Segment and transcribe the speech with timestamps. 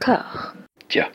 [0.00, 0.54] corps.
[0.88, 1.10] Tiens.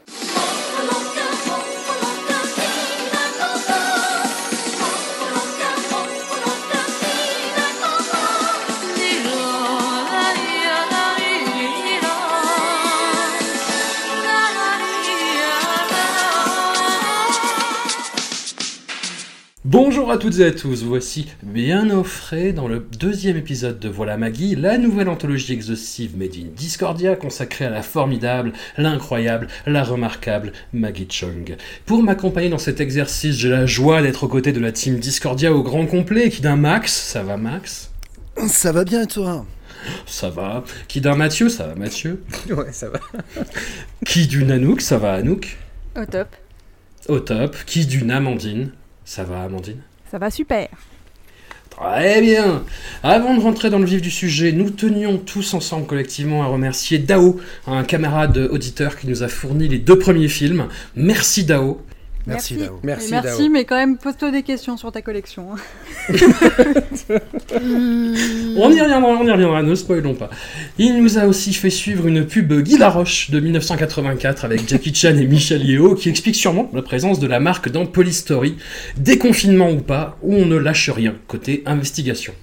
[19.77, 23.89] Bonjour à toutes et à tous, voici bien au frais dans le deuxième épisode de
[23.89, 29.83] Voilà Maggie, la nouvelle anthologie exhaustive made in Discordia consacrée à la formidable, l'incroyable, la
[29.83, 31.57] remarquable Maggie Chung.
[31.85, 35.51] Pour m'accompagner dans cet exercice, j'ai la joie d'être aux côtés de la team Discordia
[35.51, 37.91] au grand complet, qui d'un Max, ça va Max?
[38.47, 39.45] Ça va bien et toi?
[40.05, 40.63] Ça va.
[40.87, 42.23] Qui d'un Mathieu, ça va Mathieu?
[42.49, 43.01] Ouais, ça va.
[44.05, 45.57] Qui d'une Anouk, ça va Anouk?
[45.97, 46.29] Au top.
[47.09, 47.57] Au top.
[47.65, 48.71] Qui d'une Amandine?
[49.05, 49.81] Ça va, Amandine?
[50.11, 50.67] Ça va super.
[51.69, 52.63] Très bien.
[53.03, 56.99] Avant de rentrer dans le vif du sujet, nous tenions tous ensemble collectivement à remercier
[56.99, 60.67] Dao, un camarade auditeur qui nous a fourni les deux premiers films.
[60.95, 61.81] Merci Dao.
[62.27, 62.79] Merci, Dao.
[62.83, 63.49] Merci, Mais merci, Dao.
[63.49, 65.49] mais quand même, pose-toi des questions sur ta collection.
[68.57, 70.29] On y reviendra, on y reviendra, ne spoilons pas.
[70.77, 75.17] Il nous a aussi fait suivre une pub Guy Laroche de 1984 avec Jackie Chan
[75.17, 78.55] et Michel Yeo qui explique sûrement la présence de la marque dans Police Story,
[78.97, 82.33] déconfinement ou pas, où on ne lâche rien côté investigation.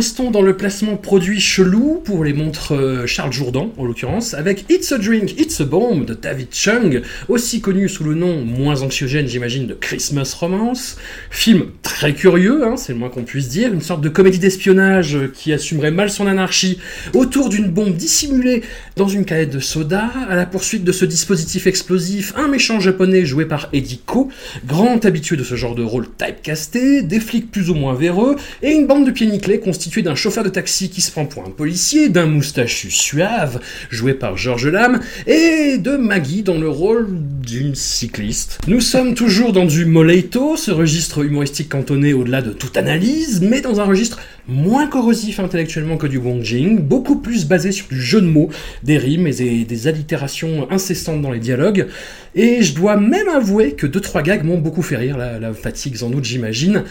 [0.00, 4.64] Restons dans le placement produit chelou pour les montres euh, Charles Jourdan, en l'occurrence, avec
[4.70, 8.80] It's a Drink, It's a Bomb de David Chung, aussi connu sous le nom moins
[8.80, 10.96] anxiogène, j'imagine, de Christmas Romance.
[11.30, 15.16] Film très curieux, hein, c'est le moins qu'on puisse dire, une sorte de comédie d'espionnage
[15.16, 16.78] euh, qui assumerait mal son anarchie
[17.12, 18.62] autour d'une bombe dissimulée
[18.96, 23.26] dans une canette de soda, à la poursuite de ce dispositif explosif, un méchant japonais
[23.26, 24.30] joué par Eddie Ko,
[24.66, 28.70] grand habitué de ce genre de rôle typecasté, des flics plus ou moins véreux, et
[28.70, 31.50] une bande de pieds nickelés constituée d'un chauffeur de taxi qui se prend pour un
[31.50, 37.74] policier, d'un moustachu suave, joué par Georges Lame, et de Maggie dans le rôle d'une
[37.74, 38.60] cycliste.
[38.68, 43.60] Nous sommes toujours dans du Moleito, ce registre humoristique cantonné au-delà de toute analyse, mais
[43.60, 48.00] dans un registre moins corrosif intellectuellement que du Wong Jing, beaucoup plus basé sur du
[48.00, 48.48] jeu de mots,
[48.84, 51.88] des rimes et des, des allitérations incessantes dans les dialogues.
[52.34, 55.52] Et je dois même avouer que deux trois gags m'ont beaucoup fait rire, la, la
[55.52, 56.84] fatigue sans doute j'imagine.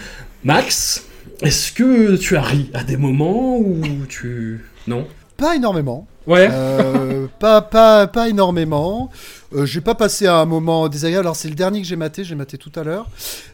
[0.44, 1.06] Max,
[1.41, 4.66] est-ce que tu as ri à des moments ou tu...
[4.88, 5.06] Non?
[5.38, 6.06] Pas énormément.
[6.28, 9.09] Ouais Euh, pas, pas, pas énormément.
[9.56, 11.25] Euh, j'ai pas passé un moment désagréable.
[11.25, 13.07] Alors, c'est le dernier que j'ai maté, j'ai maté tout à l'heure.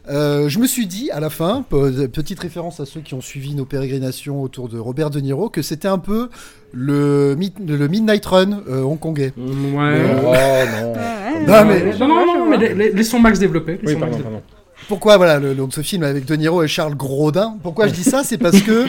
[0.09, 3.21] Euh, je me suis dit, à la fin, pe- petite référence à ceux qui ont
[3.21, 6.29] suivi nos pérégrinations autour de Robert De Niro, que c'était un peu
[6.73, 9.31] le, le Midnight Run euh, hongkongais.
[9.37, 9.43] Ouais.
[9.47, 10.93] Oh non.
[10.93, 13.73] Ouais, Non, mais- Non, non, mais laissons Max développer.
[13.83, 14.41] Oui, laissons pardon, Max pardon.
[14.87, 18.03] Pourquoi voilà le, donc ce film avec De Niro et Charles Grodin Pourquoi je dis
[18.03, 18.85] ça C'est parce que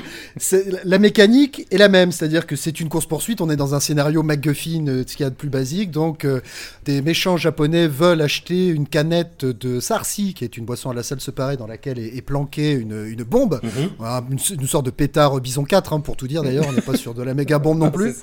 [0.85, 3.41] la mécanique est la même, c'est-à-dire que c'est une course poursuite.
[3.41, 5.91] On est dans un scénario MacGuffin, euh, ce qu'il y a de plus basique.
[5.91, 6.41] Donc euh,
[6.85, 11.03] des méchants japonais veulent acheter une canette de Sarsi, qui est une boisson à la
[11.03, 13.91] salle séparée dans laquelle est, est planquée une, une bombe, Mhm.
[13.99, 16.43] Voilà, une, une sorte de pétard bison 4 hein, pour tout dire.
[16.43, 18.17] D'ailleurs, on n'est pas sur de la méga bombe non plus.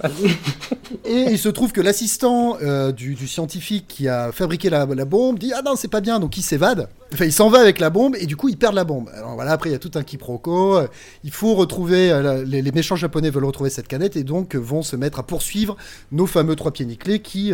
[1.06, 5.06] Et il se trouve que l'assistant euh, du, du scientifique qui a fabriqué la, la
[5.06, 6.88] bombe dit Ah non, c'est pas bien, donc il s'évade.
[7.13, 9.09] Enfin, il s'en va avec la bombe et du coup, il perd la bombe.
[9.13, 10.78] Alors voilà, après, il y a tout un quiproquo.
[10.78, 10.88] Euh,
[11.24, 14.81] Il faut retrouver, euh, les, méchants japonais veulent retrouver cette canette et donc euh, vont
[14.81, 15.78] se mettre à poursuivre
[16.12, 17.53] nos fameux trois pieds nickelés qui,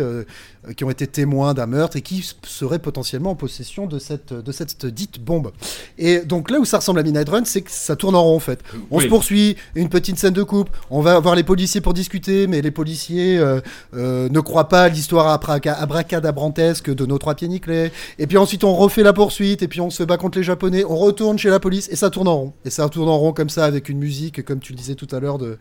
[0.76, 4.52] qui ont été témoins d'un meurtre et qui seraient potentiellement en possession de cette, de
[4.52, 5.52] cette dite bombe.
[5.96, 8.36] Et donc là où ça ressemble à Midnight Run, c'est que ça tourne en rond
[8.36, 8.60] en fait.
[8.90, 9.04] On Oui.
[9.04, 12.60] se poursuit, une petite scène de coupe, on va voir les policiers pour discuter, mais
[12.60, 13.60] les policiers euh,
[13.96, 17.90] euh, ne croient pas à l'histoire abraca- abracadabrantesque de nos trois pieds nickelés.
[18.18, 20.84] Et puis ensuite on refait la poursuite, et puis on se bat contre les japonais,
[20.84, 22.52] on retourne chez la police, et ça tourne en rond.
[22.64, 25.08] Et ça tourne en rond comme ça, avec une musique, comme tu le disais tout
[25.12, 25.56] à l'heure, de,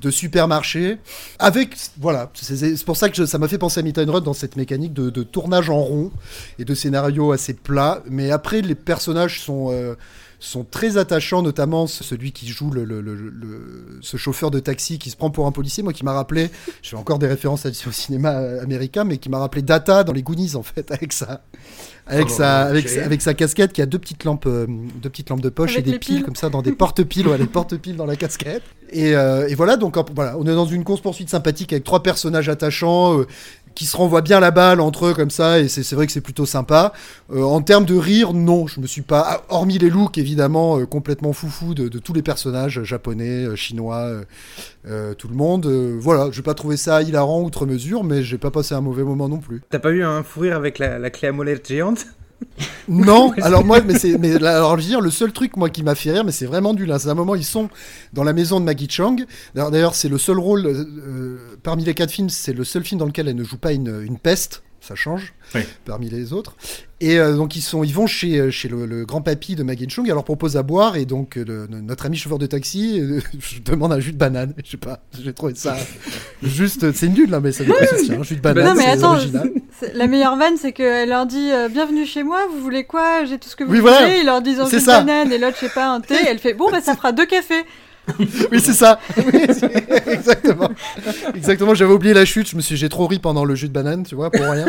[0.00, 0.98] de supermarché.
[1.38, 4.20] Avec, voilà, c'est c'est pour ça que je- ça m'a fait penser à Midnight Run
[4.20, 6.10] dans cette mécanique de, tournage en rond
[6.58, 8.02] et de scénario assez plat.
[8.08, 9.68] Mais après, les personnages sont...
[9.70, 9.94] euh,
[10.40, 15.30] sont très attachants, notamment celui qui joue le, ce chauffeur de taxi qui se prend
[15.30, 16.50] pour un policier, moi qui m'a rappelé,
[16.82, 18.30] je fais encore des références à- au cinéma
[18.60, 21.42] américain, mais qui m'a rappelé Data dans les Goonies en fait, avec sa,
[22.06, 25.08] avec Oh, sa, avec, sa- avec sa casquette qui a deux petites lampes, euh, deux
[25.10, 26.24] petites lampes de poche Avec et des les piles piles.
[26.24, 28.62] comme ça dans des porte-piles, ouais, des porte-piles dans la casquette.
[28.90, 32.02] Et, euh, et voilà, donc voilà, on est dans une course poursuite sympathique avec trois
[32.02, 33.18] personnages attachants.
[33.20, 33.26] euh,
[33.74, 36.20] qui se renvoient bien la balle entre eux comme ça et c'est vrai que c'est
[36.20, 36.92] plutôt sympa.
[37.32, 40.78] Euh, en termes de rire, non, je me suis pas, ah, hormis les looks évidemment
[40.78, 44.24] euh, complètement foufou de, de tous les personnages japonais, euh, chinois, euh,
[44.86, 45.66] euh, tout le monde.
[45.66, 49.02] euh, voilà, j'ai pas trouvé ça hilarant outre mesure, mais j'ai pas passé un mauvais
[49.02, 49.60] moment non plus.
[49.70, 51.93] T'as pas eu un fou rire avec la, la clé à molette géante?
[52.88, 55.82] Non, alors moi, mais c'est, mais alors je veux dire, le seul truc moi qui
[55.82, 56.98] m'a fait rire, mais c'est vraiment du là.
[56.98, 57.70] C'est un moment ils sont
[58.12, 59.16] dans la maison de Maggie Chang.
[59.54, 62.98] D'ailleurs, c'est le seul rôle euh, euh, parmi les quatre films, c'est le seul film
[62.98, 64.62] dans lequel elle ne joue pas une peste.
[64.86, 65.62] Ça change Oui.
[65.86, 66.54] parmi les autres.
[67.00, 69.62] Et euh, donc ils sont, ils vont chez euh, chez le, le grand papy de
[69.62, 70.06] Maggie Chung.
[70.06, 73.20] Elle leur propose à boire et donc euh, le- notre ami chauffeur de taxi, euh,
[73.38, 74.52] je demande un jus de banane.
[74.62, 75.74] Je sais pas, j'ai trouvé ça
[76.42, 78.12] juste, c'est nul là, mais ça dépend aussi.
[78.12, 79.16] Un jus de banane, non, mais attends,
[79.94, 83.24] la meilleure vanne, c'est qu'elle leur dit euh, Bienvenue chez moi, vous voulez quoi?
[83.24, 83.90] J'ai tout ce que vous Oui, voulez.
[83.92, 84.16] voilà.
[84.18, 86.14] Ils leur disent un jus de banane et l'autre, je sais pas, un thé.
[86.28, 87.64] Elle fait Bon, bah ça fera deux cafés.
[88.52, 88.98] Oui, c'est ça.
[89.16, 89.40] Oui,
[90.06, 90.68] exactement.
[91.34, 91.74] Exactement.
[91.74, 92.48] J'avais oublié la chute.
[92.50, 94.66] Je me suis, j'ai trop ri pendant le jus de banane, tu vois, pour rien.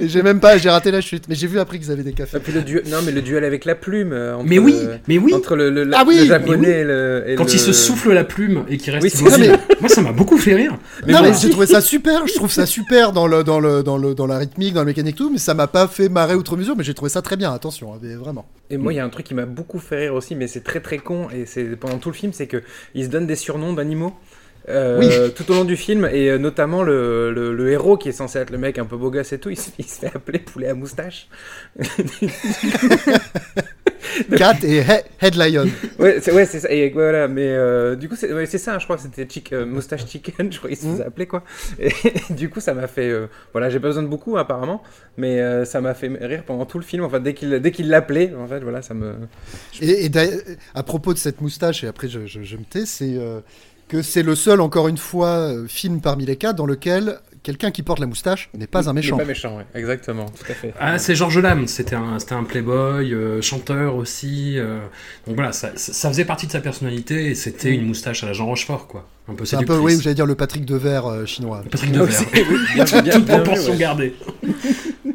[0.00, 1.24] Et j'ai même pas, j'ai raté la chute.
[1.28, 2.38] Mais j'ai vu après qu'ils avaient des Et cafés.
[2.40, 4.12] puis le duel, non mais le duel avec la plume.
[4.12, 4.76] euh, entre Mais oui,
[5.08, 5.32] mais oui.
[5.34, 6.74] Entre le, le- Ah oui, le mais japonais oui.
[6.74, 7.24] et le.
[7.28, 9.48] et Quand le- il se souffle la plume et qu'il reste Oui,
[9.80, 10.76] Moi, ça m'a beaucoup fait rire.
[11.06, 12.26] Mais non, mais j'ai trouvé ça super.
[12.26, 14.86] Je trouve ça super dans le, dans le, dans le, dans la rythmique, dans la
[14.86, 15.30] mécanique, tout.
[15.30, 16.76] Mais ça m'a pas fait marrer outre mesure.
[16.76, 17.52] Mais j'ai trouvé ça très bien.
[17.52, 18.46] Attention, hein, mais vraiment.
[18.70, 20.62] Et moi, il y a un truc qui m'a beaucoup fait rire aussi, mais c'est
[20.64, 22.62] très très con, et c'est pendant tout le film, c'est que
[22.94, 24.14] ils se donnent des surnoms d'animaux.
[24.68, 28.12] Euh, tout au long du film et euh, notamment le, le- le héros qui est
[28.12, 30.14] censé être le mec un peu beau gosse et tout il se, il se fait
[30.14, 31.28] appeler poulet à moustache
[34.36, 35.66] Cat et He- Head Lion.
[35.98, 38.96] ouais c'est ouais, ça et voilà mais euh, du coup c'est ouais, ça je crois
[38.96, 40.92] que c'était chick, moustache chicken je crois qu'il se Mhm.
[40.92, 41.44] faisait appeler quoi
[41.78, 41.90] et
[42.30, 43.10] du coup ça m'a fait
[43.52, 44.82] voilà j'ai pas besoin de beaucoup apparemment
[45.16, 48.46] mais ça m'a fait rire pendant tout le film enfin dès qu'il qu'il l'appelait en
[48.46, 49.14] fait voilà ça me
[49.80, 50.40] Et, et d'ailleurs,
[50.74, 53.16] à propos de cette moustache, et après je, je- je me tais, c'est
[53.92, 57.70] que c'est le seul, encore une fois, euh, film parmi les quatre dans lequel quelqu'un
[57.70, 59.18] qui porte la moustache n'est pas un méchant.
[59.18, 63.42] pas méchant ouais exactement tout à fait Ah, c'est Georges Lame, c'était un, playboy, euh,
[63.42, 64.58] chanteur aussi.
[64.58, 64.80] euh,
[65.26, 68.46] donc voilà, ça, faisait partie de sa personnalité et c'était une moustache à la Jean
[68.46, 69.06] Rochefort, quoi.
[69.28, 71.62] Un peu C'est un peu, oui, j'allais dire le Patrick Devers euh, chinois.
[71.70, 73.12] Patrick Ah, Devers.
[73.12, 74.14] Toute proportion gardée.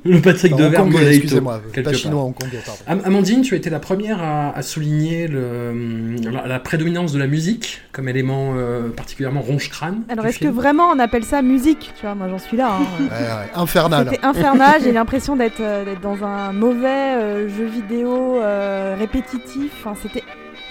[0.07, 1.99] Le Patrick Enfin, Devers hongkongais, excusez-moi, quelque pas part.
[1.99, 2.79] chinois, hongkongais, pardon.
[2.87, 7.19] Am- Amandine, tu as été la première à, à souligner le, la, la prédominance de
[7.19, 10.03] la musique comme élément euh, particulièrement ronge-crâne.
[10.09, 12.77] Alors, du est-ce que vraiment on appelle ça musique Tu vois, moi j'en suis là.
[12.79, 12.85] hein.
[12.99, 14.07] Ouais, ouais, infernal.
[14.11, 19.71] C'était infernal, j'ai l'impression d'être euh, d'être dans un mauvais euh, jeu vidéo euh, répétitif.
[19.83, 20.23] Enfin, c'était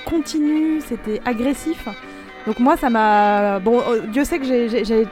[0.05, 1.89] continu, c'était agressif.
[2.47, 3.59] Donc moi, ça m'a...
[3.59, 4.45] Bon, euh, Dieu sait que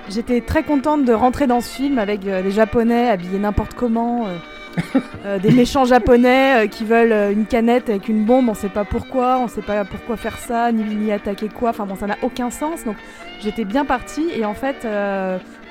[0.09, 4.27] j'étais très contente de rentrer dans ce film avec euh, des Japonais habillés n'importe comment,
[4.27, 8.55] euh, euh, des méchants Japonais euh, qui veulent euh, une canette avec une bombe, on
[8.55, 11.97] sait pas pourquoi, on sait pas pourquoi faire ça, ni, ni attaquer quoi, enfin bon,
[11.97, 12.85] ça n'a aucun sens.
[12.85, 12.97] Donc
[13.41, 14.87] j'étais bien partie et en fait,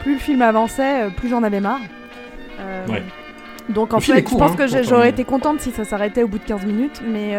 [0.01, 1.79] plus le film avançait, plus j'en avais marre.
[2.89, 3.03] Ouais.
[3.69, 6.23] Donc en Le fait, court, je pense hein, que j'aurais été contente si ça s'arrêtait
[6.23, 7.31] au bout de 15 minutes, mais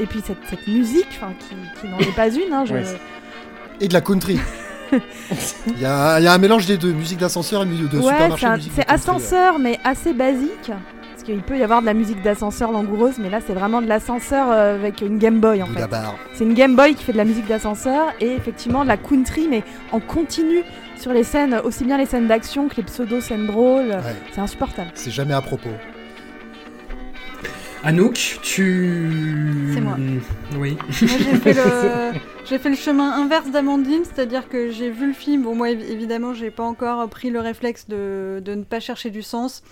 [0.00, 2.82] et puis cette, cette musique, enfin qui, qui n'en est pas une, hein, je- Ouais,
[3.80, 4.38] Et de la country.
[5.66, 7.98] Il y, a, il y a un mélange des deux, musique d'ascenseur et musique de
[7.98, 8.46] ouais, supermarché.
[8.72, 8.84] c'est ouais.
[8.88, 10.70] ascenseur, mais assez basique.
[11.10, 13.88] Parce qu'il peut y avoir de la musique d'ascenseur langoureuse, mais là c'est vraiment de
[13.88, 15.84] l'ascenseur euh, avec une Game Boy en fait.
[16.34, 19.48] C'est une Game Boy qui fait de la musique d'ascenseur et effectivement de la country,
[19.50, 20.62] mais en continu
[20.96, 23.88] sur les scènes, aussi bien les scènes d'action que les pseudo-scènes drôles.
[23.88, 24.90] Ouais, C'est insupportable.
[24.94, 25.70] c'est jamais à propos.
[27.86, 29.70] Anouk, tu.
[29.72, 29.96] C'est moi.
[30.58, 30.76] Oui.
[30.90, 32.18] J'ai fait, le...
[32.44, 35.44] j'ai fait le chemin inverse d'Amandine, c'est-à-dire que j'ai vu le film.
[35.44, 39.10] Bon, moi, évi- évidemment, j'ai pas encore pris le réflexe de, de ne pas chercher
[39.10, 39.62] du sens.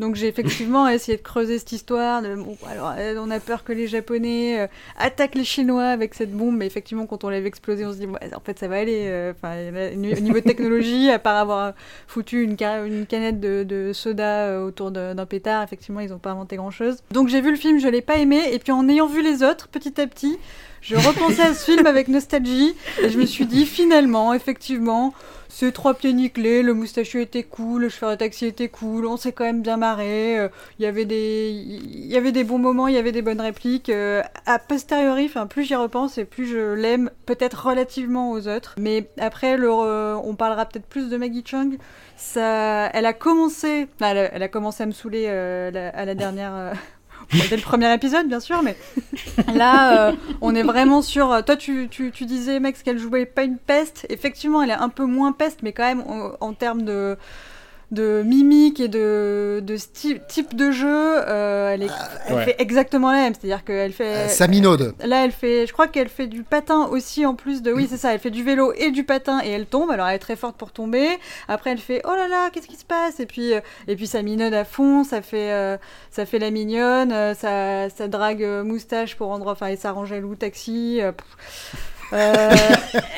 [0.00, 2.22] Donc, j'ai effectivement essayé de creuser cette histoire.
[2.22, 4.66] De, bon, alors, euh, on a peur que les Japonais euh,
[4.98, 8.06] attaquent les Chinois avec cette bombe, mais effectivement, quand on l'avait explosé, on se dit,
[8.08, 9.04] en fait, ça va aller.
[9.06, 9.54] euh, Enfin,
[9.92, 11.74] au niveau technologie, à part avoir
[12.08, 16.30] foutu une, une canette de, de soda autour de- d'un pétard, effectivement, ils n'ont pas
[16.30, 16.96] inventé grand-chose.
[17.12, 19.42] Donc, j'ai vu le film, je l'ai pas aimé, et puis en ayant vu les
[19.42, 20.38] autres, petit à petit,
[20.80, 25.12] je repensais à ce film avec nostalgie et je me suis dit finalement, effectivement,
[25.50, 29.16] ces trois pieds nickelés, le moustachu était cool, le chauffeur de taxi était cool, on
[29.18, 32.58] s'est quand même bien marré, euh, il y avait des il y avait des bons
[32.58, 33.90] moments, il y avait des bonnes répliques.
[33.90, 38.74] euh, a posteriori, enfin plus j'y repense et plus je l'aime, peut-être relativement aux autres.
[38.78, 41.78] Mais après, le, re- on parlera peut-être plus de Maggie Chung.
[42.16, 46.72] Ça, elle a commencé, elle a, commencé à me saouler euh, la- à la dernière.
[47.34, 48.76] Euh, dès le premier épisode, bien sûr, mais
[49.54, 51.44] là, euh, on est vraiment sur.
[51.44, 54.06] Toi, tu, tu, disais, Max, qu'elle jouait pas une peste.
[54.08, 56.04] Effectivement, elle est un peu moins peste, mais quand même,
[56.40, 57.16] en termes de
[57.90, 59.76] de mimique et de, de
[60.28, 63.34] type de jeu, euh, elle, est, ah, elle fait exactement la même.
[63.34, 64.16] C'est-à-dire qu'elle fait.
[64.16, 64.94] Euh, Saminode.
[65.04, 65.66] Là, elle fait.
[65.66, 67.72] Je crois qu'elle fait du patin aussi en plus de.
[67.72, 68.14] Oui, c'est ça.
[68.14, 69.90] Elle fait du vélo et du patin et elle tombe.
[69.90, 71.08] Alors, elle est très forte pour tomber.
[71.48, 73.18] Après, elle fait Oh là là, qu'est-ce qui se passe?
[73.18, 75.02] Et puis, euh, et puis ça minode à fond.
[75.02, 75.76] Ça fait, euh,
[76.10, 77.10] ça fait la mignonne.
[77.34, 79.48] ça, ça drague moustache pour rendre.
[79.48, 81.00] Enfin, et ça range loup taxi.
[82.12, 82.50] Euh,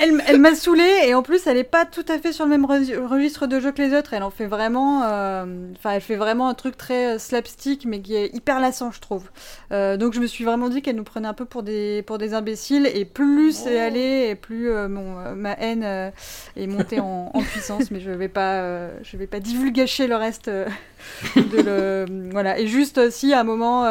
[0.01, 2.51] elle, elle m'a saoulée et en plus elle est pas tout à fait sur le
[2.51, 4.15] même registre de jeu que les autres.
[4.15, 5.45] Elle en fait vraiment, euh,
[5.77, 9.01] enfin elle fait vraiment un truc très euh, slapstick mais qui est hyper lassant je
[9.01, 9.31] trouve.
[9.71, 12.35] donc je me suis vraiment dit qu'elle nous prenait un peu pour des pour des
[12.35, 13.87] imbéciles et plus c'est oh.
[13.87, 16.13] allé et plus mon, ma haine
[16.57, 17.91] est montée en, en, puissance.
[17.91, 22.59] Mais je vais pas je vais pas divulgacher le reste de le, voilà.
[22.59, 23.83] Et juste aussi, à un moment,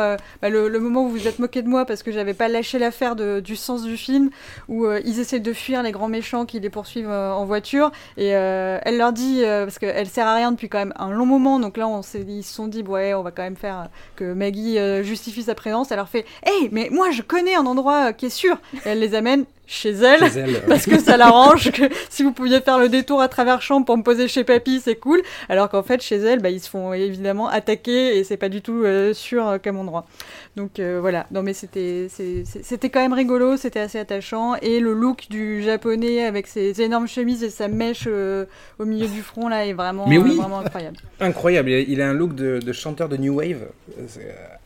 [0.41, 2.79] bah, le, moment où vous vous êtes moqué de moi parce que j'avais pas lâché
[2.79, 4.29] l'affaire du sens du film,
[4.67, 8.27] où ils essaient de fuir les grands méchants qui les poursuivent euh, en voiture, et
[8.27, 11.77] elle leur dit, parce qu'elle sert à rien depuis quand même un long moment, donc
[11.77, 15.43] là on ils se sont dit, ouais, on va quand même faire que Maggie justifie
[15.43, 15.91] sa présence.
[15.91, 18.57] Elle leur fait, hey, mais moi je connais un endroit qui est sûr.
[18.85, 20.19] Et elle les amène chez elle,
[20.67, 23.97] parce que ça l'arrange que si vous pouviez faire le détour à travers chambre pour
[23.97, 25.21] me poser chez papy, c'est cool.
[25.47, 28.61] Alors qu'en fait, chez elle, bah, ils se font évidemment attaquer et c'est pas du
[28.61, 30.05] tout euh, sûr euh, comme endroit.
[30.57, 34.93] Donc euh, voilà, non mais c'était c'était quand même rigolo, c'était assez attachant et le
[34.93, 39.65] look du japonais avec ses énormes chemises et sa mèche au milieu du front là
[39.65, 40.97] est vraiment, vraiment incroyable.
[41.21, 43.65] Incroyable, il a un look de, de chanteur de new wave.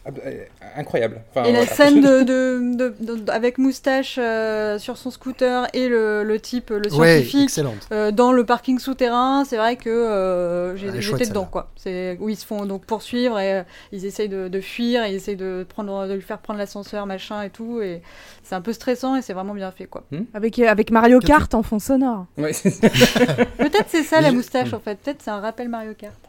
[0.08, 0.46] Euh,
[0.76, 1.22] incroyable.
[1.46, 6.90] et la scène de, avec moustache euh, sur son scooter et le, le type, le
[6.90, 7.50] scientifique,
[7.92, 11.48] euh, dans le parking souterrain, c'est vrai que j'étais dedans.
[11.50, 11.72] Quoi.
[12.20, 16.08] Où ils se font donc poursuivre et ils essayent de, fuir, ils essayent de, prendre,
[16.08, 17.82] de lui faire prendre l'ascenseur, machin et tout.
[17.82, 18.04] Et
[18.44, 19.86] c'est un peu stressant et c'est vraiment bien fait.
[19.86, 20.04] Quoi.
[20.12, 22.26] Hmm avec, avec Mario Kart en fond sonore.
[22.38, 25.00] Peut-être c'est ça la moustache en fait.
[25.00, 26.20] Peut-être c'est un rappel Mario Kart.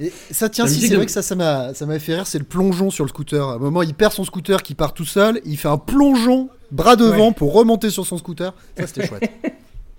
[0.00, 2.38] Et ça tient, si c'est vrai que ça, ça m'a, ça m'a fait rire, c'est
[2.38, 3.48] le plongeon sur le scooter.
[3.48, 6.48] À un moment, il perd son scooter qui part tout seul, il fait un plongeon
[6.72, 8.52] bras devant pour remonter sur son scooter.
[8.76, 9.30] Ça, c'était chouette.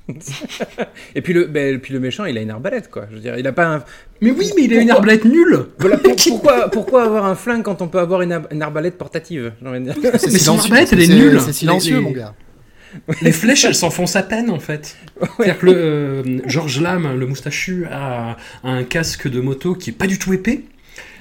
[1.16, 3.06] et puis le, ben, puis le méchant, il a une arbalète, quoi.
[3.10, 3.84] Je veux dire, il a pas un.
[4.22, 5.68] Mais oui, mais il a une arbalète nulle.
[6.28, 10.94] pourquoi, pourquoi avoir un flingue quand on peut avoir une, arbalète portative Mais son arbalète,
[10.94, 11.42] elle est nulle.
[11.42, 12.36] C'est silencieux, mon gars.
[13.22, 14.98] Les flèches, elles s'enfoncent à peine en fait.
[15.38, 19.94] C'est-à-dire que le, euh, George Lam, le moustachu, a, un casque de moto qui est
[19.94, 20.62] pas du tout épais.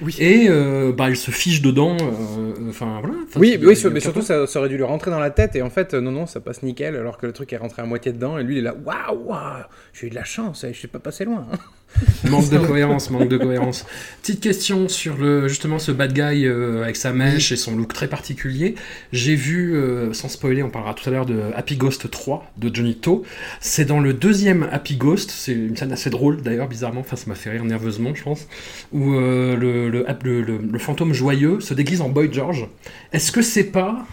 [0.01, 0.15] Oui.
[0.19, 1.97] Et euh, bah, il se fiche dedans.
[1.99, 3.15] Euh, enfin voilà.
[3.35, 5.93] oui, oui mais surtout ça, aurait dû lui rentrer dans la tête et en fait
[5.93, 8.43] non non ça passe nickel alors que le truc est rentré à moitié dedans et
[8.43, 9.63] lui il est là waouh waouh
[9.93, 11.45] j'ai eu de la chance je suis pas passé loin.
[11.51, 11.57] Hein.
[12.29, 13.85] manque de cohérence, manque de cohérence.
[14.21, 17.93] Petite question sur le justement ce bad guy euh, avec sa mèche et son look
[17.93, 18.75] très particulier.
[19.11, 22.73] J'ai vu, euh, sans spoiler, on parlera tout à l'heure de Happy Ghost 3 de
[22.73, 23.23] Johnny To.
[23.59, 27.25] C'est dans le deuxième Happy Ghost, c'est une scène assez drôle d'ailleurs, bizarrement, enfin ça
[27.27, 28.47] m'a fait rire nerveusement, je pense,
[28.91, 32.67] où euh, le, le, le, fantôme joyeux se déguise en Boy George.
[33.13, 34.05] Est-ce que c'est pas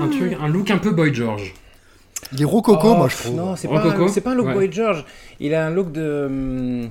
[0.00, 1.54] un, truc, un look un peu Boy George?
[2.32, 3.36] Il est rococo, moi je trouve.
[3.36, 5.04] Non, c'est pas, pas, un look Boy George.
[5.40, 6.88] Il a un look de.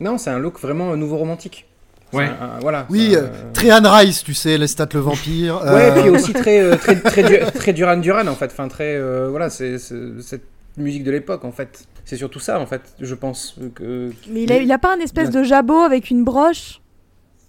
[0.00, 1.66] Non, c'est un look vraiment nouveau romantique.
[2.12, 2.30] Ouais.
[2.60, 2.86] voilà.
[2.88, 5.60] Oui, euh, très Anne Rice, tu sais, Lestat le vampire.
[5.64, 6.96] Ouais, et puis euh, aussi très, euh, très,
[7.52, 8.46] très, Duran Duran, en fait.
[8.46, 8.98] Enfin, très.
[9.28, 10.44] voilà, c'est cette
[10.76, 11.84] musique de l'époque, en fait.
[12.04, 13.56] C'est surtout ça, en fait, je pense.
[13.74, 14.10] Que...
[14.30, 16.80] Mais il a, il a pas un espèce de jabot avec une broche?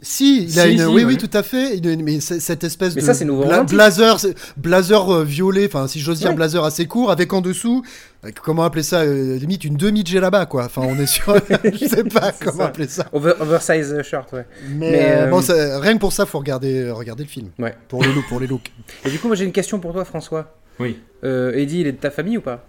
[0.01, 1.81] Si, il a une, oui, oui, tout à fait.
[2.01, 4.17] mais cette espèce mais de ça, c'est nouveau blazer,
[4.55, 7.83] blazer euh, violet, enfin, si j'ose dire, blazer assez court, avec en dessous,
[8.23, 10.65] euh, comment appeler ça, euh, limite une demi là-bas, quoi.
[10.65, 11.35] Enfin, on est sur,
[11.73, 13.07] je sais pas comment appeler ça.
[13.11, 14.45] oversize shirt, ouais.
[14.69, 17.49] Mais, bon, rien que pour ça, faut regarder, regarder le film.
[17.59, 17.75] Ouais.
[17.89, 18.71] Pour les looks, pour les looks.
[19.05, 20.55] Et du coup, moi, j'ai une question pour toi, François.
[20.79, 20.97] Oui.
[21.23, 22.65] Eddie, il est de ta famille ou pas?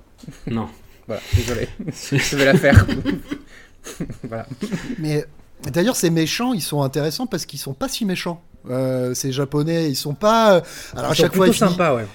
[0.48, 0.66] Non.
[1.06, 1.68] voilà, désolé.
[2.12, 2.84] je vais la faire.
[4.24, 4.46] voilà.
[4.98, 5.24] Mais
[5.64, 8.42] D'ailleurs, ces méchants, ils sont intéressants parce qu'ils sont pas si méchants.
[8.68, 10.54] Euh, ces japonais, ils sont pas.
[10.54, 10.60] Euh,
[10.94, 12.06] alors à chaque fois, ils sympas, ouais.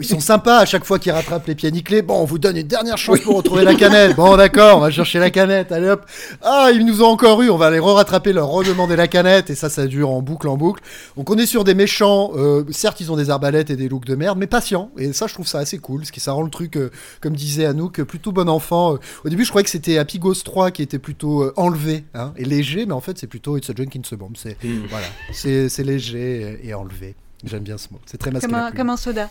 [0.00, 2.02] Ils sont sympas à chaque fois qu'ils rattrapent les pieds nickelés.
[2.02, 4.16] Bon, on vous donne une dernière chance pour retrouver la canette.
[4.16, 5.70] Bon, d'accord, on va chercher la canette.
[5.70, 6.04] Allez hop.
[6.42, 7.50] Ah, ils nous ont encore eu.
[7.50, 9.50] On va aller re-rattraper, leur redemander la canette.
[9.50, 10.82] Et ça, ça dure en boucle, en boucle.
[11.16, 12.32] Donc, on est sur des méchants.
[12.34, 14.90] Euh, certes, ils ont des arbalètes et des looks de merde, mais patients.
[14.98, 16.04] Et ça, je trouve ça assez cool.
[16.04, 18.98] Ce qui ça rend le truc, euh, comme disait Anouk, plutôt bon enfant.
[19.24, 22.32] au début, je croyais que c'était Happy Ghost 3 qui était plutôt euh, enlevé hein,
[22.36, 24.32] et léger, mais en fait, c'est plutôt It's a Jenkins Bomb.
[24.36, 24.86] C'est hmm.
[24.90, 27.14] voilà, c'est léger et enlevé.
[27.44, 28.00] J'aime bien ce mot.
[28.06, 28.72] C'est très masculin.
[28.72, 29.30] comme un soda.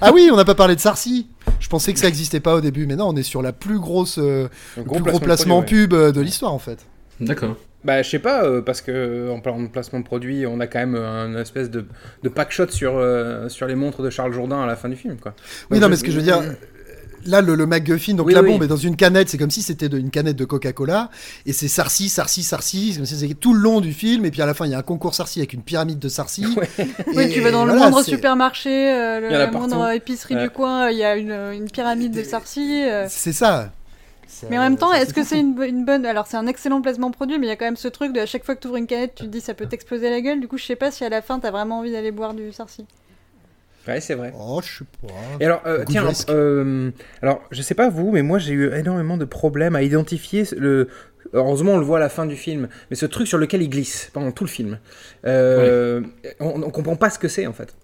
[0.00, 1.28] Ah oui, on n'a pas parlé de Sarcy.
[1.60, 3.78] Je pensais que ça n'existait pas au début, mais non, on est sur la plus
[3.78, 6.86] grosse, euh, le plus gros placement pub euh, de l'histoire en fait.
[7.20, 7.56] D'accord.
[7.84, 10.66] Bah, je sais pas, euh, parce que en parlant de placement de produit, on a
[10.66, 11.86] quand même un espèce de,
[12.24, 14.96] de pack shot sur, euh, sur les montres de Charles Jourdain à la fin du
[14.96, 15.34] film, quoi.
[15.70, 16.42] Oui, Donc, non, mais ce que je veux dire,
[17.26, 18.50] là, le, le MacGuffin, donc Oui, la oui.
[18.52, 21.10] bombe est dans une canette, c'est comme si c'était une canette de Coca-Cola,
[21.46, 24.30] et c'est Sarcy, Sarcy, Sarcy, c'est comme si c'était tout le long du film, et
[24.30, 26.44] puis à la fin, il y a un concours Sarcy avec une pyramide de Sarcy.
[27.14, 29.94] Oui, Et- tu vas dans le voilà, moindre supermarché, euh, le- la moindre partout.
[29.96, 30.42] épicerie Ouais.
[30.44, 32.82] du coin, il y a une, une pyramide de Sarcy.
[32.84, 33.06] euh.
[33.08, 33.70] C'est ça.
[34.50, 36.04] Mais en même temps, est-ce que c'est une, bo- une bonne.
[36.04, 38.20] Alors, c'est un excellent placement produit, mais il y a quand même ce truc de
[38.20, 40.20] à chaque fois que tu ouvres une canette, tu te dis ça peut t'exploser la
[40.20, 40.40] gueule.
[40.40, 42.52] Du coup, je sais pas si à la fin, t'as vraiment envie d'aller boire du
[42.52, 42.84] Sarcy.
[43.86, 44.32] Ouais, c'est vrai.
[44.38, 45.12] Oh, je sais pas.
[45.40, 46.90] Et alors, euh, tiens, euh,
[47.22, 50.88] alors, je sais pas vous, mais moi j'ai eu énormément de problèmes à identifier le.
[51.32, 53.68] Heureusement, on le voit à la fin du film, mais ce truc sur lequel il
[53.68, 54.78] glisse pendant tout le film,
[55.26, 56.00] euh,
[56.40, 57.74] on, on comprend pas ce que c'est en fait.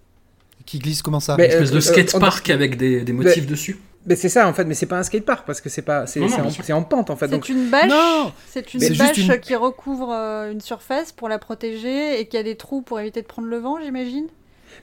[0.65, 3.45] Qui glisse comment ça Mais, Une espèce euh, de euh, skatepark avec des, des motifs
[3.45, 3.79] dessus.
[4.05, 6.19] Mais c'est ça en fait, mais c'est pas un skatepark parce que c'est pas, c'est
[6.21, 7.27] en, en pente en fait.
[7.27, 7.89] Donc, C'est une bâche.
[7.89, 12.37] Non C'est une bâche une- qui recouvre euh, une surface pour la protéger et qui
[12.37, 14.27] a des trous pour éviter de prendre le vent, j'imagine?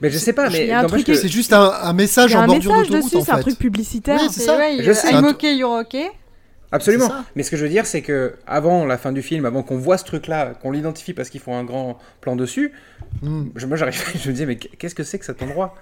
[0.00, 0.68] Mais je sais pas, mais
[1.04, 3.36] que- C'est juste un, un message en un bordure message d'autoroute dessus, en c'est un
[3.36, 3.42] fait.
[3.42, 4.18] truc publicitaire.
[4.20, 4.56] Oui, c'est ça.
[4.56, 5.12] ouais, il- Je sais.
[5.12, 6.08] I'm okay, you're okay.
[6.72, 7.10] Absolument.
[7.34, 9.76] Mais ce que je veux dire, c'est que avant la fin du film, avant qu'on
[9.76, 12.72] voit ce truc-là, qu'on l'identifie parce qu'ils font un grand plan dessus,
[13.22, 13.46] Hmm.
[13.56, 15.74] je, moi j'arrive, je me disais mais qu'est-ce que c'est que cet endroit?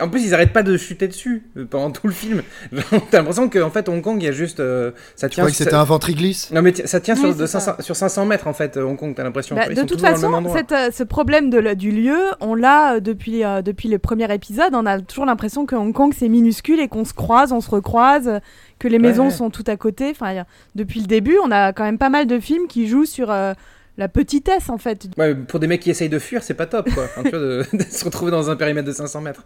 [0.00, 2.42] En plus, ils arrêtent pas de chuter dessus euh, pendant tout le film.
[3.10, 5.42] T'as l'impression qu'en fait Hong Kong, il y a juste euh, ça Tu tient.
[5.44, 7.60] croyais que c'était un ventriglisse Non mais ça tient Oui, sur, c'est de ça.
[7.60, 9.54] 500 sur 500 mètres en fait, euh, Hong Kong, t'as l'impression.
[9.54, 13.44] Bah, de toute façon, cette, euh, ce problème de le- du lieu, on l'a depuis,
[13.44, 14.74] euh, depuis le premier épisode.
[14.74, 17.70] On a toujours l'impression que Hong Kong c'est minuscule et qu'on se croise, on se
[17.70, 18.40] recroise,
[18.80, 20.10] que les maisons sont tout à côté.
[20.10, 23.04] Enfin, a- depuis le début, on a quand même pas mal de films qui jouent
[23.04, 23.52] sur euh,
[24.00, 25.08] la petitesse en fait.
[25.18, 27.04] Ouais, pour des mecs qui essayent de fuir, c'est pas top quoi.
[27.04, 29.44] Enfin, tu vois, de, de se retrouver dans un périmètre de 500 mètres.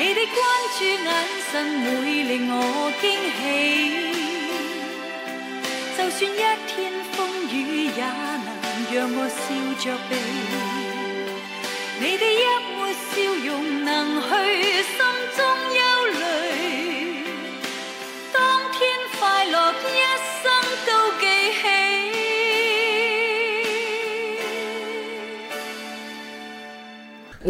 [0.00, 0.38] 你的关
[0.78, 1.10] 注眼
[1.50, 1.52] 神
[1.82, 1.90] 会
[2.22, 2.54] 令我
[3.00, 3.40] 惊喜。
[5.96, 6.34] 就算一
[6.68, 6.72] 天
[7.12, 7.16] 风
[7.50, 7.56] 雨
[7.96, 8.00] 也
[8.46, 8.48] 能
[8.94, 9.36] 让我笑
[9.82, 10.10] 着避，
[11.98, 13.10] 你的一抹笑
[13.44, 13.48] 容
[13.84, 13.90] 能
[14.22, 14.24] 去
[14.84, 14.96] 心
[15.36, 15.38] 中
[15.74, 15.82] 忧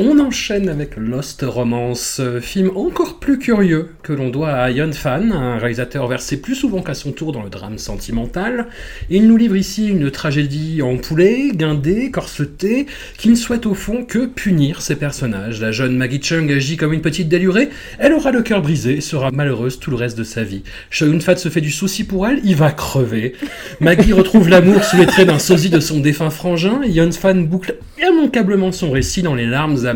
[0.00, 4.92] On enchaîne avec Lost Romance, euh, film encore plus curieux que l'on doit à Ian
[4.92, 8.68] Fan, un réalisateur versé plus souvent qu'à son tour dans le drame sentimental.
[9.10, 14.04] Il nous livre ici une tragédie en poulet, guindée, corsetée, qui ne souhaite au fond
[14.04, 15.60] que punir ses personnages.
[15.60, 19.00] La jeune Maggie Chung agit comme une petite délurée, elle aura le cœur brisé et
[19.00, 20.62] sera malheureuse tout le reste de sa vie.
[20.90, 23.34] Shoyun Fat se fait du souci pour elle, il va crever.
[23.80, 27.74] Maggie retrouve l'amour sous les traits d'un sosie de son défunt frangin, Ian Fan boucle
[28.00, 29.87] immanquablement son récit dans les larmes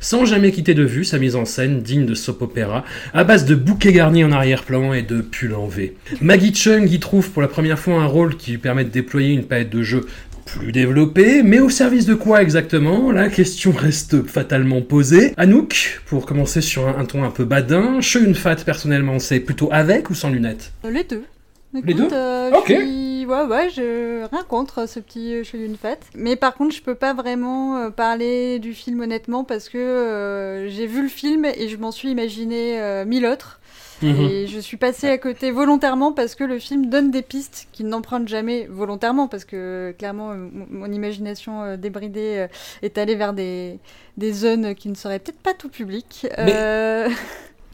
[0.00, 3.44] sans jamais quitter de vue sa mise en scène digne de soap opéra, à base
[3.44, 5.96] de bouquets garnis en arrière-plan et de pulls en V.
[6.20, 9.32] Maggie Chung y trouve pour la première fois un rôle qui lui permet de déployer
[9.32, 10.06] une palette de jeux
[10.46, 13.12] plus développée, mais au service de quoi exactement?
[13.12, 15.32] La question reste fatalement posée.
[15.36, 18.00] Anouk, pour commencer sur un, un ton un peu badin,
[18.34, 20.72] Fat personnellement c'est plutôt avec ou sans lunettes?
[20.84, 21.22] Euh, Les deux.
[21.72, 22.72] Les deux euh, Ok.
[23.30, 24.24] Ouais, ouais, je...
[24.28, 26.02] rien contre ce petit euh, chez d'une fête.
[26.14, 30.68] Mais par contre, je peux pas vraiment euh, parler du film honnêtement parce que euh,
[30.68, 33.60] j'ai vu le film et je m'en suis imaginé euh, mille autres.
[34.02, 34.20] Mhm.
[34.30, 37.86] Et je suis passée à côté volontairement parce que le film donne des pistes qu'il
[37.86, 40.34] n'emprunte jamais volontairement parce que clairement
[40.70, 42.46] mon, imagination euh, débridée euh,
[42.82, 43.78] est allée vers des,
[44.16, 46.26] des zones qui ne seraient peut-être pas tout public.
[46.38, 47.08] Mais- Euh,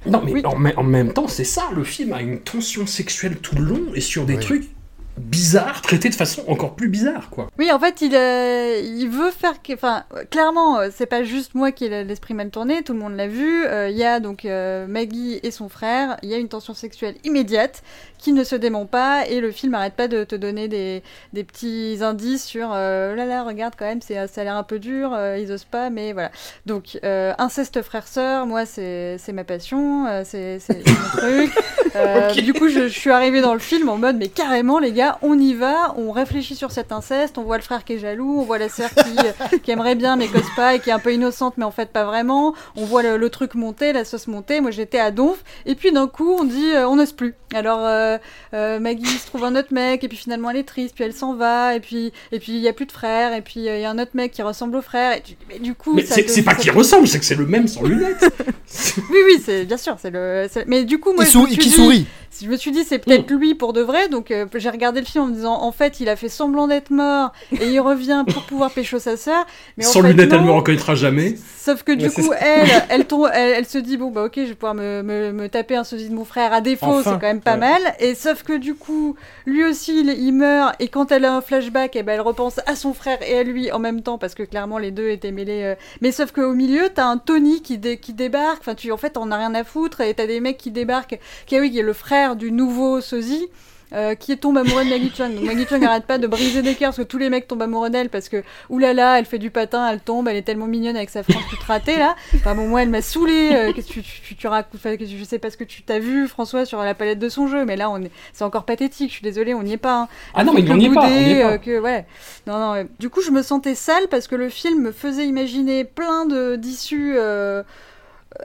[0.06, 0.42] Non, mais Oui.
[0.44, 3.62] en, me- en même temps, c'est ça, le film a une tension sexuelle tout le
[3.64, 4.40] long et sur des Oui.
[4.40, 4.68] trucs
[5.18, 7.48] bizarres, traités de façon encore plus bizarre, quoi.
[7.58, 9.54] Oui, en fait, il, euh, il veut faire.
[9.72, 13.16] Enfin, clairement, euh, c'est pas juste moi qui ai l'esprit mal tourné, tout le monde
[13.16, 13.64] l'a vu.
[13.64, 16.74] Euh, Il y a donc euh, Maggie et son frère, il y a une tension
[16.74, 17.82] sexuelle immédiate
[18.18, 21.02] qui ne se dément pas, et le film arrête pas de te donner des,
[21.32, 24.62] des petits indices sur euh, là là, regarde quand même, c'est, ça a l'air un
[24.62, 26.30] peu dur, ils osent pas, mais voilà.
[26.64, 31.52] Donc, inceste frère-sœur, moi, c'est, ma passion, c'est, mon truc.
[31.94, 32.42] Euh, Ok.
[32.42, 35.05] Du coup, je, je suis arrivée dans le film en mode, mais carrément, les gars,
[35.22, 38.40] on y va, on réfléchit sur cet inceste, on voit le frère qui est jaloux,
[38.40, 40.98] on voit la sœur qui, qui aimerait bien mais cause pas et qui est un
[40.98, 42.54] peu innocente mais en fait pas vraiment.
[42.76, 44.60] On voit le, truc monter, la sauce monter.
[44.60, 47.34] Moi j'étais à donf et puis d'un coup on dit euh, on n'ose plus.
[47.54, 48.18] Alors euh,
[48.54, 51.12] euh, Maggie se trouve un autre mec et puis finalement elle est triste puis elle
[51.12, 53.64] s'en va et puis et puis il y a plus de frère et puis il
[53.64, 56.54] y a un autre mec qui ressemble au frère et mais du coup c'est pas
[56.54, 58.24] qu'il ressemble c'est que c'est le même sans lunettes.
[59.10, 62.06] oui oui c'est bien sûr c'est le mais du coup moi qui sourit?
[62.42, 65.06] Je me suis dit c'est peut-être lui pour de vrai, donc euh, j'ai regardé le
[65.06, 68.24] film en me disant en fait il a fait semblant d'être mort et il revient
[68.32, 69.46] pour pouvoir pécho sa sœur.
[69.76, 71.36] Mais Sans lunettes elle me reconnaîtra jamais.
[71.56, 74.74] Sauf que du coup elle, elle, elle, se dit bon bah ok je vais pouvoir
[74.74, 77.80] me, me, taper un sosie de mon frère à défaut c'est quand même pas mal.
[78.00, 81.96] Et sauf que du coup lui aussi il, meurt et quand elle a un flashback
[81.96, 84.34] et eh ben elle repense à son frère et à lui en même temps parce
[84.34, 85.62] que clairement les deux étaient mêlés.
[85.62, 85.74] Euh.
[86.00, 89.30] Mais sauf qu'au milieu t'as un Tony qui, qui débarque, enfin tu en fait on
[89.30, 91.92] a rien à foutre et t'as des mecs qui débarquent qui oui qui est le
[91.92, 93.48] frère du nouveau sosie.
[93.92, 95.32] Euh, qui tombe amoureux de Maggie Chung.
[95.32, 97.62] Donc Maggie Chung n'arrête pas de briser des cœurs parce que tous les mecs tombent
[97.62, 100.96] amoureux d'elle parce que oulala, elle fait du patin, elle tombe, elle est tellement mignonne
[100.96, 102.16] avec sa frange toute ratée là.
[102.34, 103.50] Enfin bon, moi elle m'a saoulée.
[103.52, 106.26] Euh, qu'est-ce que tu, tu, tu, racontes Je sais pas ce que tu t'as vu,
[106.26, 109.10] François, sur la palette de son jeu, mais là on est, c'est encore pathétique.
[109.10, 110.00] Je suis désolée, on n'y est pas.
[110.00, 110.08] Hein.
[110.34, 111.08] Ah non, mais on n'y est pas.
[111.08, 112.06] Euh, que, ouais.
[112.48, 112.88] Non, non.
[112.98, 116.56] Du coup, je me sentais sale parce que le film me faisait imaginer plein de
[116.56, 117.16] d'issues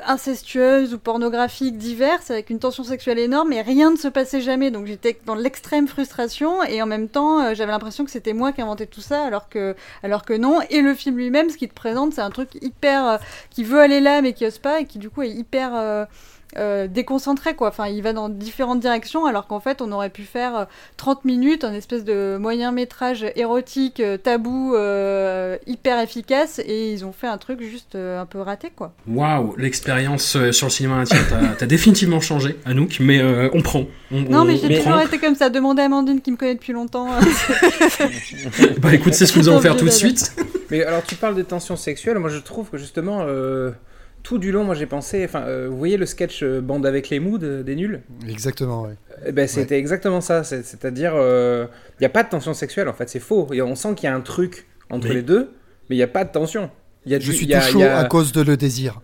[0.05, 4.71] incestueuses ou pornographiques diverses avec une tension sexuelle énorme et rien ne se passait jamais.
[4.71, 8.51] Donc j'étais dans l'extrême frustration et en même temps euh, j'avais l'impression que c'était moi
[8.51, 10.59] qui inventais tout ça alors que alors que non.
[10.69, 13.17] Et le film lui-même ce qu'il te présente c'est un truc hyper euh,
[13.49, 16.07] qui veut aller là mais qui ose pas et qui du coup est hyper
[16.57, 17.69] euh, déconcentré quoi.
[17.69, 21.21] Enfin, il va dans différentes directions alors qu'en fait, on aurait pu faire 30 euh,
[21.23, 24.75] minutes, un espèce de moyen métrage érotique, euh, tabou,
[25.65, 28.93] hyper efficace et ils ont fait un truc juste un peu raté quoi.
[29.07, 31.19] Waouh, l'expérience sur le cinéma intime,
[31.57, 33.21] t'as définitivement changé, Anouk, mais
[33.53, 33.85] on prend.
[34.11, 35.49] non, mais j'ai toujours été comme ça.
[35.49, 37.07] Demandez à Amandine qui me connaît depuis longtemps.
[38.81, 40.35] bah écoute, c'est ce que nous allons faire tout de suite.
[40.69, 42.17] mais alors, tu parles des tensions sexuelles.
[42.19, 43.25] Moi, je trouve que justement
[44.23, 47.09] tout du long, moi j'ai pensé, enfin, euh, vous voyez le sketch euh, Bande avec
[47.09, 48.01] les moods des nuls?
[48.27, 48.93] Exactement, oui.
[49.25, 50.43] Eh ben, c'était exactement ça.
[50.43, 51.65] C'est-à-dire, il euh,
[51.99, 53.47] n'y a pas de tension sexuelle en fait, c'est faux.
[53.53, 55.51] Et on sent qu'il y a un truc entre les deux,
[55.89, 56.69] mais il n'y a pas de tension.
[57.05, 59.01] Y a je suis tout chaud à cause de le désir.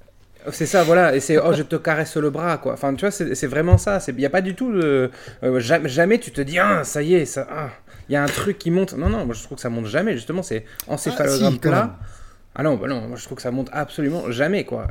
[0.52, 1.14] C'est ça, voilà.
[1.14, 2.74] Et c'est oh, je te caresse le bras, quoi.
[2.74, 4.00] Enfin, tu vois, c'est vraiment ça.
[4.08, 5.12] Il n'y a pas du tout de.
[5.58, 7.48] jamais, jamais, tu te dis, ah, ça y est, ça.
[7.52, 7.70] Ah,
[8.10, 8.94] il y a un truc qui monte.
[8.94, 10.14] Non, non, moi je trouve que ça monte jamais.
[10.14, 12.00] Justement, c'est encéphalogramme ah, plat.
[12.60, 14.88] Ah non, bah non, moi je trouve que ça monte absolument jamais, quoi.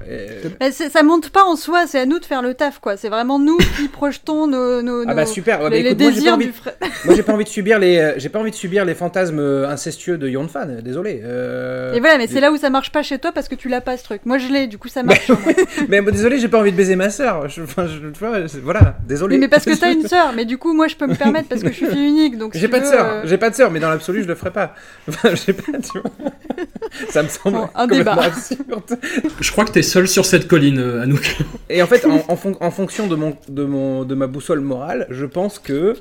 [0.70, 2.96] ça monte pas en soi, c'est à nous de faire le taf, quoi.
[2.96, 5.68] C'est vraiment nous qui projetons nos, nos, ah bah super.
[5.68, 6.74] les, désirs du frère.
[7.04, 9.40] moi j'ai pas envie de subir les, euh, j'ai pas envie de subir les fantasmes
[9.40, 10.80] euh, incestueux de Yon Fan.
[10.80, 11.22] Désolé.
[11.24, 11.92] Euh...
[11.94, 13.80] Et voilà, mais c'est là où ça marche pas chez toi parce que tu l'as
[13.80, 14.20] pas ce truc.
[14.26, 15.32] Moi je l'ai, du coup ça marche.
[15.88, 17.48] mais désolé, j'ai pas envie de baiser ma sœur.
[17.48, 17.62] Je,
[18.62, 19.38] voilà, désolé.
[19.38, 21.62] mais parce que t'as une sœur, mais du coup moi je peux me permettre parce
[21.62, 22.52] que je suis fille unique, donc.
[22.54, 24.52] J'ai pas, de sœur, euh, j'ai pas de sœur, mais dans l'absolu je le ferai
[24.52, 24.74] pas.
[25.46, 26.10] j'ai pas, tu vois.
[27.10, 28.18] Ça me semble un débat.
[29.40, 31.36] Je crois que tu es seul sur cette colline, euh, Anouk.
[31.68, 35.58] Et en fait, en, fonction de, mon, de, mon, de ma boussole morale, je pense
[35.58, 35.94] que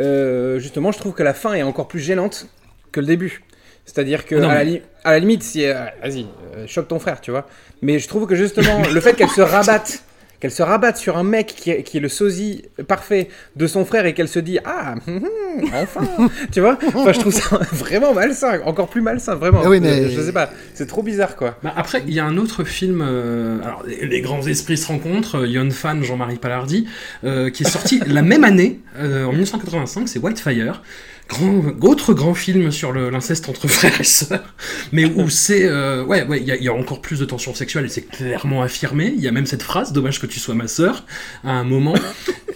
[0.00, 2.48] euh, justement, je trouve que la fin est encore plus gênante
[2.92, 3.42] que le début.
[3.84, 4.64] C'est-à-dire que, à,
[5.12, 5.64] la limite, si.
[5.64, 6.26] Euh, vas-y,
[6.66, 7.46] choque ton frère, tu vois.
[7.80, 10.02] Mais je trouve que justement, le fait qu'elle se rabatte
[10.40, 13.84] qu'elle se rabatte sur un mec qui est, qui est, le sosie parfait de son
[13.84, 16.00] frère et qu'elle se dit ah hum, hum, enfin.
[16.52, 16.78] Tu vois?
[16.94, 19.62] Enfin, je trouve ça vraiment malsain encore plus malsain vraiment.
[19.66, 20.10] Oui, mais...
[20.10, 21.58] je, sais pas c'est trop bizarre quoi.
[21.62, 25.46] Bah, après il y a un autre film euh, alors les, grands esprits se rencontrent
[25.46, 26.86] Yon Fan Jean-Marie Palardi
[27.24, 30.82] euh, qui est sorti la même année euh, en 1985 c'est Whitefire
[31.28, 34.54] grand, autre grand film sur l'inceste entre frères et sœurs,
[34.92, 37.84] mais où c'est euh, ouais ouais il y, y, a encore plus de tension sexuelle
[37.84, 39.12] et c'est clairement affirmé.
[39.14, 41.04] Il y a même cette phrase "dommage que tu sois ma sœur"
[41.44, 41.94] à un moment.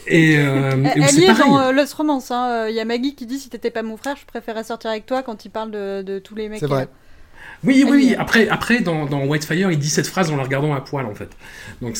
[0.08, 2.32] Et, euh, elle, y est dans euh, Lost Romance.
[2.32, 2.66] Hein.
[2.68, 5.06] Il y a Maggie qui dit si t'étais pas mon frère, je préférais sortir avec
[5.06, 6.58] toi quand il parle de, de tous les mecs.
[6.58, 6.88] C'est vrai.
[7.64, 10.80] Oui, oui, Après, après dans, dans, Whitefire, il dit cette phrase en la regardant à
[10.80, 11.28] poil, en fait.
[11.80, 11.96] Donc,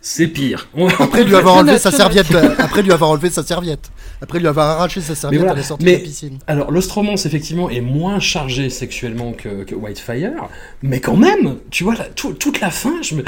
[0.00, 0.68] c'est pire.
[1.00, 2.32] Après lui avoir enlevé sa serviette.
[2.32, 3.90] Euh, après lui avoir enlevé sa serviette.
[4.22, 6.38] Après lui avoir arraché sa serviette à la sortie de la piscine.
[6.46, 10.48] Alors, l'Ostromance, effectivement, est moins chargé sexuellement que, que, Whitefire.
[10.82, 13.24] Mais quand même, tu vois, toute la fin, je me...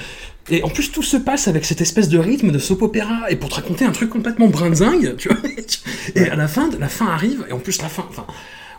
[0.50, 3.36] Et en plus, tout se passe avec cette espèce de rythme de soap opéra, et
[3.36, 5.38] pour te raconter un truc complètement brinzingue, tu vois.
[6.16, 8.26] Et à la fin, la fin arrive, et en plus, la fin, enfin,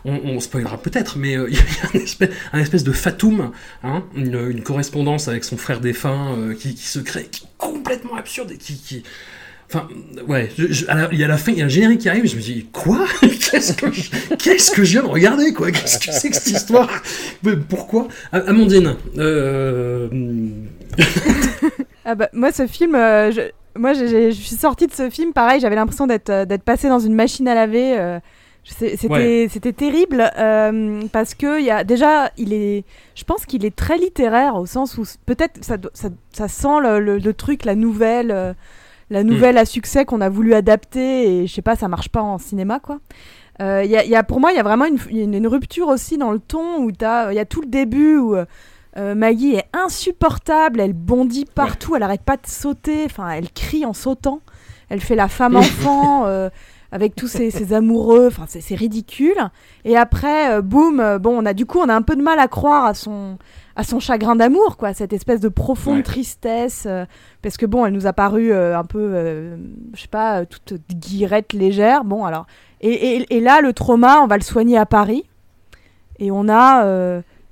[0.04, 5.28] on, spoilera peut-être, mais euh, il y a un espèce, de fatum, hein, une, correspondance
[5.28, 9.02] avec son frère défunt euh, qui, se crée, qui est complètement absurde qui,
[9.70, 9.88] Enfin,
[10.28, 12.40] ouais, il y a la fin, il y a un générique qui arrive, je me
[12.40, 13.06] dis, quoi?
[13.20, 15.72] Qu'est-ce que, je, que je viens de regarder, quoi?
[15.72, 16.90] Qu'est-ce que c'est que cette histoire?
[17.68, 18.08] Pourquoi?
[18.30, 20.08] Amandine, euh...
[22.04, 25.74] ah bah, moi, ce film, je moi, je suis sortie de ce film, pareil, j'avais
[25.74, 27.98] l'impression d'être euh, d'être passée dans une machine à laver.
[27.98, 28.20] euh,
[28.64, 29.46] C'était Ouais.
[29.50, 33.98] c'était terrible euh, parce que y a, déjà, il est, je pense qu'il est très
[33.98, 38.30] littéraire au sens où peut-être ça, ça, ça sent le, le- le truc, la nouvelle,
[38.30, 38.54] euh,
[39.10, 42.22] la nouvelle à succès qu'on a voulu adapter et je sais pas, ça marche pas
[42.22, 43.00] en cinéma quoi.
[43.60, 45.88] Euh, y a, y a- pour moi, il y a vraiment une, une- une rupture
[45.88, 48.46] aussi dans le ton où t'as- il y a tout le début où euh,
[48.96, 53.84] euh, Maggie est insupportable, elle bondit partout, elle arrête pas de sauter, enfin elle crie
[53.84, 54.40] en sautant,
[54.88, 56.48] elle fait la femme enfant euh,
[56.94, 59.36] avec tous ses amoureux, enfin c'est ridicule.
[59.84, 62.22] Et après, euh, boum, euh, bon, on a du coup on a un peu de
[62.22, 63.36] mal à croire à son
[63.74, 66.02] à son chagrin d'amour, quoi, cette espèce de profonde Ouais.
[66.04, 67.04] tristesse, euh,
[67.42, 69.56] parce que bon, elle nous a paru euh, un peu,
[69.94, 72.04] je sais pas, toute guillerette légère.
[72.04, 72.46] Bon, alors,
[72.80, 75.24] et, et- et là, le trauma, on va le soigner à Paris,
[76.20, 76.86] et on a,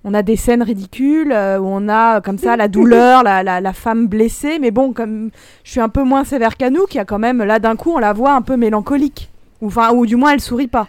[0.05, 3.61] on a des scènes ridicules euh, où on a comme ça la douleur, la, la,
[3.61, 5.31] la femme blessée, mais bon, comme
[5.65, 7.91] je suis un peu moins sévère qu'Anouk, il y a quand même là d'un coup,
[7.91, 9.32] on la voit un peu mélancolique,
[9.63, 10.89] ou enfin, ou du moins elle sourit pas.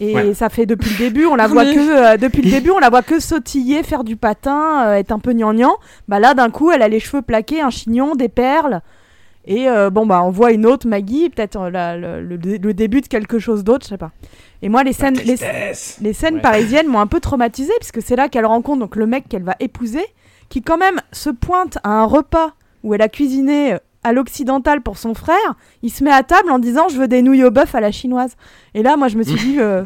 [0.00, 0.32] Et Ouais.
[0.34, 2.88] ça fait depuis le début, on la voit que euh, depuis le début, on la
[2.90, 5.74] voit que sautiller, faire du patin, euh, être un peu gnangnan.
[6.06, 8.80] Bah là, d'un coup, elle a les cheveux plaqués, un chignon, des perles.
[9.44, 13.38] Et euh, bon, bah, on voit une autre Maggie, peut-être le, le- début de quelque
[13.40, 14.12] chose d'autre, je sais pas.
[14.62, 15.36] Et moi, les scènes, les,
[16.12, 16.40] scènes Ouais.
[16.40, 19.56] parisiennes m'ont un peu traumatisée, puisque c'est là qu'elle rencontre donc, le mec qu'elle va
[19.58, 20.04] épouser,
[20.48, 22.52] qui quand même se pointe à un repas
[22.84, 25.54] où elle a cuisiné à l'occidental pour son frère.
[25.82, 27.92] Il se met à table en disant Je veux des nouilles au bœuf à la
[27.92, 28.36] chinoise.
[28.74, 29.84] Et là, moi, je me suis dit euh,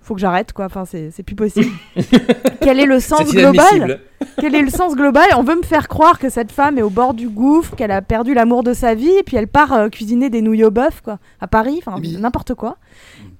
[0.00, 0.66] Faut que j'arrête, quoi.
[0.66, 1.70] Enfin, c'est plus possible.
[2.60, 4.00] Quel est le sens global
[4.40, 6.90] quel est le sens global On veut me faire croire que cette femme est au
[6.90, 9.88] bord du gouffre, qu'elle a perdu l'amour de sa vie, et puis elle part euh,
[9.88, 12.76] cuisiner des nouilles au bœuf, quoi, à Paris, enfin n'importe quoi.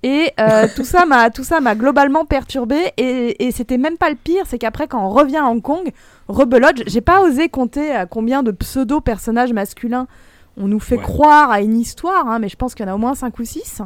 [0.03, 4.11] Et euh, tout ça m'a tout ça m'a globalement perturbé et, et c'était même pas
[4.11, 5.91] le pire, c'est qu'après quand on revient à Hong Kong,
[6.29, 10.07] rebelote, j'ai pas osé compter à combien de pseudo personnages masculins
[10.61, 11.03] on nous fait Ouais.
[11.03, 13.39] croire à une histoire, hein, mais je pense qu'il y en a au moins 5
[13.39, 13.83] ou 6.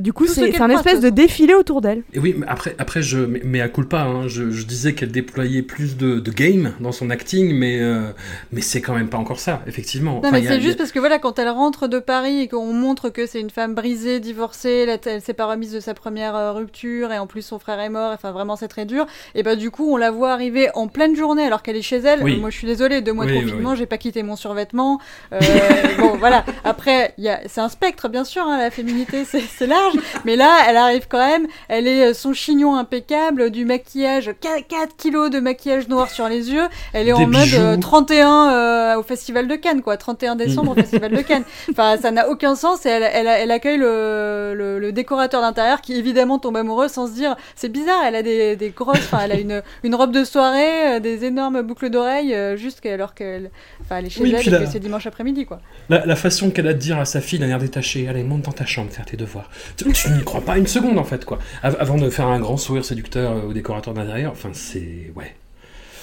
[0.00, 2.02] Du coup, c'est un espèce de défilé autour d'elle.
[2.12, 5.62] Et oui, mais après, après je, mais, à culpa, hein, je, je disais qu'elle déployait
[5.62, 8.10] plus de, de game dans son acting, mais, euh,
[8.52, 10.14] mais c'est quand même pas encore ça, effectivement.
[10.14, 12.48] Non, Enfin, mais c'est a- juste parce que voilà, quand elle rentre de Paris et
[12.48, 15.94] qu'on montre que c'est une femme brisée, divorcée, là, elle s'est pas remise de sa
[15.94, 19.06] première euh, rupture et en plus son frère est mort, enfin vraiment c'est très dur.
[19.34, 21.96] Et bah du coup, on la voit arriver en pleine journée alors qu'elle est chez
[21.98, 22.22] elle.
[22.22, 22.36] Oui.
[22.36, 23.76] Euh, Moi je suis désolée, deux mois Oui, de confinement, oui.
[23.76, 25.00] j'ai pas quitté mon survêtement.
[25.32, 25.38] Euh,
[25.98, 27.40] bon voilà, après il y a...
[27.46, 31.18] c'est un spectre bien sûr, hein, la féminité c'est large, mais là elle arrive quand
[31.24, 36.10] même, elle est euh, son chignon impeccable, du maquillage, 4, 4 kilos de maquillage noir
[36.10, 37.56] sur les yeux, elle est Des en mode bijoux.
[37.60, 39.96] euh, 31 euh, au festival de Cannes, quoi.
[39.96, 41.44] 31 décembre au festival de Cannes.
[41.70, 45.80] Enfin, ça n'a aucun sens et elle, elle, elle accueille le, le, le décorateur d'intérieur
[45.80, 49.18] qui évidemment tombe amoureux sans se dire c'est bizarre, elle a des, des grosses, enfin,
[49.24, 53.14] elle a une, une robe de soirée, euh, des énormes boucles d'oreilles, euh, juste alors
[53.14, 53.50] qu'elle
[53.90, 55.60] elle est chez Oui, elle puis et la- que c'est dimanche après-midi, quoi.
[55.88, 58.42] La, la façon qu'elle a de dire à sa fille d'un air détaché, allez, monte
[58.42, 59.45] dans ta chambre, faire tes devoirs.
[59.76, 61.38] Tu, tu n'y crois pas une seconde, en fait, quoi.
[61.62, 65.12] Av- avant de faire un grand sourire séducteur euh, au décorateur d'intérieur, enfin, c'est...
[65.16, 65.34] Ouais.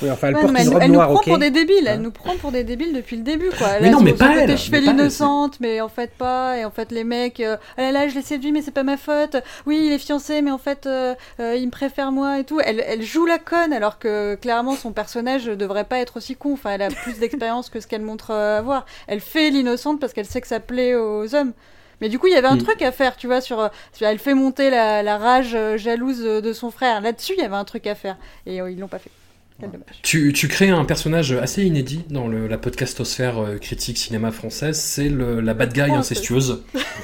[0.01, 1.75] Oui, enfin, elle Ouais, porte mais une elle, robe elle nous prend pour des débiles,
[1.87, 1.97] elle Hein.
[2.01, 3.67] nous prend pour des débiles depuis le début, quoi.
[3.79, 6.11] Mais Elle non, a mais pas côté, elle, Je fais mais l'innocente, mais en fait
[6.17, 6.57] pas.
[6.57, 8.83] Et en fait, les mecs, euh, ah là là, je l'ai séduit, mais c'est pas
[8.83, 9.37] ma faute.
[9.65, 12.59] Oui, il est fiancé, mais en fait, euh, euh, il me préfère moi et tout.
[12.65, 16.53] Elle, elle joue la conne, alors que clairement, son personnage devrait pas être aussi con.
[16.53, 18.85] Enfin, elle a plus d'expérience que ce qu'elle montre avoir.
[19.07, 21.53] Elle fait l'innocente parce qu'elle sait que ça plaît aux hommes.
[22.01, 22.63] Mais du coup, il y avait un Mm.
[22.63, 25.77] truc à faire, tu vois, sur, euh, sur- elle fait monter la, la rage euh,
[25.77, 27.01] jalouse euh, de son frère.
[27.01, 28.17] Là-dessus, il y avait un truc à faire.
[28.45, 29.11] Et euh, ils l'ont pas fait.
[29.59, 29.85] Quel dommage.
[30.01, 34.79] Tu, tu crées un personnage assez inédit dans le- la podcastosphère euh, critique cinéma française,
[34.79, 36.63] c'est le- la bad guy Oh, incestueuse.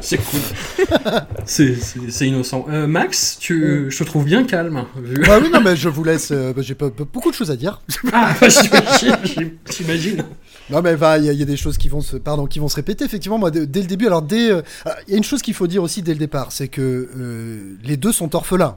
[0.00, 0.40] C'est cool.
[1.46, 2.66] C'est- innocent.
[2.68, 4.84] Euh, Max, tu, je te trouve bien calme.
[5.02, 6.30] vu- Bah oui, non, mais je vous laisse.
[6.30, 7.80] euh, bah, J'ai beaucoup de choses à dire.
[8.12, 8.34] Ah,
[9.70, 10.24] j'imagine.
[10.70, 12.76] Non, mais va, il y, a- des choses qui vont se, pardon, qui vont se
[12.76, 13.04] répéter.
[13.04, 14.62] Effectivement, moi, dès, le début, alors dès, euh,
[15.06, 17.76] il y a une chose qu'il faut dire aussi dès le départ, c'est que euh,
[17.84, 18.76] les deux sont orphelins.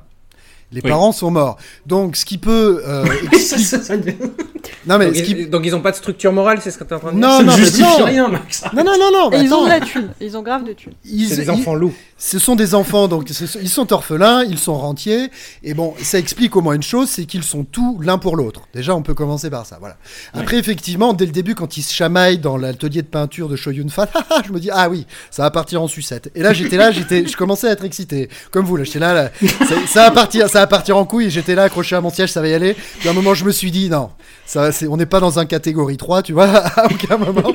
[0.73, 0.89] Les Oui.
[0.89, 1.57] parents sont morts.
[1.85, 2.81] Donc, ce qui peut.
[2.87, 3.03] euh,
[4.87, 5.31] non, mais Donc, ce qui.
[5.33, 7.17] ils, donc ils ont pas de structure morale, c'est ce que t'es en train de
[7.19, 8.05] dire Non, ça ne non, justifie non.
[8.05, 8.63] rien, Max.
[8.73, 9.37] Non, non, non, non.
[9.41, 10.09] Ils ont de la thune.
[10.21, 10.93] Ils ont grave de thune.
[11.05, 11.93] Ils- C'est des ils- enfants loups.
[12.17, 15.29] Ce sont des enfants, donc ils sont orphelins, ils sont rentiers,
[15.63, 18.61] et bon, ça explique au moins une chose, c'est qu'ils sont tous l'un pour l'autre.
[18.75, 19.97] Déjà, on peut commencer par ça, voilà.
[20.35, 23.89] Après, effectivement, dès le début, quand ils se chamaillent dans l'atelier de peinture de Shoyun
[23.89, 24.07] Fat,
[24.47, 26.29] je me dis, ah oui, ça va partir en sucette.
[26.35, 29.15] Et là, j'étais là, j'étais, je commençais à être excité, comme vous, là, j'étais là,
[29.15, 29.31] là,
[29.67, 32.41] ça, ça va partir, ça partir en couille, j'étais là, accroché à mon siège, ça
[32.41, 32.75] va y aller.
[32.99, 34.09] Puis à un moment, je me suis dit, non,
[34.45, 37.51] ça, c'est, on n'est pas dans un catégorie 3, tu vois, à aucun moment.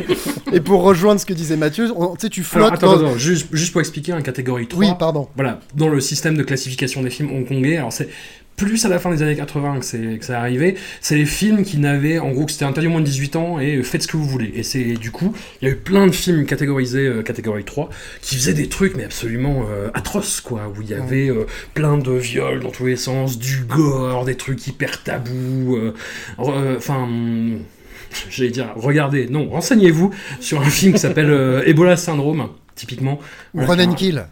[0.53, 3.07] Et pour rejoindre ce que disait Mathieu, on- tu Alors, flottes attends, dans...
[3.09, 4.81] attends, juste, juste pour expliquer, un catégorie 3.
[4.85, 5.29] Oui, pardon.
[5.37, 8.09] Voilà, dans le système de classification des films hongkongais, alors c'est
[8.57, 11.62] plus à la fin des années 80 que c'est que ça arrivé, c'est les films
[11.62, 14.09] qui n'avaient, en gros, que c'était interdit moins de 18 ans et euh, faites ce
[14.09, 14.53] que vous voulez.
[14.55, 17.90] Et c'est du coup, il y a eu plein de films catégorisés euh, catégorie 3
[18.23, 21.99] qui faisaient des trucs mais absolument euh, atroces quoi, où il y avait euh, plein
[21.99, 25.79] de viols dans tous les sens, du gore, des trucs hyper tabous.
[26.38, 27.09] Enfin.
[28.31, 33.19] J'allais dire, regardez, non, renseignez-vous sur un film qui s'appelle Ebola Syndrome, typiquement.
[33.53, 34.27] Ou Run and Kill.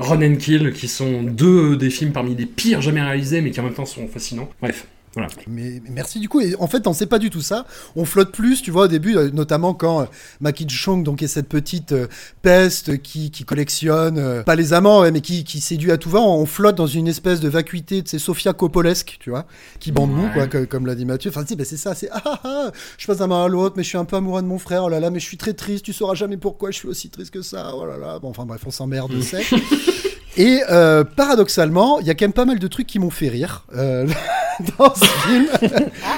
[0.00, 3.60] Run and Kill, qui sont deux des films parmi les pires jamais réalisés, mais qui
[3.60, 4.48] en même temps sont fascinants.
[4.60, 5.28] Bref, voilà.
[5.48, 6.40] Mais mais merci du coup.
[6.40, 7.66] Et en fait, on sait pas du tout ça.
[7.96, 10.04] On flotte plus, tu vois, au début, euh, notamment quand euh,
[10.40, 12.06] Maki Chung, donc, est cette petite euh,
[12.42, 16.10] peste qui, qui collectionne, euh, pas les amants, ouais, mais qui, qui séduit à tout
[16.10, 16.20] va.
[16.20, 19.46] On flotte dans une espèce de vacuité, de ces Sofia Coppolesque, tu vois,
[19.80, 20.30] qui bande nous, Ouais.
[20.32, 21.30] quoi, que- comme l'a dit Mathieu.
[21.30, 23.82] Enfin, bah, c'est ça, c'est ah, ah, ah, je passe d'un main à l'autre, mais
[23.82, 24.84] je suis un peu amoureux de mon frère.
[24.84, 25.84] Oh là là, mais je suis très triste.
[25.84, 27.72] Tu sauras jamais pourquoi je suis aussi triste que ça.
[27.74, 28.18] Oh là là.
[28.20, 29.44] Bon, enfin bref, on s'emmerde, sec.
[30.36, 33.28] Et euh, paradoxalement, il y a quand même pas mal de trucs qui m'ont fait
[33.28, 34.06] rire euh,
[34.78, 35.48] dans ce film.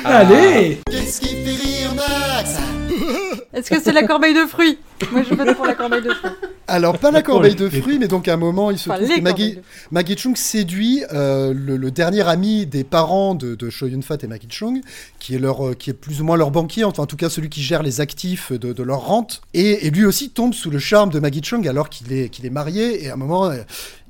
[0.04, 2.56] Allez Qu'est-ce qui fait rire Max
[3.54, 4.78] Est-ce que c'est la corbeille de fruits
[5.10, 6.30] Moi, je vote pour la corbeille de fruits.
[6.68, 9.16] Alors, pas la corbeille de fruits, mais donc à un moment, il se Enfin, trouve
[9.16, 13.54] que Maggie, corbeilles de Maggie Chung séduit euh, le, le dernier ami des parents de,
[13.54, 14.80] de Cho Yun-fat et Maggie Chung,
[15.22, 17.30] qui est, leur, euh, qui est plus ou moins leur banquier, enfin en tout cas
[17.30, 19.40] celui qui gère les actifs de, de leur rente.
[19.54, 22.44] Et, et lui aussi tombe sous le charme de Maggie Chung alors qu'il est, qu'il
[22.44, 23.04] est marié.
[23.04, 23.62] Et à un moment, euh,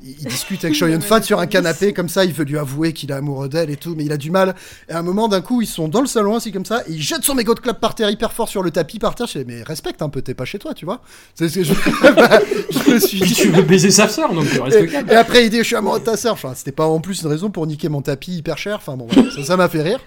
[0.04, 3.10] il, discute avec Cho Yun-fat sur un canapé comme ça, il veut lui avouer qu'il
[3.10, 4.54] est amoureux d'elle et tout, mais il a du mal.
[4.88, 6.92] Et à un moment, d'un coup, ils sont dans le salon assis comme ça, et
[6.92, 9.26] il jette son mégot de clap par terre hyper fort sur le tapis par terre.
[9.26, 11.00] Je fais, mais respecte un peu, t'es pas chez toi, tu vois.
[11.34, 11.74] C'est ce que je,
[12.70, 13.34] je me suis dit.
[13.34, 15.08] tu veux baiser sa sœur, donc reste Et, calme.
[15.10, 16.32] et après, il dit Je suis amoureux de ta sœur.
[16.34, 18.76] Enfin, c'était pas en plus une raison pour niquer mon tapis hyper cher.
[18.76, 19.30] Enfin, bon, voilà.
[19.44, 20.00] ça m'a fait rire.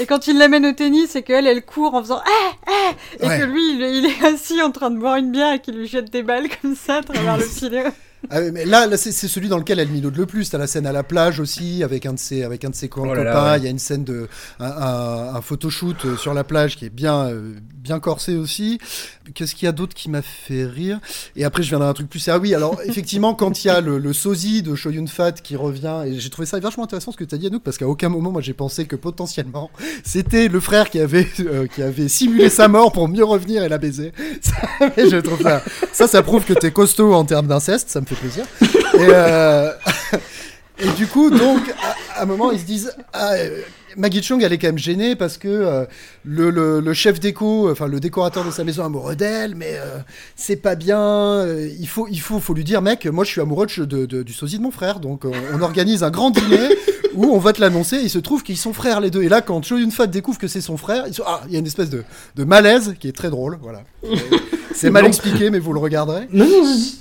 [0.00, 3.26] Et quand il l'amène au tennis, c'est qu'elle, elle court en faisant ah ah et
[3.26, 3.38] Ouais.
[3.38, 5.86] que lui, il, il est assis en train de boire une bière et qu'il lui
[5.88, 7.84] jette des balles comme ça à travers le filet.
[8.30, 10.48] Ah mais là, là c'est celui dans lequel elle minaude le plus.
[10.50, 12.88] T'as la scène à la plage aussi, avec un de ses, avec un de ses
[12.96, 13.52] Oh là là, copains.
[13.52, 13.58] ouais.
[13.58, 14.28] Il y a une scène de.
[14.60, 18.78] un, un, un photoshoot euh, sur la plage qui est bien, euh, bien corsé aussi.
[19.34, 21.00] Qu'est-ce qu'il y a d'autre qui m'a fait rire?
[21.36, 22.38] Et après, je viendrai à un truc plus sérieux.
[22.38, 25.54] Ah oui, alors, effectivement, quand il y a le, le sosie de Shoyun Fat qui
[25.56, 27.86] revient, et j'ai trouvé ça vachement intéressant ce que tu as dit, Anouk, parce qu'à
[27.86, 29.70] aucun moment, moi, j'ai pensé que potentiellement,
[30.04, 33.68] c'était le frère qui avait, euh, qui avait simulé sa mort pour mieux revenir et
[33.68, 34.12] la baiser.
[34.40, 34.54] Ça,
[34.96, 35.62] mais je trouve ça.
[35.92, 38.44] Ça, ça prouve que t'es costaud en termes d'inceste, ça me fait plaisir.
[38.62, 38.66] Et,
[39.00, 39.70] euh,
[40.78, 41.60] et du coup, donc,
[42.14, 42.92] à, à un moment, ils se disent.
[43.12, 43.60] Ah, euh,
[43.94, 45.84] Maggie Chung, elle est quand même gênée parce que euh,
[46.24, 49.74] le, le- le chef déco, enfin le décorateur de sa maison est amoureux d'elle, mais
[49.76, 49.98] euh,
[50.34, 51.46] c'est pas bien.
[51.78, 54.22] il faut, il faut, faut lui dire, mec, moi je suis amoureux de, de- de-
[54.22, 56.70] du sosie de mon frère, donc on, on organise un grand dîner
[57.14, 57.98] où on va te l'annoncer.
[58.02, 59.24] Il se trouve qu'ils sont frères les deux.
[59.24, 61.58] Et là, quand Cho Yun Fat découvre que c'est son frère, ah, il y a
[61.58, 62.02] une espèce de,
[62.34, 63.58] de malaise qui est très drôle.
[63.60, 63.82] Voilà.
[64.74, 65.08] C'est mal Non.
[65.08, 66.28] expliqué, mais vous le regarderez.
[66.32, 66.94] Non, non, vas-y.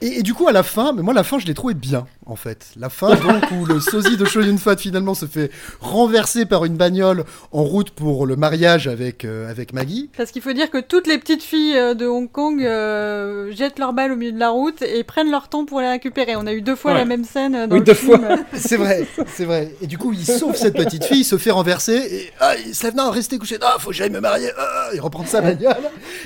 [0.00, 2.06] Et, et du coup, à la fin, mais moi, la fin, je l'ai trouvé bien,
[2.26, 2.66] en fait.
[2.78, 6.64] La fin, donc, où le sosie de Cho Yun Fat, finalement, se fait renverser par
[6.64, 10.10] une bagnole en route pour le mariage avec, euh, avec Maggie.
[10.16, 13.78] Parce qu'il faut dire que toutes les petites filles euh, de Hong Kong euh, jettent
[13.78, 16.36] leurs balles au milieu de la route et prennent leur temps pour les récupérer.
[16.36, 16.98] On a eu deux fois Ouais.
[16.98, 18.18] la même scène dans Oui, le deux film.
[18.18, 18.36] fois.
[18.54, 19.72] C'est vrai, c'est vrai.
[19.82, 22.74] Et du coup, il sauve cette petite fille, il se fait renverser, et ah, il
[22.74, 25.40] se lève, non, restez couché, non, faut que j'aille me marier, ah, il reprend sa
[25.40, 25.74] bagnole.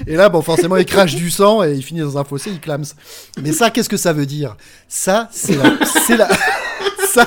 [0.06, 2.60] Et là, bon, forcément, il crache du sang et il finit dans un fossé, il
[2.60, 2.84] clame.
[3.42, 4.56] Mais ça, qu'est-ce que ça veut dire?
[4.88, 6.28] Ça, c'est la.
[7.12, 7.26] Ça,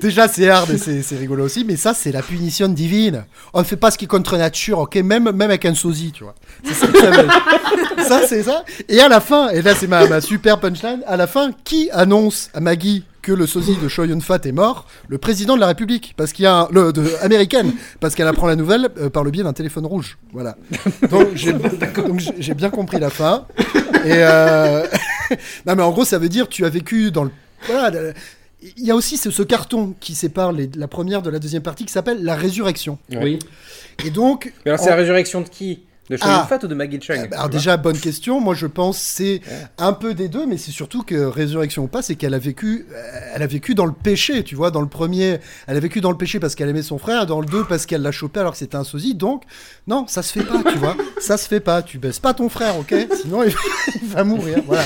[0.00, 3.24] déjà, c'est hard et c'est rigolo aussi, mais ça, c'est la punition divine.
[3.54, 4.96] On ne fait pas ce qui est contre nature, ok?
[4.96, 6.34] Même, même avec un sosie, tu vois.
[6.64, 8.04] Ça ça.
[8.04, 8.64] Ça, c'est ça.
[8.88, 12.50] Et à la fin, et là, c'est ma, super punchline, à la fin, qui annonce
[12.52, 14.86] à Maggie que le sosie de Choi Yun-fat est mort?
[15.08, 16.92] Le président de la République, parce qu'il y a un, le,
[17.22, 20.18] américaine, parce qu'elle apprend la nouvelle euh, par le biais d'un téléphone rouge.
[20.32, 20.56] Voilà.
[21.10, 23.46] Donc j'ai bien compris la fin.
[24.04, 24.86] Et euh,
[25.66, 27.30] non, mais en gros, ça veut dire tu as vécu dans le.
[27.66, 27.90] Voilà.
[27.90, 28.14] le-
[28.76, 31.62] Il y a aussi ce, ce carton qui sépare les- la première de la deuxième
[31.62, 32.98] partie qui s'appelle La Résurrection.
[33.12, 33.38] Oui.
[34.04, 34.52] Et donc.
[34.64, 35.80] Mais alors, c'est en- la résurrection de qui?
[36.10, 36.46] De Shoyun Ah.
[36.48, 38.40] Fat ou de Maggie Chung euh, bah, alors déjà, bonne question.
[38.40, 39.42] Moi, je pense c'est
[39.76, 42.86] un peu des deux, mais c'est surtout que résurrection ou pas, c'est qu'elle a vécu,
[42.90, 44.70] euh, elle a vécu dans le péché, tu vois.
[44.70, 47.26] Dans le premier, elle a vécu dans le péché parce qu'elle aimait son frère.
[47.26, 49.14] Dans le deux, parce qu'elle l'a chopé alors que c'était un sosie.
[49.14, 49.42] Donc,
[49.86, 50.96] non, ça se fait pas, tu vois.
[51.20, 51.82] Ça se fait pas.
[51.82, 52.94] Tu baisses pas ton frère, ok?
[53.20, 53.54] Sinon, il,
[54.02, 54.62] il va mourir.
[54.66, 54.84] Voilà.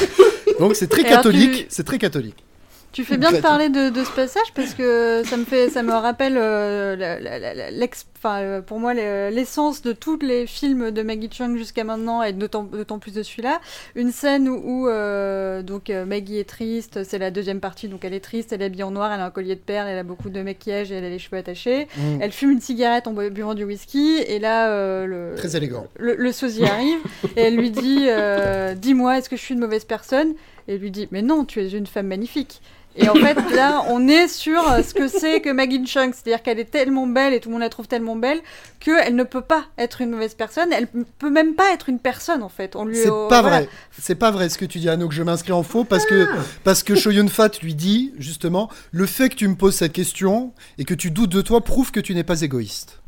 [0.63, 1.53] Donc, c'est très Et catholique.
[1.53, 2.45] tu- C'est très catholique.
[2.93, 5.83] Tu fais bien de parler de, de ce passage parce que ça me fait, ça
[5.83, 7.87] me rappelle euh, la- la- la-
[8.27, 12.35] euh, pour moi le- l'essence de tous les films de Maggie Chung jusqu'à maintenant et
[12.35, 13.63] d'autant plus de celui-là.
[13.95, 18.05] Une scène où, où, euh, donc euh, Maggie est triste, c'est la deuxième partie, donc
[18.05, 19.97] elle est triste, elle est habillée en noir, elle a un collier de perles, elle
[19.99, 21.89] a beaucoup de maquillage et elle a les cheveux attachés.
[21.97, 22.19] Mm.
[22.21, 25.87] Elle fume une cigarette en bu- buvant du whisky et là euh, le Très élégant.
[25.99, 26.99] le, le sosie arrive
[27.39, 30.35] et elle lui dit euh, Dis-moi, est-ce que je suis une mauvaise personne?
[30.69, 32.61] Et lui dit Mais non, tu es une femme magnifique.
[32.95, 36.13] Et en fait, là, on est sur euh, ce que c'est que Maggie Chung.
[36.13, 38.41] C'est-à-dire qu'elle est tellement belle et tout le monde la trouve tellement belle
[38.81, 40.71] qu'elle ne peut pas être une mauvaise personne.
[40.75, 42.77] Elle ne peut même pas être une personne, en fait.
[42.77, 43.61] On lui, C'est euh, pas voilà.
[43.61, 43.69] vrai.
[43.99, 45.13] C'est pas vrai ce que tu dis, Anouk.
[45.13, 46.29] Je m'inscris en faux parce que,
[46.65, 50.53] parce que Cho Yun-fat lui dit, justement, le fait que tu me poses cette question
[50.77, 53.01] et que tu doutes de toi prouve que tu n'es pas égoïste.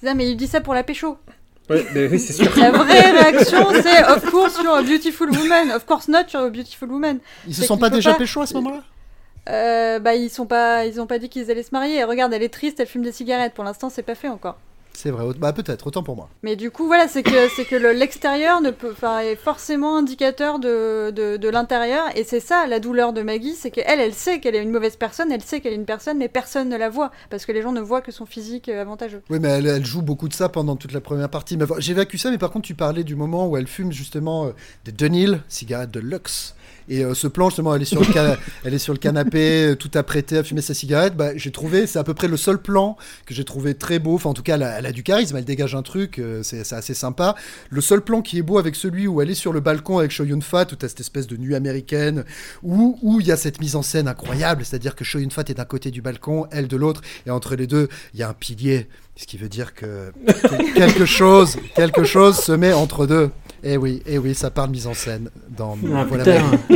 [0.00, 1.18] Ça, mais il dit ça pour la pécho.
[1.70, 2.50] Ouais, mais oui, c'est sûr.
[2.56, 5.70] La vraie réaction, c'est of course sur a Beautiful Woman.
[5.72, 7.18] Of course not sur a Beautiful Woman.
[7.46, 8.80] Ils se sont pas déjà pas- pécho à ce moment-là?
[9.50, 12.04] Euh, bah, ils sont pas, ils ont pas dit qu'ils allaient se marier.
[12.04, 13.54] Regarde, elle est triste, elle fume des cigarettes.
[13.54, 14.58] Pour l'instant, c'est pas fait encore.
[15.00, 15.26] C'est vrai.
[15.38, 15.86] Bah peut-être.
[15.86, 16.28] Autant pour moi.
[16.42, 20.58] Mais du coup, voilà, c'est que c'est que le- l'extérieur ne peut, est forcément indicateur
[20.58, 24.40] de, de, de l'intérieur, et c'est ça la douleur de Maggie, c'est qu'elle, elle sait
[24.40, 26.88] qu'elle est une mauvaise personne, elle sait qu'elle est une personne, mais personne ne la
[26.88, 29.22] voit parce que les gens ne voient que son physique euh, avantageux.
[29.30, 31.56] Oui, mais elle, elle joue beaucoup de ça pendant toute la première partie.
[31.56, 34.46] Mais enfin, J'évacue ça, mais par contre, tu parlais du moment où elle fume justement
[34.46, 34.50] euh,
[34.84, 36.56] des Dunhill, cigarettes de luxe.
[36.88, 39.66] Et euh, ce plan, justement, elle est sur le, cana- elle est sur le canapé,
[39.72, 41.14] euh, tout apprêtée à fumer sa cigarette.
[41.16, 44.14] Bah, j'ai trouvé, c'est à peu près le seul plan que j'ai trouvé très beau.
[44.14, 46.42] Enfin, en tout cas, elle a, elle a du charisme, elle dégage un truc, euh,
[46.42, 47.34] c'est assez sympa.
[47.70, 50.10] Le seul plan qui est beau avec celui où elle est sur le balcon avec
[50.10, 52.24] Cho Yun-fat, où t'as cette espèce de nuit américaine,
[52.62, 55.54] où où il y a cette mise en scène incroyable, c'est-à-dire que Cho Yun-fat est
[55.54, 58.32] d'un côté du balcon, elle de l'autre, et entre les deux, il y a un
[58.34, 63.30] pilier, ce qui veut dire que que- quelque chose, quelque chose se met entre deux.
[63.64, 66.24] Et oui, et oui, ça parle mise en scène dans Ah, voilà,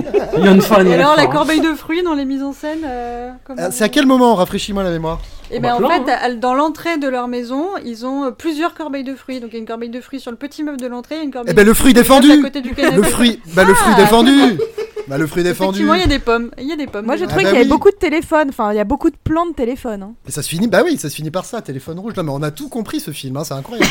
[0.90, 1.26] Et alors, la hein.
[1.26, 4.82] corbeille de fruits dans les mises en scène, euh, Euh, C'est à quel moment Rafraîchis-moi
[4.82, 5.20] la mémoire.
[5.50, 8.74] Et ben bah, en fait, à- dans l'entrée de leur maison, ils ont euh, plusieurs
[8.74, 9.38] corbeilles de fruits.
[9.40, 11.22] Donc il y a une corbeille de fruits sur le petit meuble de l'entrée, et
[11.22, 12.96] une corbeille Eh ben de le fruit fruits à défendu côté du canapé.
[12.96, 14.00] Le fruit, bah le fruit Ah.
[14.00, 14.30] défendu
[15.08, 16.50] Bah le fruit défendu Effectivement, il y a des pommes.
[16.58, 17.06] Il y a des pommes.
[17.06, 17.30] Moi, j'ai dedans.
[17.30, 17.76] trouvé bah qu'il y avait oui.
[17.76, 18.48] beaucoup de téléphones.
[18.48, 20.02] Enfin, il y a beaucoup de plans de téléphone.
[20.02, 20.14] hein.
[20.26, 22.14] Et ça se finit, bah oui, ça se finit par ça, téléphone rouge.
[22.16, 23.90] Non mais on a tout compris ce film, hein, c'est incroyable.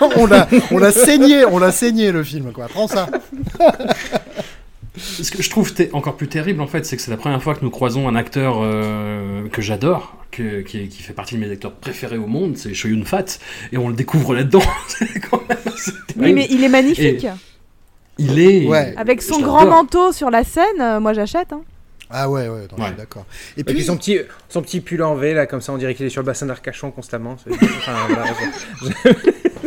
[0.16, 2.66] on l'a, on l'a saigné, on l'a saigné le film quoi.
[2.68, 3.08] Prends ça.
[4.96, 7.56] Ce que je trouve encore plus terrible, en fait, c'est que c'est la première fois
[7.56, 12.16] que nous croisons un acteur euh, que j'adore, qui, fait partie de mes acteurs préférés
[12.16, 13.24] au monde, c'est Shoyun Fat,
[13.72, 14.62] et on le découvre là-dedans.
[14.88, 16.34] C'est quand même assez Oui, terrible.
[16.34, 17.26] mais il est magnifique.
[18.18, 18.66] Il est.
[18.66, 18.94] Ouais.
[18.96, 21.52] Avec son grand manteau sur la scène, euh, moi j'achète.
[21.52, 21.62] hein.
[22.10, 23.24] Ah ouais, ouais, d'accord.
[23.56, 25.78] Et Et puis, puis son petit, son petit pull en V, là, comme ça, on
[25.78, 27.36] dirait qu'il est sur le bassin d'Arcachon constamment.
[27.42, 28.26] C'est enfin, voilà,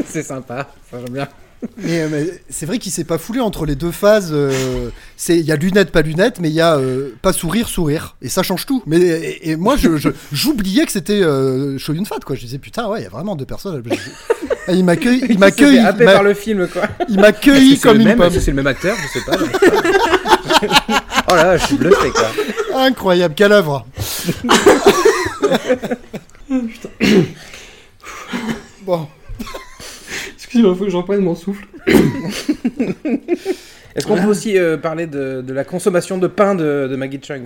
[0.23, 1.27] sympa, ça j'aime bien.
[1.77, 4.29] Mais, euh, mais c'est vrai qu'il s'est pas foulé entre les deux phases.
[4.31, 7.67] euh, c'est, il y a lunettes, pas lunettes, mais il y a euh, pas sourire,
[7.69, 8.83] sourire, et ça change tout.
[8.85, 12.35] Mais et, et moi, je, je- j'oubliais que c'était euh, Shoyun Fat quoi.
[12.35, 13.81] Je disais putain, ouais, il y a vraiment deux personnes.
[14.67, 16.83] Ah, Il m'accueille, il Il m'accueille, m'a- par le film, quoi.
[17.09, 18.33] il m'accueille comme une même pomme.
[18.39, 19.37] C'est le même acteur Je sais pas.
[21.31, 22.27] oh là, je suis bluffé, quoi.
[22.81, 23.85] Incroyable, quelle œuvre
[28.83, 29.07] Bon,
[30.47, 31.65] Excusez-moi, faut que j'en prenne mon souffle.
[33.95, 37.19] Est-ce qu'on peut aussi euh, parler de, de la consommation de pain de, de Maggie
[37.21, 37.43] Chung?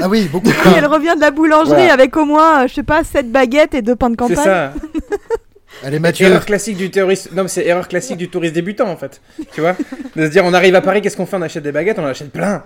[0.00, 0.72] Ah oui, beaucoup de Oui, pain.
[0.76, 1.92] elle revient de la boulangerie Voilà.
[1.94, 4.44] avec au moins, euh, je sais pas, 7 baguettes et deux pains de C'est campagne.
[4.44, 4.72] ça.
[5.84, 6.28] Elle est mature.
[6.28, 7.32] Erreur classique du touriste.
[7.32, 9.20] Non, mais c'est erreur classique du touriste débutant en fait.
[9.52, 9.74] Tu vois
[10.16, 11.36] De se dire, on arrive à Paris, qu'est-ce qu'on fait?
[11.36, 12.62] On achète des baguettes, on en achète plein.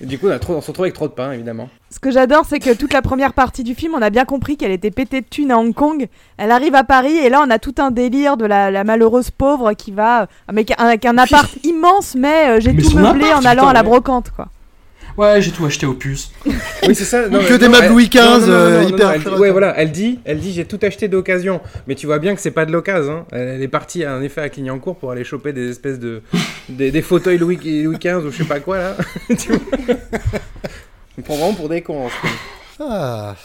[0.00, 1.68] Et du coup, on, a trop, on se retrouve avec trop de pain, évidemment.
[1.90, 4.56] Ce que j'adore, c'est que toute la première partie du film, on a bien compris
[4.56, 6.08] qu'elle était pétée de thunes à Hong Kong.
[6.36, 9.30] Elle arrive à Paris et là, on a tout un délire de la, la malheureuse
[9.30, 13.44] pauvre qui va avec un, avec un appart immense, mais euh, j'ai tout meublé appart,
[13.44, 14.48] en allant putain, à la brocante, quoi.
[15.16, 16.30] Ouais, j'ai tout acheté aux puces.
[16.88, 17.28] Oui, c'est ça.
[17.28, 19.28] Non, Que des elle- Louis XV, euh, hyper elle.
[19.38, 21.60] Ouais, voilà, elle dit, elle dit, j'ai tout acheté d'occasion.
[21.86, 23.18] Mais tu vois bien que c'est pas de l'occasion.
[23.32, 23.36] hein.
[23.36, 26.22] Elle est partie, en effet, à Clignancourt pour aller choper des espèces de.
[26.68, 28.96] des, des fauteuils Louis, Louis XV ou je sais pas quoi, là.
[29.38, 29.60] tu vois
[31.18, 32.06] On prend vraiment pour des cons.
[32.06, 32.90] en ce moment.
[32.92, 33.36] Ah.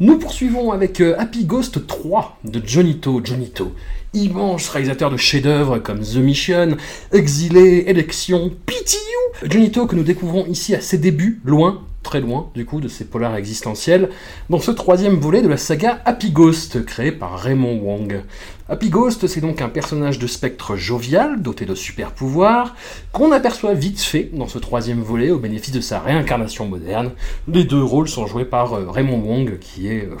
[0.00, 3.72] Nous poursuivons avec Happy Ghost 3 de Johnito Johnito,
[4.14, 6.76] immense réalisateur de chefs-d'œuvre comme The Mission,
[7.12, 9.48] Exilé, Élection, Pity You.
[9.50, 13.04] Johnito que nous découvrons ici à ses débuts, loin, très loin du coup de ses
[13.04, 14.10] polars existentiels,
[14.50, 18.22] dans ce troisième volet de la saga Happy Ghost, créé par Raymond Wong.
[18.68, 22.74] Happy Ghost, c'est donc un personnage de spectre jovial, doté de super pouvoirs,
[23.12, 27.10] qu'on aperçoit vite fait dans ce troisième volet au bénéfice de sa réincarnation moderne.
[27.48, 30.16] Les deux rôles sont joués par euh, Raymond Wong, qui est euh,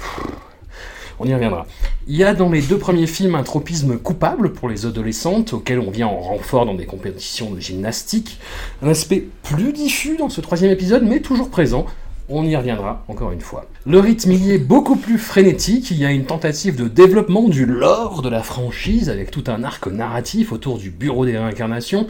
[1.18, 1.66] On y reviendra.
[2.06, 5.80] Il y a dans les deux premiers films un tropisme coupable pour les adolescentes, auxquelles
[5.80, 8.38] on vient en renfort dans des compétitions de gymnastique.
[8.82, 11.86] Un aspect plus diffus dans ce troisième épisode, mais toujours présent.
[12.28, 13.66] On y reviendra encore une fois.
[13.84, 17.66] Le rythme y est beaucoup plus frénétique, il y a une tentative de développement du
[17.66, 22.06] lore de la franchise avec tout un arc narratif autour du bureau des réincarnations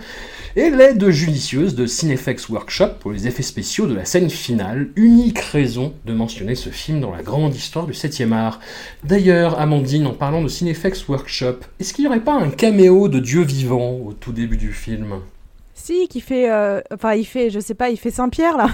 [0.54, 5.38] et l'aide judicieuse de Cinefex Workshop pour les effets spéciaux de la scène finale, unique
[5.38, 8.60] raison de mentionner ce film dans la grande histoire du 7e art.
[9.02, 13.18] D'ailleurs, Amandine, en parlant de Cinefex Workshop, est-ce qu'il n'y aurait pas un caméo de
[13.18, 15.14] Dieu vivant au tout début du film?
[15.74, 16.50] Si, qui fait.
[16.50, 18.68] euh, Enfin, il fait, je sais pas, il fait Saint-Pierre là.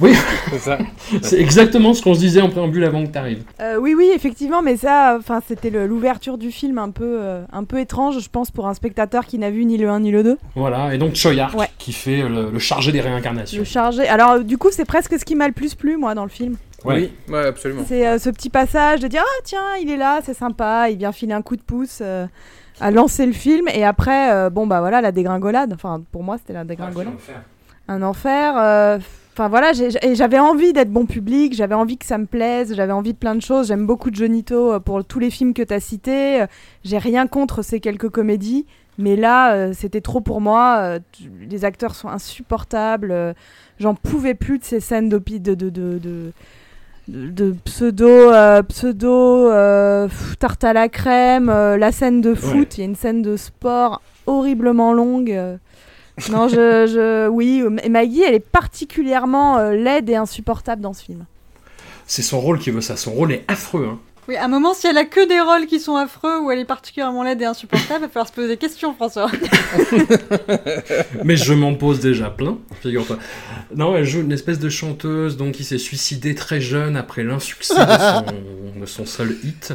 [0.00, 0.12] Oui,
[0.50, 0.78] C'est ça.
[1.22, 3.42] c'est exactement ce qu'on se disait en préambule avant que tu arrives.
[3.60, 7.64] Euh, oui, oui, effectivement, mais ça, enfin, c'était l'ouverture du film un peu, euh, un
[7.64, 10.22] peu étrange, je pense, pour un spectateur qui n'a vu ni le 1 ni le
[10.22, 10.38] 2.
[10.54, 11.68] Voilà, et donc Choyark Ouais.
[11.78, 13.58] qui fait le, le chargé des réincarnations.
[13.58, 14.06] Le chargé.
[14.08, 16.56] Alors, du coup, c'est presque ce qui m'a le plus plu, moi, dans le film.
[16.84, 17.10] Ouais.
[17.28, 17.82] Oui, ouais, absolument.
[17.86, 20.96] C'est euh, ce petit passage de dire Ah, tiens, il est là, c'est sympa, il
[20.96, 22.26] vient filer un coup de pouce euh,
[22.80, 25.72] à lancer le film, et après, euh, bon, bah voilà, la dégringolade.
[25.74, 27.12] Enfin, pour moi, c'était la dégringolade.
[27.88, 28.54] un enfer.
[28.56, 28.98] euh,
[29.40, 33.14] Enfin voilà, j'avais envie d'être bon public, j'avais envie que ça me plaise, j'avais envie
[33.14, 33.68] de plein de choses.
[33.68, 36.42] J'aime beaucoup Jonito euh, pour tous les films que tu as cités.
[36.42, 36.46] euh,
[36.84, 38.66] J'ai rien contre ces quelques comédies,
[38.98, 40.98] mais là, euh, c'était trop pour moi.
[41.48, 43.34] Les acteurs sont insupportables.
[43.78, 45.54] J'en pouvais plus de ces scènes de, de,
[47.08, 48.30] de, pseudo,
[48.68, 49.48] pseudo
[50.38, 54.02] tarte à la crème, la scène de foot, il y a une scène de sport
[54.26, 55.58] horriblement longue.
[56.30, 61.24] non, je, je, oui, Maggie, elle est particulièrement euh, laide et insupportable dans ce film.
[62.06, 62.96] C'est son rôle qui veut ça.
[62.96, 63.88] Son rôle est affreux.
[63.90, 63.98] Hein.
[64.28, 66.58] Oui, à un moment, si elle a que des rôles qui sont affreux ou elle
[66.58, 69.30] est particulièrement laide et insupportable, il va falloir se poser des questions, François.
[71.24, 73.18] Mais je m'en pose déjà plein, figure-toi.
[73.74, 77.74] Non, elle joue une espèce de chanteuse donc qui s'est suicidée très jeune après l'insuccès
[77.74, 79.72] de son seul hit,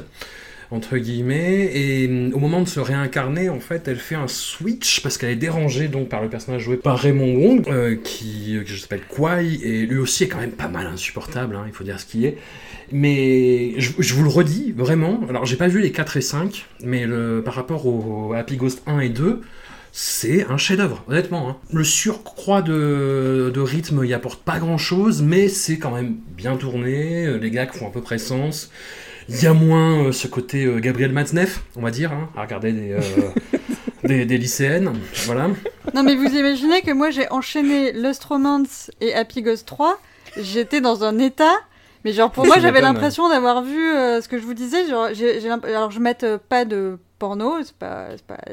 [0.71, 1.71] entre guillemets.
[1.73, 5.29] Et hum, au moment de se réincarner, en fait, elle fait un switch parce qu'elle
[5.31, 9.85] est dérangée donc par le personnage joué par Raymond Wong, euh, qui, s'appelle Kwai, et
[9.85, 12.37] lui aussi est quand même pas mal insupportable, hein, il faut dire ce qui est.
[12.91, 15.21] Mais je, vous le redis, vraiment.
[15.29, 18.83] Alors, j'ai pas vu les 4 et 5, mais le, par rapport au, Happy Ghost
[18.85, 19.41] 1 et 2,
[19.91, 21.49] c'est un chef-d'œuvre, honnêtement.
[21.49, 21.57] hein.
[21.71, 27.25] Le surcroît de, de rythme y apporte pas grand-chose, mais c'est quand même bien tourné.
[27.25, 28.69] euh, Les gags font à peu près sens.
[29.29, 32.41] Il y a moins euh, ce côté euh, Gabriel Matzneff, on va dire, hein, à
[32.41, 32.99] regarder des, euh,
[34.03, 34.93] des, des lycéennes.
[35.25, 35.49] Voilà.
[35.93, 39.99] non, mais vous imaginez que moi, j'ai enchaîné Lost Romance et Happy Ghost 3.
[40.37, 41.53] J'étais dans un état.
[42.03, 44.87] Mais genre, pour moi, j'avais l'impression d'avoir vu euh, ce que je vous disais.
[44.87, 45.07] Genre,
[45.63, 48.07] alors, je mette euh, pas de porno, c'est pas,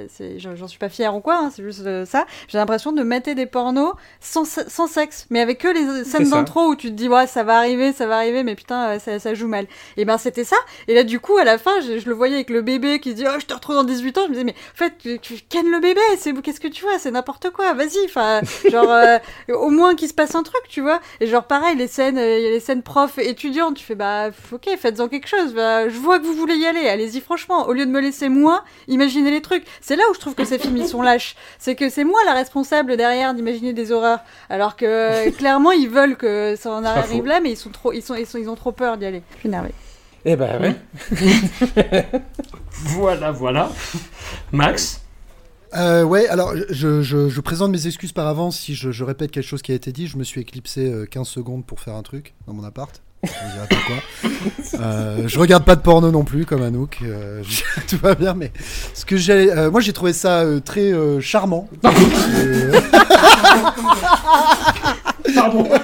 [0.09, 2.27] c'est j'en suis pas fière ou quoi, hein, c'est juste euh, ça.
[2.49, 6.69] J'ai l'impression de mettre des pornos sans, sans sexe, mais avec que les scènes d'intro
[6.69, 9.35] où tu te dis, ouais, ça va arriver, ça va arriver, mais putain, ça, ça
[9.35, 9.67] joue mal.
[9.97, 10.57] Et ben, c'était ça.
[10.89, 13.11] Et là, du coup, à la fin, je, je le voyais avec le bébé qui
[13.11, 14.23] se dit, oh, je te retrouve dans 18 ans.
[14.25, 16.85] Je me disais, mais en fait, tu, tu kennes le bébé, c'est, qu'est-ce que tu
[16.85, 18.41] vois, c'est n'importe quoi, vas-y, enfin,
[18.71, 21.01] genre, euh, au moins qu'il se passe un truc, tu vois.
[21.21, 23.19] Et genre, pareil, les scènes, euh, il y a les scènes prof
[23.75, 26.89] tu fais, bah, ok, faites-en quelque chose, bah, je vois que vous voulez y aller,
[26.89, 28.52] allez-y, franchement, au lieu de me laisser moi,
[28.89, 29.65] imaginez les trucs.
[29.81, 31.37] C'est là où je trouve que ces films, ils sont lâches.
[31.59, 34.21] C'est que c'est moi la responsable derrière d'imaginer des horreurs.
[34.51, 37.93] Alors que, euh, clairement, ils veulent que ça en arrive là, mais ils sont trop,
[37.93, 39.23] ils sont, ils sont, ils ont trop peur d'y aller.
[39.35, 39.73] Je suis énervée.
[40.25, 40.77] Eh ben ouais.
[42.71, 43.71] Voilà, voilà.
[44.53, 45.01] Max
[45.75, 49.31] Euh, ouais, alors je, je, je présente mes excuses par avance si je, je répète
[49.31, 50.07] quelque chose qui a été dit.
[50.07, 53.03] Je me suis éclipsé euh, 15 secondes pour faire un truc dans mon appart.
[53.25, 54.77] Je.
[54.81, 56.99] Euh, je regarde pas de porno non plus, comme Anouk.
[57.05, 57.43] Euh,
[57.89, 58.51] tout va bien, mais
[58.95, 61.69] ce que j'ai, euh, moi j'ai trouvé ça très charmant.
[65.35, 65.69] Pardon.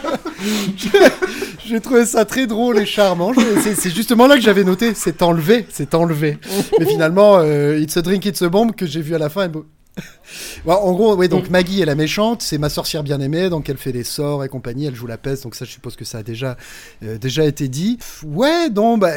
[1.67, 3.33] J'ai trouvé ça très drôle et charmant.
[3.63, 4.95] C'est justement là que j'avais noté.
[4.95, 6.39] C'est enlevé, c'est enlevé.
[6.79, 9.45] Mais finalement, It's a Drink, It's a Bomb que j'ai vu à la fin.
[9.45, 9.53] est
[10.65, 13.69] Ouais, en gros, oui, donc Maggie est la méchante, c'est ma sorcière bien aimée, donc
[13.71, 16.05] elle fait des sorts et compagnie, elle joue la peste, donc ça je suppose que
[16.05, 16.57] ça a déjà,
[17.03, 17.99] euh, déjà été dit.
[18.25, 19.13] Ouais, non, bah,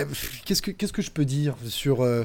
[0.46, 2.24] qu'est-ce que qu'est-ce que je peux dire sur euh,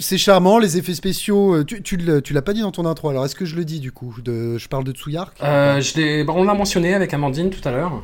[0.00, 1.54] c'est charmant, les effets spéciaux.
[1.56, 3.80] euh, Tu, tu, l'as pas dit dans ton intro, alors est-ce que je le dis
[3.80, 5.36] du coup de, Je parle de Tsuyark?
[5.42, 8.02] Euh, je l'ai- bah, on l'a mentionné avec Amandine tout à l'heure.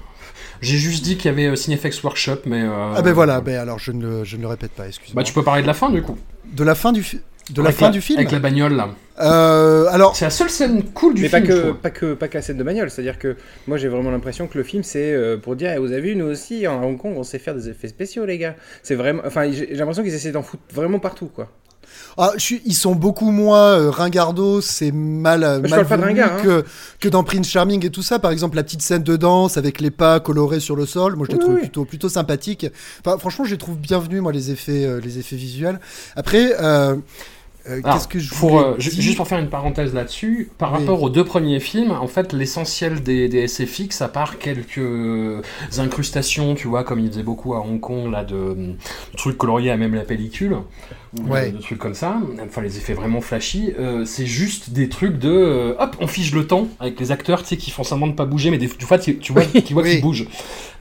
[0.60, 2.62] J'ai juste dit qu'il y avait Cinefex Workshop, mais.
[2.64, 5.22] Ah ben voilà, ben alors je ne, le- je ne le répète pas, excuse-moi.
[5.22, 6.16] Bah, tu peux parler de la fin du coup.
[6.52, 7.20] De la fin du, fi-
[7.50, 8.88] de la Avec fin du film Avec la bagnole là.
[9.20, 11.48] Euh, alors, C'est la seule scène cool du Mais pas film.
[11.48, 13.36] que, pas, que, pas que la scène de bagnole, c'est-à-dire que
[13.68, 16.16] moi j'ai vraiment l'impression que le film c'est euh, pour dire, Eh, vous avez vu,
[16.16, 18.56] nous aussi en Hong Kong on sait faire des effets spéciaux les gars.
[18.82, 21.52] C'est vraiment, enfin j'ai j'ai l'impression qu'ils essaient d'en foutre vraiment partout quoi.
[22.16, 26.42] Ah, je suis- ils sont beaucoup moins euh, ringardos, c'est mal, euh, mal ringard, hein.
[26.42, 26.64] que,
[27.00, 28.18] que dans Prince Charming et tout ça.
[28.18, 31.26] Par exemple, la petite scène de danse avec les pas colorés sur le sol, moi
[31.28, 31.60] je les Oui, trouve oui.
[31.60, 32.66] plutôt, plutôt sympathiques.
[33.04, 35.80] Enfin, franchement, je les trouve bienvenus, moi, les effets, euh, les effets visuels.
[36.16, 36.96] Après, euh,
[37.68, 40.72] euh, Alors, qu'est-ce que je pour, euh, dire Juste pour faire une parenthèse là-dessus, par
[40.72, 40.80] Oui.
[40.80, 45.42] rapport aux deux premiers films, en fait, l'essentiel des, des SFX, à part quelques
[45.78, 48.76] incrustations, tu vois, comme ils faisaient beaucoup à Hong Kong, là, de, de
[49.16, 50.56] trucs coloriés à même la pellicule,
[51.18, 51.52] ou Ouais.
[51.52, 55.18] de, de trucs comme ça, enfin, les effets vraiment flashy, euh, c'est juste des trucs
[55.18, 58.08] de, euh, hop, on fige le temps avec les acteurs, tu sais, qui font semblant
[58.08, 59.90] de pas bouger, mais des, tu, tu vois, tu vois Oui.
[59.92, 60.26] qu'ils bougent.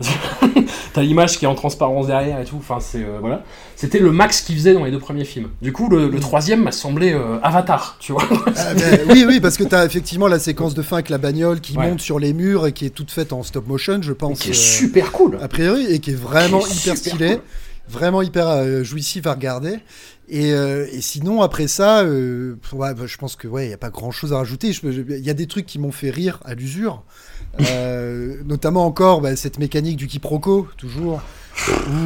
[0.94, 3.44] T'as l'image qui est en transparence derrière et tout, enfin, c'est, euh, voilà.
[3.84, 5.50] C'était le max qu'ils faisaient dans les deux premiers films.
[5.62, 8.24] Du coup, le, le troisième m'a semblé euh, Avatar, tu vois.
[8.56, 11.18] Ah, ben, oui, oui, parce que tu as effectivement la séquence de fin avec la
[11.18, 11.90] bagnole qui Ouais.
[11.90, 14.40] monte sur les murs et qui est toute faite en stop motion, je pense.
[14.40, 15.38] qui est euh, super cool.
[15.42, 17.42] a priori, et qui est vraiment Qui est hyper stylé, cool.
[17.90, 19.80] vraiment hyper euh, jouissif à regarder.
[20.30, 23.74] Et, euh, et sinon, après ça, euh, ouais, bah, je pense que ouais, il y
[23.74, 24.70] a pas grand chose à rajouter.
[24.84, 27.04] Il y a des trucs qui m'ont fait rire à l'usure,
[27.70, 31.22] Euh, notamment encore bah, cette mécanique du quiproquo, toujours,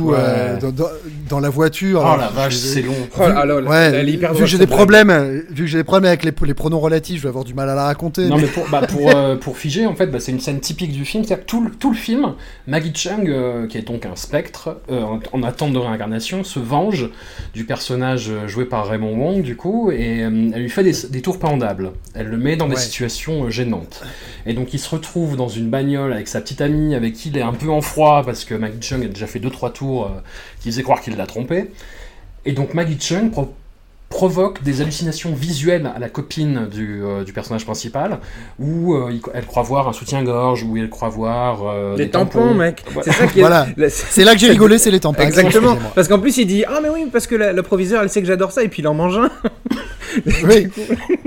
[0.01, 0.15] Ouais.
[0.19, 0.89] euh, dans, dans-
[1.29, 2.01] dans la voiture.
[2.05, 2.93] Oh la vache, c'est long.
[3.17, 5.83] Oh, alors, Ouais, elle est hyper vu que j'ai des problèmes, vu que j'ai des
[5.83, 8.25] problèmes avec les, les pronoms relatifs, je vais avoir du mal à la raconter.
[8.27, 10.59] Non mais- mais pour, bah, pour, euh, pour figer en fait bah, c'est une scène
[10.59, 12.33] typique du film, c'est-à-dire tout, le- tout le film,
[12.67, 16.59] Maggie Chung, euh, qui est donc un spectre euh, en, en attente de réincarnation, se
[16.59, 17.09] venge
[17.53, 21.21] du personnage joué par Raymond Wong du coup et euh, elle lui fait des, des
[21.21, 21.91] tours pendables.
[22.13, 24.03] Elle le met dans des situations euh, gênantes.
[24.45, 27.37] Et donc il se retrouve dans une bagnole avec sa petite amie avec qui il
[27.37, 30.05] est un peu en froid parce que Maggie Chung a déjà fait deux trois tours
[30.05, 30.21] euh,
[30.61, 31.71] qui faisaient croire qu'il l'a trompé.
[32.45, 33.53] Et donc Maggie Chung pro-
[34.09, 38.19] provoque des hallucinations visuelles à la copine du, euh, du personnage principal,
[38.57, 42.11] où euh, il- elle croit voir un soutien-gorge, où elle croit voir euh, Des des
[42.11, 42.83] tampons, mec.
[43.03, 43.41] C'est ça qui est.
[43.41, 43.67] Voilà.
[43.89, 45.21] C'est là que j'ai rigolé, c'est les tampons.
[45.21, 45.77] Exactement.
[45.93, 48.21] Parce qu'en plus, il dit Ah, mais oui, parce que la, la proviseure, elle sait
[48.21, 49.29] que j'adore ça, et puis il en mange un.
[50.47, 50.67] Oui.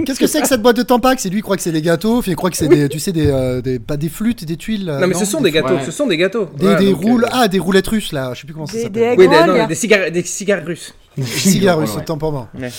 [0.05, 1.25] Qu'est-ce que c'est que cette boîte de Tampax?
[1.27, 2.23] Et lui, il croit que c'est des gâteaux.
[2.27, 4.87] Il croit que c'est des, tu sais, des, euh, des, pas des flûtes, des tuiles.
[4.87, 5.75] non, mais ce sont des gâteaux.
[5.75, 5.85] Ouais.
[5.85, 6.49] Ce sont des gâteaux.
[6.57, 8.67] Des, Ouais, des donc, roules, euh, ah, des roulettes russes là, je sais plus comment
[8.67, 9.17] ça s'appelle.
[9.17, 10.95] des Oui, cigares, des cigares russes.
[11.23, 11.99] Ouais, russes, ouais.
[12.03, 12.49] autant pour moi.
[12.59, 12.71] Ouais.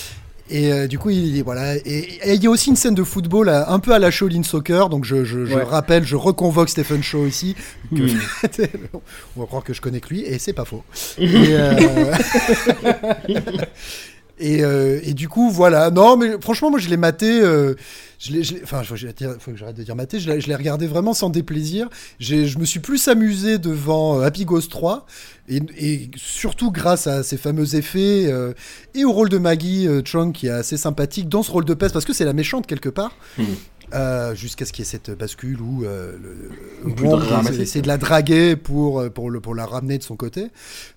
[0.53, 1.77] Et euh, du coup, il dit voilà.
[1.77, 1.79] Et
[2.29, 4.43] et il y a aussi une scène de football euh, un peu à la Shaolin
[4.43, 4.89] Soccer.
[4.89, 5.63] Donc je, je, je Ouais.
[5.63, 7.55] rappelle, je reconvoque Stephen Shaw ici.
[7.95, 8.01] que-.
[9.37, 10.83] On va croire que je connais que lui, et c'est pas faux.
[11.17, 11.79] et, euh,
[14.41, 15.91] et, euh, et du coup, voilà.
[15.91, 17.39] Non, mais franchement, moi, je l'ai maté.
[17.41, 17.75] euh,
[18.19, 18.87] je l'ai- enfin, il
[19.39, 20.19] faut que j'arrête de dire maté.
[20.19, 21.87] Je l'ai regardé vraiment sans déplaisir.
[22.19, 25.05] Je me suis plus amusé devant euh, Happy Ghost 3.
[25.49, 28.31] Et, surtout grâce à ces fameux effets
[28.95, 31.91] et au rôle de Maggie Chung qui est assez sympathique dans ce rôle de peste
[31.93, 33.11] parce que c'est la méchante quelque part.
[33.37, 33.45] Mhm.
[33.93, 37.21] Euh, jusqu'à ce qu'il y ait cette bascule où euh, le, Wong
[37.59, 40.47] essaie de la draguer pour, euh, pour, le, pour la ramener de son côté,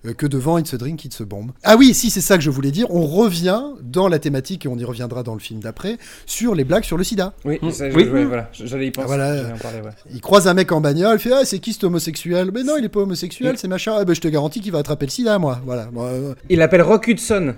[0.05, 1.51] euh, que devant It's a Drink, It's a Bomb.
[1.63, 2.87] Ah oui, si, c'est ça que je voulais dire.
[2.91, 6.63] On revient dans la thématique, et on y reviendra dans le film d'après, sur les
[6.63, 7.33] blagues sur le sida.
[7.43, 7.71] Oui, Mm.
[7.71, 8.03] ça, je- Oui.
[8.07, 8.49] ouais, voilà.
[8.53, 9.07] J'allais y penser.
[9.07, 9.35] Voilà.
[9.35, 9.91] j'allais en parler, ouais.
[10.13, 12.51] Il croise un mec en bagnole, il fait Ah, c'est qui cet homosexuel?
[12.53, 13.95] Mais non, il est pas homosexuel, c'est machin.
[13.99, 15.59] Ah, ben, je te garantis qu'il va attraper le sida, moi.
[15.65, 15.85] Voilà.
[15.91, 17.55] Bon, euh, Il l'appelle Rock Hudson.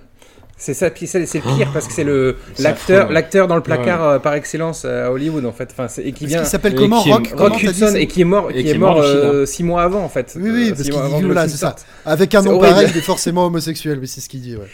[0.60, 3.62] C'est ça, puis c'est le pire parce que c'est le C'est l'acteur, l'acteur dans le
[3.62, 5.70] placard euh, par excellence euh, à Hollywood en fait.
[5.72, 6.44] Enfin, c'est- et qui vient.
[6.46, 9.00] s'appelle comment qui est- Rock, Rock Hudson ça et qui est mort, qui est mort
[9.00, 10.34] euh, six mois avant en fait.
[10.36, 11.76] Oui, oui, Euh, parce qu'il dit film c'est ça.
[12.06, 14.00] Avec un nom pareil, il est forcément homosexuel.
[14.02, 14.66] Oui, c'est ce qu'il dit, ouais.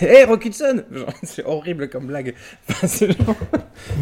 [0.00, 2.34] Hé, Rock Hudson Genre, C'est horrible comme blague.
[2.68, 3.34] Enfin, c'est genre-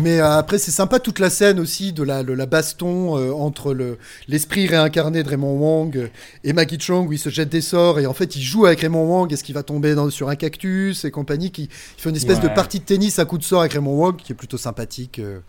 [0.03, 3.33] Mais euh, après, c'est sympa toute la scène aussi de la, le- la baston euh,
[3.33, 6.09] entre le- l'esprit réincarné de Raymond Wong euh,
[6.45, 8.81] et Maggie Chung où il se jette des sorts et en fait il joue avec
[8.81, 9.33] Raymond Wong.
[9.33, 12.41] Est-ce qu'il va tomber dans, sur un cactus et compagnie qui il fait une espèce
[12.41, 15.19] de partie de tennis à coups de sort avec Raymond Wong qui est plutôt sympathique.
[15.19, 15.41] euh,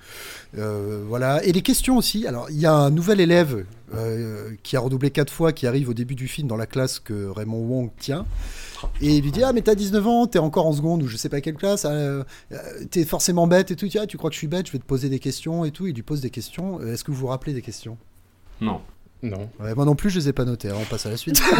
[0.57, 1.43] euh, voilà.
[1.43, 2.25] Et les questions aussi.
[2.27, 3.65] Alors, il y a un nouvel élève
[3.95, 6.99] euh, qui a redoublé quatre fois qui arrive au début du film dans la classe
[6.99, 8.25] que Raymond Wong tient.
[9.01, 11.17] Et il lui dit Ah, mais t'as 19 ans, t'es encore en seconde ou je
[11.17, 12.57] sais pas quelle classe, euh, euh,
[12.91, 13.85] t'es forcément bête et tout.
[13.85, 15.65] Il dit, Ah, tu crois que je suis bête, je vais te poser des questions
[15.65, 15.87] et tout.
[15.87, 16.79] Il lui pose des questions.
[16.81, 17.97] Euh, Est-ce que vous vous rappelez des questions?
[18.61, 18.81] Non.
[19.23, 19.49] Non.
[19.59, 20.69] Ouais, Moi non plus, je les ai pas notées.
[20.69, 21.41] hein, on passe à la suite.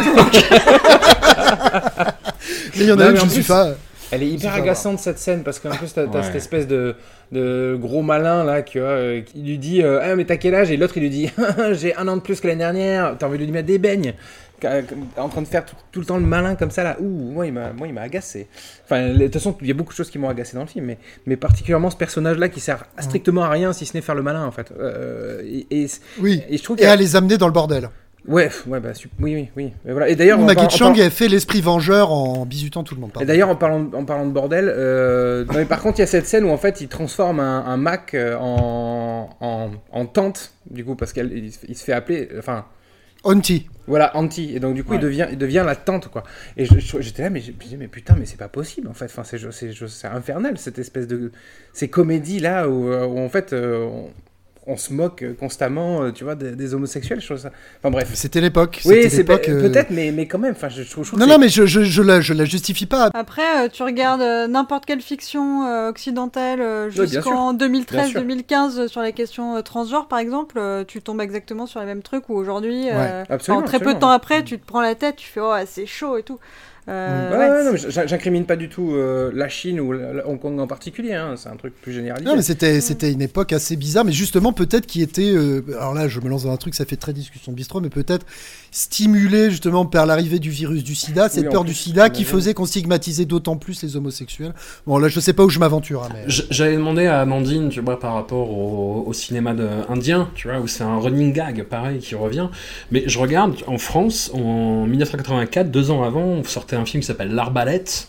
[2.76, 3.74] mais il y en a Non, une, je en me suis plus- pas.
[4.10, 6.22] Elle est hyper agaçante cette scène parce qu'en plus t'as Ouais.
[6.22, 6.94] cette espèce de,
[7.30, 10.70] de gros malin là qui, euh, qui lui dit euh, ah mais t'as quel âge?
[10.70, 11.28] Et l'autre il lui dit
[11.72, 14.14] j'ai un an de plus que l'année dernière t'as envie de lui mettre des beignes
[15.16, 17.46] en train de faire tout, tout le temps le malin comme ça là ouh moi
[17.46, 18.48] il m'a moi il m'a agacé
[18.84, 20.68] enfin de toute façon il y a beaucoup de choses qui m'ont agacé dans le
[20.68, 24.00] film mais mais particulièrement ce personnage là qui sert strictement à rien si ce n'est
[24.02, 25.86] faire le malin en fait Euh, et, et,
[26.20, 26.42] Oui.
[26.48, 27.88] et je trouve Et à les amener dans le bordel.
[28.26, 28.90] ouais ouais bah
[29.20, 32.44] oui oui oui Et voilà et d'ailleurs par- Chung par- avait fait l'esprit vengeur en
[32.44, 33.12] bisutant tout le monde.
[33.20, 36.02] Et d'ailleurs, en parlant, de- en parlant de bordel, euh, non, mais par contre, il
[36.02, 39.70] y a cette scène où en fait, il transforme un, un Mac euh, en, en,
[39.92, 42.28] en tente, du coup, parce qu'il il se il se fait appeler.
[42.38, 42.64] Enfin,
[43.24, 43.66] Auntie.
[43.88, 44.54] Voilà, anti.
[44.54, 46.22] Et donc, du coup, il, devient, il devient la tante, quoi.
[46.56, 49.06] Et j'étais là, mais je me disais, mais putain, mais c'est pas possible, en fait.
[49.06, 51.32] Enfin, c'est infernal, cette espèce de.
[51.72, 54.10] Ces comédies-là où, euh, où, en fait, euh, on,
[54.68, 57.20] on se moque constamment, euh, tu vois, des, des homosexuels.
[57.20, 57.50] Je trouve ça.
[57.78, 58.10] Enfin, bref.
[58.14, 58.82] C'était l'époque.
[58.84, 60.52] Oui, c'est l'époque, euh, peut-être, mais, mais quand même.
[60.52, 63.10] Enfin, je, je trouve Non, non, mais je, je, je, la, je la justifie pas.
[63.14, 68.88] Après, euh, tu regardes euh, n'importe quelle fiction euh, occidentale euh, jusqu'en Bien 2013-2015 euh,
[68.88, 72.28] sur la question euh, transgenre, par exemple, euh, tu tombes exactement sur les mêmes trucs
[72.28, 75.28] où aujourd'hui, euh, enfin, très peu de temps après, tu te prends la tête, tu
[75.28, 76.38] fais oh c'est chaud et tout.
[76.88, 80.66] Euh, Ouais, ouais, j'incrimine pas du tout euh, la Chine ou la- Hong Kong en
[80.66, 81.12] particulier.
[81.14, 82.28] hein, C'est un truc plus généralisé.
[82.28, 85.32] Non, mais c'était, c'était une époque assez bizarre, mais justement, peut-être qui était.
[85.34, 87.80] euh, alors là, je me lance dans un truc, ça fait très discussion de bistrot,
[87.80, 88.24] mais peut-être
[88.70, 92.54] stimulé justement par l'arrivée du virus du sida, cette peur plus, du sida qui faisait
[92.54, 94.54] qu'on stigmatisait d'autant plus les homosexuels.
[94.86, 96.24] Bon, là, je sais pas où je m'aventure, hein, mais.
[96.50, 100.58] J'avais demandé à Amandine, tu vois, par rapport au, au cinéma de- indien, tu vois,
[100.60, 102.48] où c'est un running gag, pareil, qui revient.
[102.90, 107.06] Mais je regarde, en France, en 1984, deux ans avant, on sortait un film qui
[107.06, 108.08] s'appelle L'Arbalète,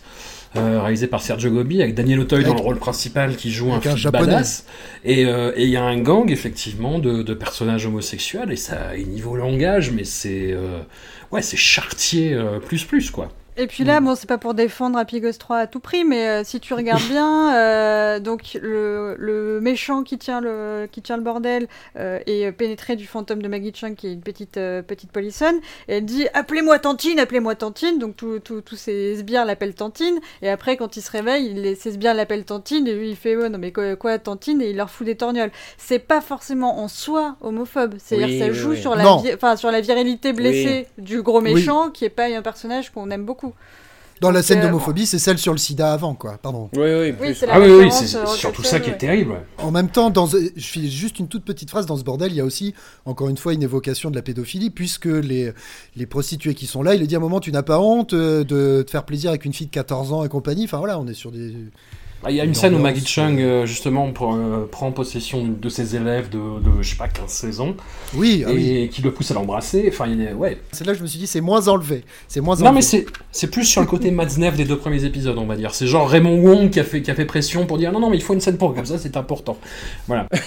[0.55, 3.79] euh, réalisé par Sergio Gobi, avec Daniel Auteuil dans le rôle principal qui joue un
[3.79, 4.65] un badass.
[5.03, 8.95] Et euh, et il y a un gang, effectivement, de, de personnages homosexuels, et ça,
[8.95, 10.51] et niveau langage, mais c'est...
[10.51, 10.79] euh,
[11.31, 13.29] ouais, c'est chartier euh, plus plus, quoi.
[13.61, 13.87] Et puis Mm.
[13.87, 16.73] là, bon, c'est pas pour défendre Happy 3 à tout prix, mais euh, si tu
[16.73, 22.19] regardes bien, euh, donc le, le méchant qui tient le, qui tient le bordel euh,
[22.25, 25.57] est pénétré du fantôme de Maggie Chung, qui est une petite, euh, petite polissonne,
[25.89, 27.99] et elle dit Appelez-moi Tantine, appelez-moi Tantine.
[27.99, 31.91] Donc tous ces sbires l'appellent Tantine, et après, quand il se réveille, il, les- ces
[31.91, 34.77] sbires l'appellent Tantine, et lui il fait Ouais, non mais quoi, quoi Tantine, et il
[34.77, 35.51] leur fout des torgnoles.
[35.77, 38.79] C'est pas forcément en soi homophobe, c'est-à-dire Oui, que ça joue oui.
[38.81, 43.09] Sur, la sur la virilité blessée du gros méchant, qui est pas un personnage qu'on
[43.11, 43.48] aime beaucoup.
[44.21, 46.37] Dans la scène euh, d'homophobie, c'est celle sur le sida avant, quoi.
[46.41, 46.69] Pardon.
[46.75, 49.31] Oui, oui, c'est la Ah oui, oui, euh, surtout ça qui est terrible.
[49.31, 49.45] ouais.
[49.59, 52.35] En même temps, dans, je fais juste une toute petite phrase dans ce bordel, il
[52.35, 52.73] y a aussi,
[53.05, 55.53] encore une fois, une évocation de la pédophilie, puisque les,
[55.95, 58.11] les prostituées qui sont là, il est dit à un moment, tu n'as pas honte
[58.13, 60.65] euh, de te faire plaisir avec une fille de 14 ans et compagnie?
[60.65, 61.55] Enfin voilà, on est sur des.
[62.23, 65.45] Ah, Il y a une scène où Maggie Chung, euh, justement, pour, euh, prend possession
[65.47, 67.75] de ses élèves de, de, je sais pas, 15-16 ans,
[68.13, 68.53] Oui, ah et
[68.83, 68.89] oui.
[68.89, 69.85] qui le pousse à l'embrasser.
[69.91, 70.57] Enfin, il est, ouais.
[70.71, 72.03] c'est là que je me suis dit, c'est moins enlevé.
[72.27, 72.75] C'est moins Non, enlevé.
[72.75, 75.73] mais c'est, c'est plus sur le côté Matzneff des deux premiers épisodes, on va dire.
[75.73, 78.09] C'est genre Raymond Wong qui a fait, qui a fait pression pour dire non, non,
[78.09, 79.57] mais il faut une scène pour comme ça, c'est important.
[80.07, 80.27] Voilà.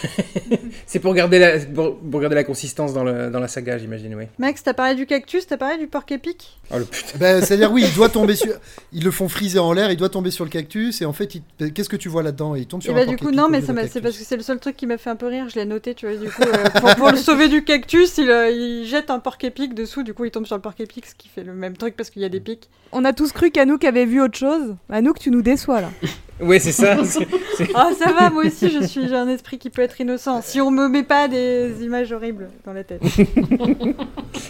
[0.86, 4.14] C'est pour garder la, pour, pour garder la consistance dans, le, dans la saga, j'imagine,
[4.14, 4.24] oui.
[4.38, 6.58] Max, t'as parlé du cactus, t'as parlé du porc épic?
[6.72, 7.18] Oh le putain.
[7.18, 8.52] Ben, C'est-à-dire, oui, il doit tomber sur.
[8.92, 11.34] Ils le font friser en l'air, il doit tomber sur le cactus, et en fait,
[11.34, 13.28] il- qu'est-ce que tu vois là-dedans Et il tombe sur Et un bah du porc-épic
[13.28, 15.26] coup, non, mais c'est parce que c'est le seul truc qui m'a fait un peu
[15.26, 18.18] rire, je l'ai noté, tu vois, du coup, euh, pour, pour le sauver du cactus,
[18.18, 20.74] il, euh, il jette un porc épic dessous, du coup il tombe sur le porc
[20.78, 22.68] épic, ce qui fait le même truc parce qu'il y a des pics.
[22.92, 24.74] On a tous cru qu'Anouk avait vu autre chose.
[24.90, 25.90] Anouk, tu nous déçois là.
[26.44, 27.04] Oui, c'est ça.
[27.56, 30.42] c'est- Ah ça va, moi aussi je suis, j'ai un esprit qui peut être innocent,
[30.42, 33.00] si on me met pas des images horribles dans la tête.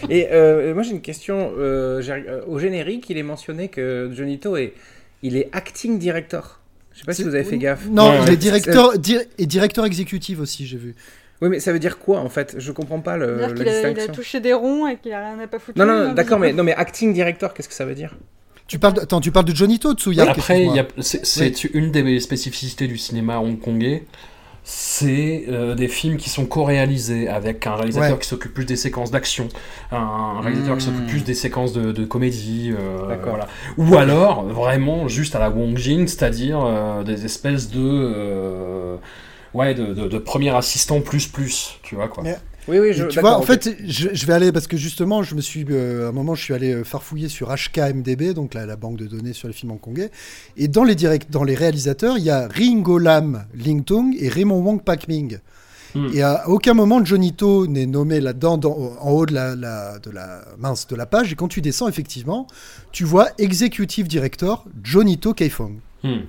[0.09, 1.51] Et euh, moi j'ai une question.
[1.57, 4.73] euh, euh, au générique, il est mentionné que Jonito est,
[5.21, 6.59] il est acting director.
[6.93, 7.87] Je sais pas si vous avez fait gaffe.
[7.89, 8.33] Non, Ouais, il ouais.
[8.33, 10.95] est directeur di- et directeur exécutif aussi, j'ai vu.
[11.41, 12.55] Oui, mais ça veut dire quoi en fait?
[12.57, 15.19] Je comprends pas le, la qu'il a, il a touché des ronds et qu'il a
[15.33, 15.77] rien à pas foutre.
[15.77, 18.15] Non, non, d'accord, mais non, mais acting director, qu'est-ce que ça veut dire?
[18.67, 19.01] Tu parles de...
[19.01, 20.87] Attends, tu parles de Johnny To, Tsuyak Après, il y excuse-moi.
[20.99, 24.05] a- c'est, c'est une des spécificités du cinéma hongkongais.
[24.65, 28.19] C'est euh, des films qui sont co-réalisés avec un réalisateur Ouais.
[28.19, 29.49] qui s'occupe plus des séquences d'action,
[29.91, 30.91] un réalisateur qui Hmm.
[30.93, 33.47] s'occupe plus des séquences de, de comédie, euh, voilà.
[33.77, 38.97] Ou alors vraiment juste à la Wong Jing, c'est-à-dire euh, des espèces de
[39.53, 42.23] ouais de, de, de premier assistant plus plus, tu vois quoi.
[42.23, 42.37] Mais-
[42.67, 43.05] Oui, oui, je.
[43.05, 46.05] tu vois, en fait, je, je vais aller parce que justement, je me suis, euh,
[46.05, 49.05] à un moment, je suis allé euh, farfouiller sur HKMDB, donc la, la banque de
[49.05, 50.11] données sur les films hongkongais.
[50.55, 54.61] Et dans les direct, dans les réalisateurs, il y a Ringo Lam Lingtung et Raymond
[54.61, 55.39] Wong Pak Ming.
[55.95, 56.07] Hmm.
[56.13, 59.99] Et à aucun moment Johnny To n'est nommé là-dedans, dans- en haut de la, la-
[59.99, 61.31] de la mince de la page.
[61.31, 62.47] Et quand tu descends, effectivement,
[62.91, 65.79] tu vois Executive Director Johnny To Kaifong.
[66.03, 66.21] Hmm.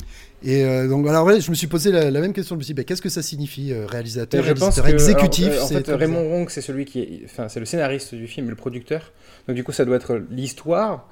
[0.47, 2.55] Et euh, donc, alors, ouais, je me suis posé la, la même question.
[2.55, 5.47] Je me suis dit, bah, qu'est-ce que ça signifie, euh, réalisateur, pense réalisateur que, exécutif
[5.53, 8.27] alors, euh, en fait, Raymond Wong, c'est celui qui est, enfin, c'est le scénariste du
[8.27, 9.13] film, le producteur.
[9.49, 11.09] Donc du coup, ça doit être l'histoire.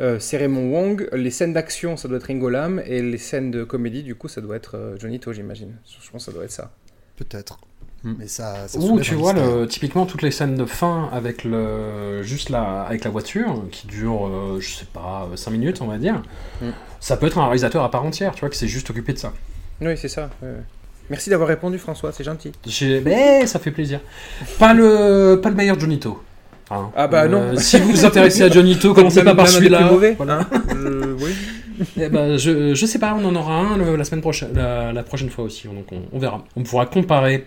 [0.00, 1.08] euh, c'est Raymond Wong.
[1.12, 4.28] Les scènes d'action, ça doit être Ringo Lam, et les scènes de comédie, du coup,
[4.28, 5.74] ça doit être Johnny To, j'imagine.
[5.84, 6.70] Je pense que ça doit être ça.
[7.16, 7.58] Peut-être.
[8.04, 8.68] Mais ça.
[8.68, 12.82] ça Ou tu vois le, typiquement toutes les scènes de fin avec le juste la
[12.82, 16.22] avec la voiture qui dure euh, je sais pas 5 minutes on va dire.
[16.62, 16.68] Mm.
[17.00, 19.18] Ça peut être un réalisateur à part entière, tu vois, qui s'est juste occupé de
[19.18, 19.32] ça.
[19.80, 20.30] Oui, c'est ça.
[21.10, 22.12] Merci d'avoir répondu, François.
[22.12, 22.52] C'est gentil.
[23.04, 24.00] Mais ça fait plaisir.
[24.58, 26.22] Pas le pas le meilleur Johnito.
[26.70, 26.90] hein.
[26.96, 27.56] Ah bah non.
[27.56, 29.90] Si vous vous intéressez à Johnito, commencez pas par celui-là.
[29.90, 30.14] mauvais.
[30.16, 30.40] Voilà.
[30.74, 31.34] Euh, oui
[32.00, 35.30] eh ben, je, sais pas, on en aura un le, la semaine prochaine, la, prochaine
[35.30, 36.44] fois aussi, donc on verra.
[36.56, 37.46] On pourra comparer.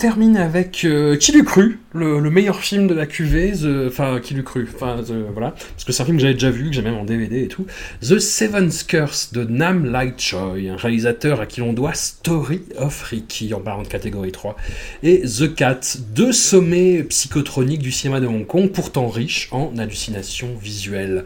[0.00, 4.34] Termine avec euh, Qui l'eût cru, le, le meilleur film de la The- enfin Qui
[4.34, 6.82] l'eût cru, enfin voilà, parce que c'est un film que j'avais déjà vu, que j'ai
[6.82, 7.66] même en DVD et tout.
[8.00, 13.02] The Seventh Curse de Nam Lai Choi, un réalisateur à qui l'on doit Story of
[13.02, 14.56] Ricky en parlant de catégorie 3,
[15.02, 15.80] et The Cat,
[16.14, 21.24] deux sommets psychotroniques du cinéma de Hong Kong, pourtant riches en hallucinations visuelles.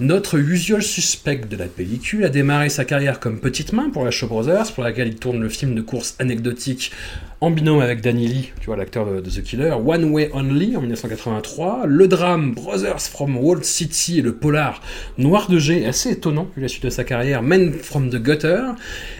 [0.00, 4.10] Notre usual suspect de la pellicule a démarré sa carrière comme petite main pour la
[4.10, 6.92] Shaw Brothers, pour laquelle il tourne le film de course anecdotique
[7.40, 10.76] en binôme avec Danny Lee, tu vois l'acteur de, de The Killer, One Way Only
[10.76, 14.80] en 1983, le drame Brothers from Wall City et le polar
[15.18, 18.62] Noir de G, assez étonnant vu la suite de sa carrière, Men from the Gutter,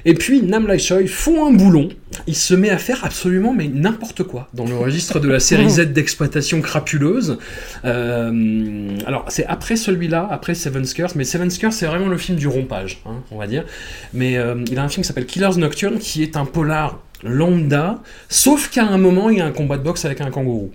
[0.04, 1.88] et puis Nam Lai Choi font un boulon,
[2.26, 5.70] il se met à faire absolument mais n'importe quoi dans le registre de la série
[5.70, 7.38] Z d'exploitation crapuleuse.
[7.84, 12.38] Euh, alors c'est après celui-là, après Seven Curse, mais Seven Curse c'est vraiment le film
[12.38, 13.64] du rompage, hein, on va dire.
[14.12, 18.00] Mais euh, il a un film qui s'appelle Killers Nocturne qui est un polar lambda,
[18.28, 20.70] sauf qu'à un moment il y a un combat de boxe avec un kangourou.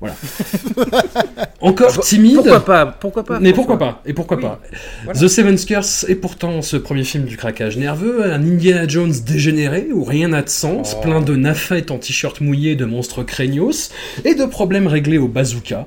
[0.00, 0.16] Voilà.
[1.60, 2.34] Encore timide.
[2.36, 4.42] Pourquoi pas Pourquoi pas Mais pourquoi pas Et pourquoi Oui.
[4.42, 4.60] pas
[5.04, 5.20] Voilà.
[5.20, 9.88] The Seventh Curse est pourtant ce premier film du craquage nerveux, un Indiana Jones dégénéré
[9.92, 11.00] où rien n'a de sens, Oh.
[11.02, 13.92] plein de nafettes en t-shirt mouillé de monstres craignos
[14.24, 15.86] et de problèmes réglés au bazooka.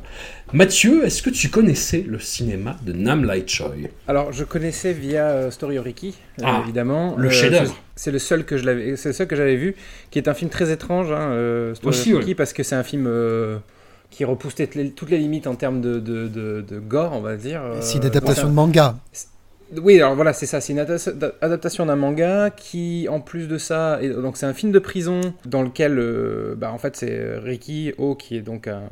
[0.59, 3.73] Mathieu, est-ce que tu connaissais le cinéma de Nam Lai Choi?
[4.07, 7.15] Alors, je connaissais via euh, Story of Ricky, euh, Ah, évidemment.
[7.17, 7.73] le Euh, chef-d'œuvre.
[7.75, 9.75] c'est- C'est le seul que je l'avais, c'est le seul que j'avais vu,
[10.11, 12.35] qui est un film très étrange, hein, euh, Story Aussi, of Ricky, ouais.
[12.35, 13.57] parce que c'est un film euh,
[14.11, 17.19] qui repousse toutes les, toutes les limites en termes de, de, de, de gore, on
[17.21, 17.61] va dire.
[17.61, 18.95] euh, C'est une adaptation de manga.
[19.81, 23.99] Oui, alors voilà, c'est ça, c'est une adaptation- d'un manga qui, en plus de ça,
[24.01, 27.93] est- donc c'est un film de prison dans lequel, euh, bah, en fait, c'est Ricky
[27.97, 28.83] O qui est donc un,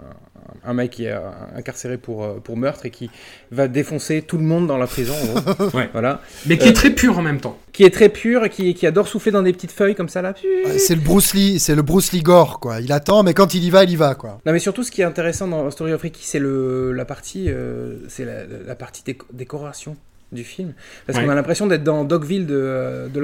[0.65, 1.19] un mec qui est euh,
[1.55, 3.09] incarcéré pour, euh, pour meurtre et qui
[3.51, 5.13] va défoncer tout le monde dans la prison.
[5.15, 5.69] en gros.
[5.77, 5.89] Ouais.
[5.93, 6.21] Voilà.
[6.45, 7.57] Mais qui est très pur en même temps.
[7.71, 10.21] Qui est très pur et qui, qui adore souffler dans des petites feuilles comme ça
[10.21, 10.33] là.
[10.77, 12.79] C'est le Bruce Lee, c'est le Bruce Lee gore, quoi.
[12.81, 14.39] Il attend, mais quand il y va, il y va, quoi.
[14.45, 17.45] Non mais surtout ce qui est intéressant dans Story of Ricky c'est le la partie
[17.49, 19.97] euh, c'est la, la partie déco- décoration
[20.33, 20.73] du film
[21.07, 21.25] parce Ouais.
[21.25, 23.21] qu'on a l'impression d'être dans Dogville de euh, de.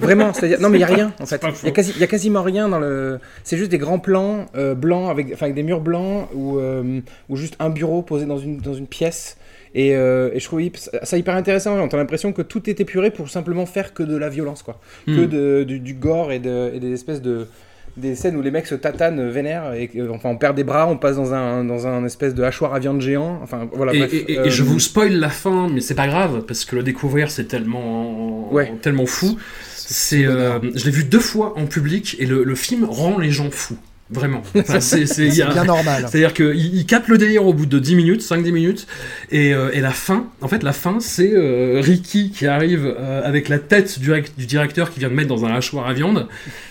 [0.00, 1.40] Vraiment, c'est-à-dire non mais il y a rien en fait.
[1.42, 2.00] Il y faux.
[2.00, 5.46] a a quasiment rien dans le c'est juste des grands plans euh, blancs avec enfin
[5.46, 8.86] avec des murs blancs ou euh, ou juste un bureau posé dans une dans une
[8.86, 9.36] pièce.
[9.76, 10.60] Et, euh, et je trouve
[11.02, 11.76] ça hyper intéressant.
[11.76, 14.78] On a l'impression que tout est épuré pour simplement faire que de la violence, quoi.
[15.04, 15.26] Que Hmm.
[15.26, 17.48] de, du, du gore et, de, et des espèces de,
[17.96, 20.88] des scènes où les mecs se tatanent vénère et que- enfin on perd des bras
[20.88, 23.98] on passe dans un dans un espèce de hachoir à viande géant enfin voilà Et,
[23.98, 26.74] bref, et- et euh, je vous spoil la fin, mais c'est pas grave parce que
[26.76, 28.72] le découvrir c'est tellement, Ouais.
[28.82, 29.36] tellement fou.
[29.76, 33.30] C'est, euh, je l'ai vu deux fois en public et le, le film rend les
[33.30, 33.76] gens fous,
[34.10, 34.42] vraiment.
[34.56, 36.06] Enfin, c'est, bien normal.
[36.10, 38.86] C'est-à-dire qu'il il capte le délire au bout de 10 minutes, 5-10 minutes,
[39.30, 43.22] et, euh, et la fin, en fait, la fin, c'est euh, Ricky qui arrive euh,
[43.24, 45.92] avec la tête du, rec- du directeur qui vient de mettre dans un hachoir à
[45.92, 46.28] viande,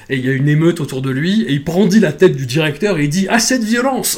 [0.09, 2.45] et il y a une émeute autour de lui, et il brandit la tête du
[2.45, 4.17] directeur et il dit «Assez de violence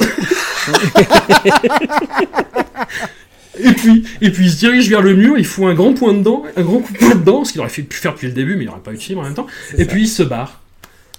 [3.58, 6.12] Et puis, et puis il se dirige vers le mur, il fout un grand point
[6.12, 8.54] dedans, un grand coup de poing dedans, ce qu'il aurait pu faire depuis le début,
[8.56, 9.46] mais il n'aurait pas eu de en même temps.
[9.78, 9.90] Et ça.
[9.90, 10.60] puis il se barre.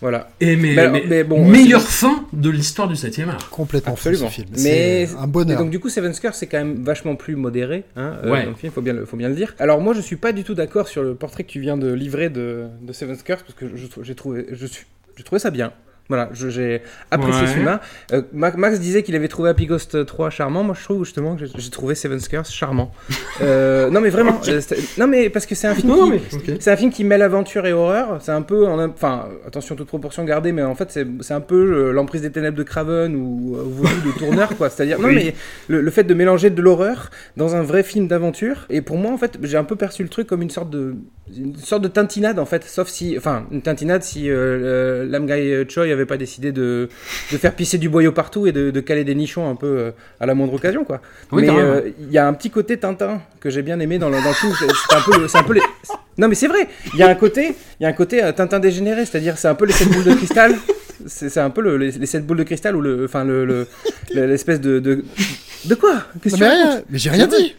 [0.01, 3.49] Voilà Et mais, Mais alors, mais- mais bon, meilleure fin de l'histoire du 7 art.
[3.49, 4.47] Complètement fou, absolument ce film.
[4.53, 5.57] mais C'est un et bonheur.
[5.59, 8.43] donc du coup Seven Scars c'est quand même vachement plus modéré hein, euh, Ouais.
[8.43, 10.31] dans le film faut bien le faut bien le dire alors moi je suis pas
[10.33, 13.39] du tout d'accord sur le portrait que tu viens de livrer de, de Seven Scars
[13.39, 14.85] parce que je- j'ai trouvé je suis
[15.15, 15.71] j'ai trouvé ça bien
[16.09, 16.81] voilà, j'ai
[17.11, 17.47] apprécié Ouais.
[17.47, 17.81] ce film-là.
[18.13, 20.63] Euh, Ma- Max disait qu'il avait trouvé Happy Ghost 3 charmant.
[20.63, 22.91] Moi, je trouve justement que j'ai- trouvé Seven Scars charmant.
[23.41, 24.41] Euh, non, mais vraiment.
[24.47, 24.61] euh,
[24.97, 26.21] non, mais parce que c'est un film Non, qui, mais,
[26.53, 26.57] ok.
[26.59, 28.17] c'est un film qui mêle aventure et horreur.
[28.19, 30.91] C'est un peu, en, enfin, attention toute proportion gardée, mais en fait
[31.21, 31.55] c'est un peu
[31.89, 34.69] euh, l'emprise des ténèbres de Craven ou euh, Voodoo de Tourneur, quoi.
[34.71, 35.35] C'est-à-dire, non mais
[35.67, 38.65] le, le fait de mélanger de l'horreur dans un vrai film d'aventure.
[38.71, 40.95] Et pour moi, en fait, j'ai un peu perçu le truc comme une sorte de,
[41.35, 42.63] une sorte de tintinade, en fait.
[42.63, 46.89] Sauf si, enfin, une tintinade si euh, euh, Lam Guy Choi avait pas décidé de,
[47.31, 49.91] de faire pisser du boyau partout et de, de caler des nichons un peu euh,
[50.19, 51.01] à la moindre occasion, quoi.
[51.31, 54.09] Oui, mais euh, il y a un petit côté Tintin que j'ai bien aimé dans
[54.09, 54.53] le, dans film.
[54.59, 55.61] C'est un peu, c'est un peu les...
[56.17, 56.67] Non mais c'est vrai.
[56.93, 59.47] Il y a un côté, il y a un côté euh, Tintin dégénéré, c'est-à-dire c'est
[59.47, 60.55] un peu les sept boules de cristal.
[61.05, 63.45] C'est c'est un peu le- les, les sept boules de cristal ou le, enfin le,
[63.45, 63.67] le-
[64.15, 65.05] le- l'espèce de, de
[65.65, 66.03] de quoi?
[66.23, 67.55] Qu'est-ce Non, que mais tu rien, racontes mais j'ai rien dit.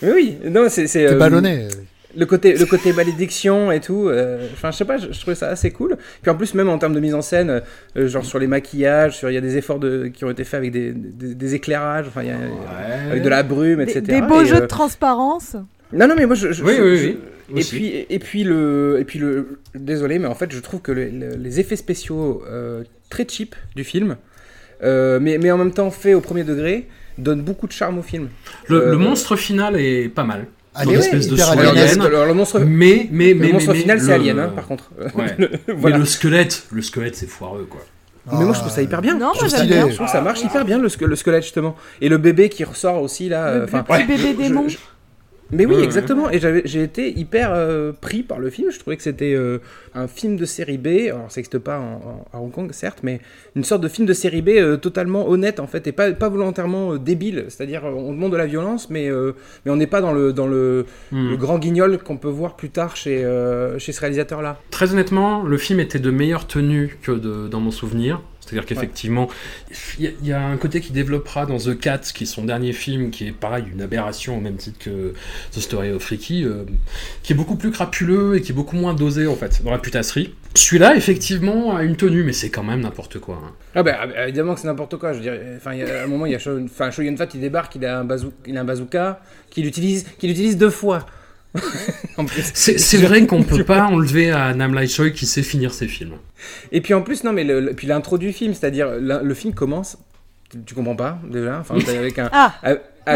[0.00, 1.06] Mais oui, non c'est c'est.
[1.06, 1.68] Euh, ballonné.
[2.16, 4.08] Le côté, le côté malédiction et tout.
[4.08, 5.96] euh, Enfin, je sais pas, je, je trouvais ça assez cool.
[6.20, 7.62] Puis en plus, même en termes de mise en scène,
[7.96, 10.44] euh, genre sur les maquillages, sur il y a des efforts de, qui ont été
[10.44, 13.90] faits avec des, des, des éclairages, enfin, il y a- avec de la brume, Des,
[13.90, 14.00] etc.
[14.02, 15.56] des beaux Et, jeux euh, de transparence.
[15.92, 16.52] Non, non, mais moi, je.
[16.52, 17.18] je- Oui, je- oui, je- oui.
[17.54, 17.76] Et Aussi.
[17.76, 21.10] puis, et puis le, et puis le, désolé, mais en fait, je trouve que le-
[21.10, 24.16] le- les effets spéciaux euh, très cheap du film,
[24.82, 26.88] euh, mais, mais en même temps fait au premier degré,
[27.18, 28.28] donnent beaucoup de charme au film.
[28.68, 30.46] Le, Euh, le monstre final est pas mal.
[30.74, 31.92] Ah, Son mais espèce ouais, de alienesque.
[31.98, 32.06] alien.
[32.06, 34.66] alors, le monstre, Mais, mais, mais, le monstre mais- final, mais c'est Alien, hein, par
[34.66, 34.90] contre.
[35.14, 35.34] Ouais.
[35.38, 35.96] Le- voilà.
[35.96, 37.80] Mais le squelette, le squelette, c'est foireux, quoi.
[38.32, 39.18] Mais moi, je trouve ça hyper bien.
[39.18, 39.88] Non, je moi, j'aime bien.
[39.90, 41.76] Je trouve que ça marche hyper bien le, sque- le squelette justement.
[42.00, 43.52] Et le bébé qui ressort aussi là.
[43.52, 44.68] Le, euh, le petit bébé je- démon.
[44.68, 44.78] je-
[45.52, 45.84] Mais oui, Ouais, ouais.
[45.84, 46.30] exactement.
[46.30, 48.70] Et j'ai été hyper euh, pris par le film.
[48.70, 49.58] Je trouvais que c'était euh,
[49.94, 51.08] un film de série B.
[51.08, 52.00] Alors, ça n'existe pas en-
[52.32, 53.20] en- à Hong Kong, certes, mais
[53.54, 56.28] une sorte de film de série B euh, totalement honnête, en fait, et pas, pas
[56.30, 57.44] volontairement débile.
[57.48, 59.10] C'est-à-dire, on demande de la violence, mais,
[59.64, 61.28] mais on n'est pas dans le, dans le, Hmm.
[61.30, 63.18] le grand guignol qu'on peut voir plus tard chez,
[63.78, 64.58] chez ce réalisateur-là.
[64.70, 68.22] Très honnêtement, le film était de meilleure tenue que de- dans mon souvenir.
[68.44, 69.28] C'est-à-dire qu'effectivement,
[69.98, 72.26] il y, a- il y a un côté qui développera dans The Cat, qui est
[72.26, 75.14] son dernier film, qui est pareil, une aberration au même titre que
[75.52, 76.64] The Story of Ricky, euh,
[77.22, 79.78] qui est beaucoup plus crapuleux et qui est beaucoup moins dosé en fait dans la
[79.78, 80.34] putasserie.
[80.54, 83.40] Celui-là, effectivement, a une tenue, mais c'est quand même n'importe quoi.
[83.42, 83.52] hein.
[83.74, 86.06] Ah bah ah, évidemment que c'est n'importe quoi, je veux dire, enfin y a un
[86.06, 88.32] moment il y a Sho, enfin Sho Yun Fat il débarque, il a un bazou,
[88.46, 89.20] il a un bazooka
[89.50, 91.06] qu'il utilise qu'il utilise deux fois.
[92.54, 96.14] C'est vrai qu'on peut pas enlever à Nam Lai Choi qui sait finir ses films.
[96.72, 99.52] Et puis en plus non mais le, le- puis l'intro du film, c'est-à-dire le film
[99.54, 99.98] commence
[100.66, 102.54] tu, comprends pas déjà, enfin t'es avec un Ah,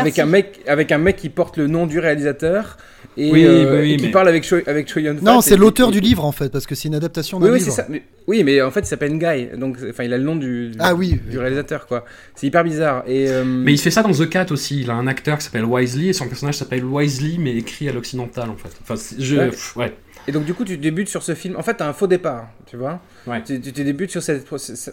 [0.01, 0.21] avec merci.
[0.23, 2.77] un mec avec un mec qui porte le nom du réalisateur
[3.17, 5.01] et, Oui, euh, bah oui, et qui mais- parle avec Cho, avec Fat.
[5.23, 7.53] Non, c'est l'auteur et- du livre en fait, parce que c'est une adaptation Oui d'un
[7.53, 7.71] oui livre.
[7.71, 7.87] c'est ça.
[7.89, 10.73] Mais- oui mais en fait il s'appelle Guy, donc enfin il a le nom du,
[10.81, 11.21] Ah oui.
[11.31, 12.05] du réalisateur quoi.
[12.35, 14.81] C'est hyper bizarre et euh, Mais il fait ça dans The Cat aussi.
[14.81, 17.93] Il a un acteur qui s'appelle Wisely et son personnage s'appelle Wisely mais écrit à
[17.93, 18.71] l'occidental en fait.
[18.83, 19.51] Enfin, je, Ouais.
[19.51, 19.95] pff, ouais.
[20.29, 21.57] Et donc du coup tu débutes sur ce film.
[21.57, 23.01] En fait t'as un faux départ, tu vois.
[23.27, 23.43] Ouais.
[23.45, 24.43] Tu, tu, tu débutes sur ces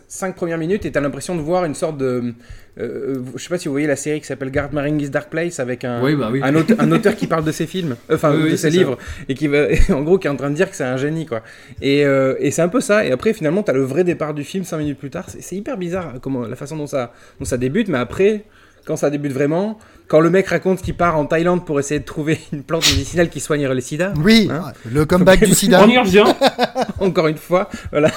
[0.07, 2.33] cinq premières minutes et t'as l'impression de voir une sorte de,
[2.79, 5.59] euh, je sais pas si vous voyez la série qui s'appelle Guard Marenghi's Dark Place
[5.59, 6.39] avec un, Oui, bah oui.
[6.43, 8.77] un, auteur, un auteur qui parle de ses films, euh, enfin oui, de ses ça.
[8.77, 10.97] livres et qui va, en gros qui est en train de dire que c'est un
[10.97, 11.41] génie quoi.
[11.81, 13.05] Et, euh, et c'est un peu ça.
[13.05, 15.25] Et après finalement t'as le vrai départ du film cinq minutes plus tard.
[15.29, 18.45] C'est c'est hyper bizarre comment la façon dont ça dont ça débute, mais après
[18.85, 19.77] quand ça débute vraiment,
[20.07, 23.29] quand le mec raconte qu'il part en Thaïlande pour essayer de trouver une plante médicinale
[23.29, 24.13] qui soignerait le sida.
[24.23, 25.83] Oui, Hein le comeback du sida.
[25.83, 26.25] On y revient.
[26.99, 28.11] encore une fois, voilà.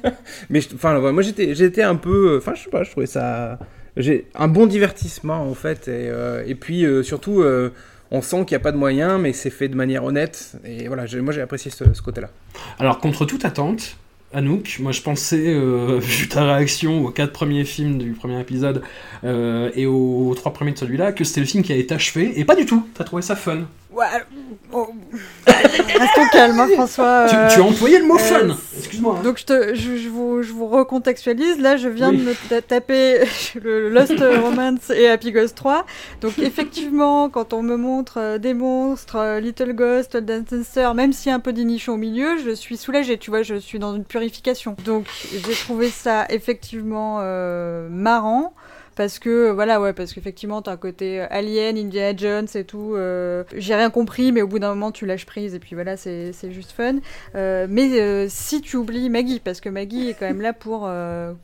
[0.50, 3.58] Mais enfin, moi j'étais, j'étais un peu, enfin, je sais pas, je trouvais ça,
[3.96, 7.70] j'ai un bon divertissement en fait, et, euh, et puis euh, surtout, euh,
[8.10, 10.86] on sent qu'il n'y a pas de moyens, mais c'est fait de manière honnête, et
[10.88, 12.30] voilà, moi j'ai apprécié ce, ce côté-là.
[12.78, 13.96] Alors, contre toute attente,
[14.32, 18.82] Anouk, moi je pensais, euh, vu ta réaction aux quatre premiers films du premier épisode
[19.24, 22.38] euh, et aux trois premiers de celui-là, que c'était le film qui a été achevé,
[22.38, 22.86] et pas du tout.
[22.94, 23.66] T'as trouvé ça fun.
[23.94, 24.06] Ouais,
[24.72, 24.88] oh,
[25.46, 27.26] Restons calmes, hein, François.
[27.28, 28.56] Tu, euh, tu as employé le mot euh, fun.
[28.78, 29.16] Excuse-moi.
[29.18, 29.22] hein.
[29.22, 31.58] Donc je, te, je, je vous, je vous recontextualise.
[31.60, 32.18] Là, je viens Oui.
[32.18, 33.20] de me ta- taper
[33.62, 35.84] le Lost Romance et Happy Ghost 3.
[36.20, 41.30] Donc effectivement, quand on me montre euh, des monstres, euh, Little Ghost, Dancer, même s'il
[41.30, 43.18] y a un peu d'inition au milieu, je suis soulagée.
[43.18, 44.76] Tu vois, je suis dans une purification.
[44.84, 48.54] Donc j'ai trouvé ça effectivement euh, marrant.
[48.94, 52.92] Parce que, voilà, ouais, parce qu'effectivement, t'as un côté euh, Alien, Indiana Jones et tout.
[52.94, 55.96] euh, J'ai rien compris, mais au bout d'un moment, tu lâches prise et puis voilà,
[55.96, 56.96] c'est juste fun.
[57.34, 60.90] Euh, mais si tu oublies Maggie, parce que Maggie est quand même là pour,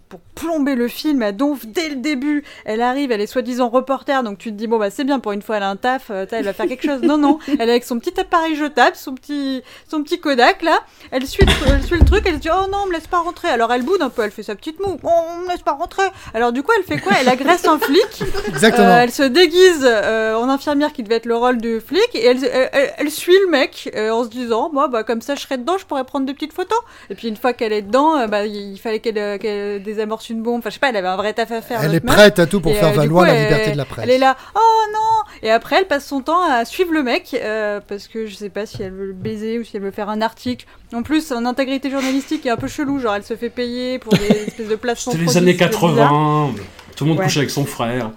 [0.09, 2.44] pour plomber le film à donf dès le début.
[2.64, 5.32] Elle arrive, elle est soi-disant reporter, donc tu te dis, bon, bah c'est bien, pour
[5.32, 7.03] une fois, elle a un taf, elle va faire quelque chose.
[7.03, 10.80] Non, non, elle est avec son petit appareil jetable, son petit, son petit Kodak là,
[11.11, 13.07] elle suit, le, elle suit le truc, elle se dit, oh non, on me laisse
[13.07, 13.49] pas rentrer.
[13.49, 15.72] Alors elle boude un peu, elle fait sa petite moue, oh, on me laisse pas
[15.72, 16.05] rentrer.
[16.34, 17.12] Alors du coup, elle fait quoi?
[17.20, 18.22] Elle agresse un flic.
[18.49, 18.86] Exactement.
[18.89, 22.24] Euh, elle se déguise euh, en infirmière qui devait être le rôle du flic et
[22.26, 25.34] elle, elle, elle- elle suit le mec euh, en se disant moi bah comme ça
[25.34, 26.78] je serais dedans je pourrais prendre des petites photos
[27.11, 30.28] et puis une fois qu'elle est dedans euh, bah il fallait qu'elle euh, qu'elle désamorce
[30.30, 32.01] une bombe enfin je sais pas elle avait un vrai taf à faire Elle est
[32.01, 34.05] prête à tout pour Et, faire euh, valoir coup, la elle- liberté de la presse.
[34.05, 34.99] Elle est là, oh non
[35.43, 38.49] Et après, elle passe son temps à suivre le mec, euh, parce que je sais
[38.51, 40.66] pas si elle veut le baiser ou si elle veut faire un article.
[40.95, 44.12] En plus, son intégrité journalistique est un peu chelou, genre elle se fait payer pour
[44.14, 45.80] des espèces de placements C'était les années c'est bizarre.
[45.80, 46.51] 80.
[46.99, 47.26] Tout le monde Ouais.
[47.26, 48.11] couchait avec son frère.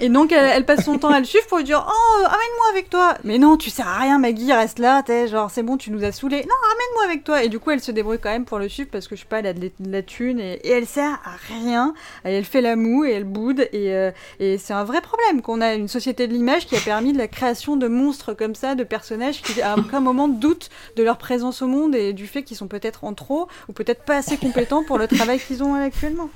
[0.00, 2.66] Et donc, elle, elle passe son temps à le suivre pour lui dire Oh, amène-moi
[2.70, 5.76] avec toi Mais non, tu sers à rien, Maggie, reste là, t'es genre, c'est bon,
[5.76, 6.38] tu nous as saoulés.
[6.38, 8.88] Non, amène-moi avec toi Et du coup, elle se débrouille quand même pour le suivre
[8.90, 11.36] parce que je sais pas, elle a de, la- thune et, et elle sert à
[11.48, 11.94] rien.
[12.24, 13.68] Et elle fait la moue et elle boude.
[13.72, 14.10] Et, euh,
[14.40, 17.18] et c'est un vrai problème qu'on a une société de l'image qui a permis de
[17.18, 21.18] la création de monstres comme ça, de personnages qui, à aucun moment, doutent de leur
[21.18, 24.36] présence au monde et du fait qu'ils sont peut-être en trop ou peut-être pas assez
[24.36, 26.28] compétents pour le travail qu'ils ont actuellement.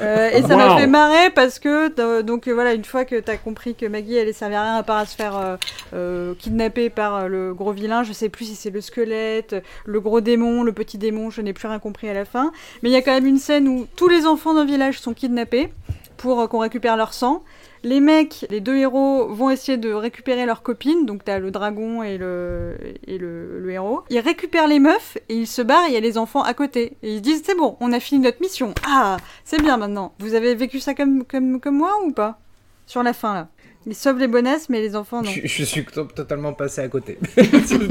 [0.00, 3.04] Euh, et ça m'a fait marrer parce que euh, donc euh, voilà une fois fois
[3.04, 5.56] que t'as compris que Maggie elle servait à rien à part à se faire euh,
[5.94, 8.04] euh, kidnapper par euh, le gros vilain.
[8.04, 11.28] Je sais plus si c'est le squelette, le gros démon, le petit démon.
[11.28, 12.52] Je n'ai plus rien compris à la fin.
[12.84, 15.12] Mais il y a quand même une scène où tous les enfants d'un village sont
[15.12, 15.72] kidnappés
[16.16, 17.42] pour qu'on récupère leur sang.
[17.82, 21.04] Les mecs, les deux héros, vont essayer de récupérer leurs copines.
[21.04, 22.76] Donc t'as le dragon et le,
[23.08, 24.02] et le, héros.
[24.08, 26.96] Ils récupèrent les meufs et ils se barrent il y a les enfants à côté.
[27.02, 28.72] Et ils se disent c'est bon, on a fini notre mission.
[28.86, 30.14] Ah, c'est bien maintenant.
[30.20, 32.38] Vous avez vécu ça comme, comme, comme moi ou pas?
[32.86, 33.48] Sur la fin là.
[33.86, 35.30] Ils sauvent les bonnesses mais les enfants non.
[35.30, 37.18] Je, je suis to- totalement passé à côté.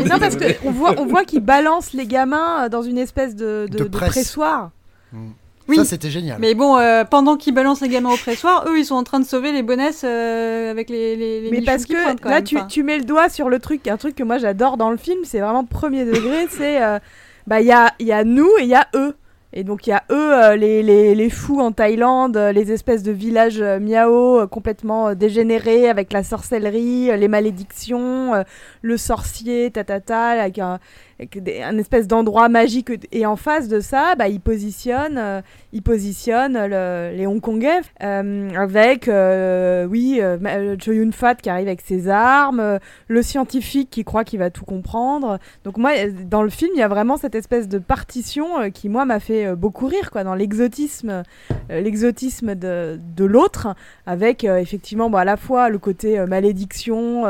[0.10, 3.68] Non, parce qu'on voit, on voit qu'ils balancent les gamins euh, dans une espèce de,
[3.70, 4.10] de, De de presse.
[4.12, 4.72] pressoir.
[5.68, 5.78] Oui.
[5.78, 6.40] Ça, c'était génial.
[6.42, 9.20] Mais bon, euh, pendant qu'ils balancent les gamins au pressoir, eux ils sont en train
[9.22, 12.42] de sauver les bonnesses euh, avec les, les, les Mais parce que pointent, quand là,
[12.42, 12.68] même.
[12.68, 15.20] tu, mets le doigt sur le truc, un truc que moi j'adore dans le film,
[15.24, 17.00] c'est vraiment premier degré, c'est euh,
[17.48, 19.16] bah il y a, il y a nous et il y a eux.
[19.56, 22.72] Et donc il y a eux, euh, les, les, les fous en Thaïlande, euh, les
[22.72, 28.44] espèces de villages euh, miao complètement dégénérés avec la sorcellerie, les malédictions,
[28.82, 30.80] le sorcier, tatata, avec un,
[31.64, 32.90] un espèce d'endroit magique.
[33.12, 38.50] Et en face de ça, bah, ils positionnent, euh, ils positionnent le- les Hongkongais euh,
[38.56, 43.22] avec, euh, oui, euh, Ma- euh, Cho Yun Fat qui arrive avec ses armes, le
[43.22, 45.40] scientifique qui croit qu'il va tout comprendre.
[45.64, 45.92] Donc moi,
[46.30, 49.56] dans le film, il y a vraiment cette espèce de partition qui, moi, m'a fait
[49.56, 51.24] beaucoup rire, quoi, dans l'exotisme,
[51.70, 57.26] l'exotisme de, de l'autre, avec effectivement, bon, à la fois le côté malédiction.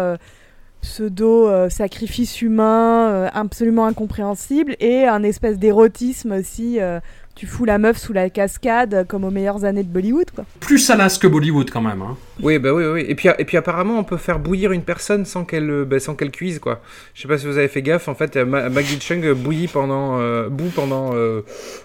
[0.84, 6.99] Euh, pseudo euh, sacrifice humain euh, absolument incompréhensible et un espèce d'érotisme aussi euh,
[7.36, 10.45] tu fous la meuf sous la cascade comme aux meilleures années de Bollywood quoi.
[10.59, 12.03] Plus salace que Bollywood quand même.
[12.03, 12.15] Hein.
[12.43, 13.05] Oui, bah oui, oui.
[13.07, 16.13] Et puis, et puis apparemment, on peut faire bouillir une personne sans qu'elle bah, sans
[16.13, 16.81] qu'elle cuise, quoi.
[17.15, 20.19] Je sais pas si vous avez fait gaffe, en fait, Ma- Maggie Chung bouillit pendant,
[20.19, 21.41] euh, bout pendant euh,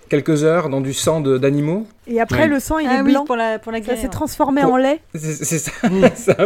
[0.09, 1.87] quelques heures dans du sang de- d'animaux.
[2.07, 2.47] Et après Ouais.
[2.49, 3.25] le sang il ah est oui, blanc.
[3.25, 5.01] pour la, pour la Ça s'est transformé Pour- en lait.
[5.15, 5.71] C'est ça.
[6.17, 6.37] ça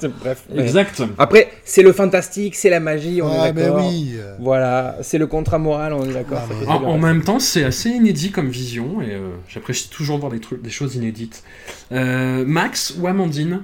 [0.00, 0.42] c'est- bref.
[0.56, 1.02] Exact.
[1.18, 3.84] Après, c'est le fantastique, c'est la magie, on Ah, est d'accord.
[3.86, 4.14] oui.
[4.38, 6.40] Voilà, c'est le contrat moral, on est d'accord.
[6.68, 10.32] Ah, mais- En, même temps, c'est assez inédit comme vision et euh, j'apprécie toujours voir
[10.32, 11.42] des, trucs, des choses inédites.
[11.92, 13.62] Euh, Max ou Amandine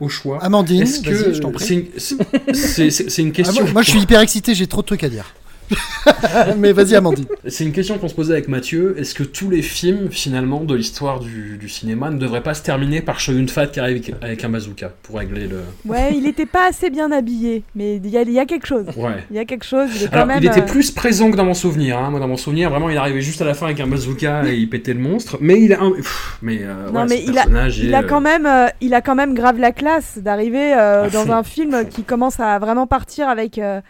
[0.00, 0.38] Au choix?
[0.42, 1.90] Amandine, Est-ce que vas-y, je t'en prie.
[1.96, 5.08] c'est une, Ah, question moi, moi, je suis hyper excité, j'ai trop de trucs à
[5.08, 5.34] dire.
[6.58, 7.24] Mais vas-y, Amandine.
[7.48, 8.94] C'est une question qu'on se posait avec Mathieu.
[8.98, 12.62] Est-ce que tous les films, finalement, de l'histoire du, du cinéma ne devraient pas se
[12.62, 15.60] terminer par Shoyun Fat qui arrive avec, avec un bazooka pour régler le.
[15.86, 18.66] Ouais, il était pas assez bien habillé, mais il y a, il y a quelque
[18.66, 18.86] chose.
[18.96, 19.24] Ouais.
[19.30, 20.38] Il y a quelque chose, il est quand Alors, même.
[20.42, 21.98] il était euh, plus présent que dans mon souvenir.
[21.98, 22.10] Hein.
[22.10, 24.54] Moi, dans mon souvenir, vraiment, il arrivait juste à la fin avec un bazooka et
[24.56, 25.38] il pétait le monstre.
[25.40, 25.90] Mais il a un.
[25.92, 28.94] Pff, mais euh, Non, ouais, mais ce il a- Il a quand même, euh, il
[28.94, 31.32] a quand même grave la classe d'arriver euh, dans fond.
[31.32, 33.80] un film qui commence à vraiment partir avec, euh,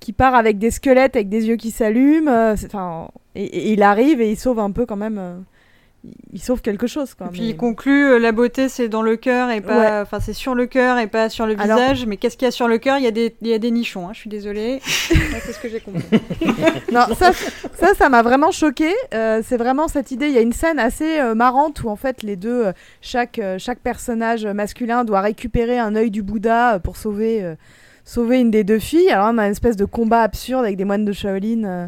[0.00, 2.30] qui part avec des squelettes avec des yeux qui s'allument.
[2.30, 5.18] euh, Enfin, et, et il arrive et il sauve un peu quand même.
[5.18, 5.36] euh,
[6.32, 7.26] il- sauve quelque chose quoi.
[7.26, 10.20] Et puis mais- il conclut euh, la beauté c'est dans le cœur et pas enfin
[10.20, 12.52] c'est sur le cœur et pas sur le Alors- visage mais qu'est-ce qu'il y a
[12.52, 12.98] sur le cœur?
[12.98, 14.74] Il y a des il y a des nichons hein, je suis désolée
[15.10, 16.04] Ouais, c'est ce que j'ai compris
[16.92, 17.32] Non, ça,
[17.74, 18.92] ça, ça m'a vraiment choqué.
[19.14, 20.26] Euh, c'est vraiment cette idée.
[20.28, 22.66] Il y a une scène assez euh, marrante où en fait les deux,
[23.00, 27.54] chaque, chaque personnage masculin doit récupérer un œil du Bouddha pour sauver,
[28.06, 29.10] sauver une des deux filles.
[29.10, 31.64] Alors on a une espèce de combat absurde avec des moines de Shaolin.
[31.64, 31.86] euh,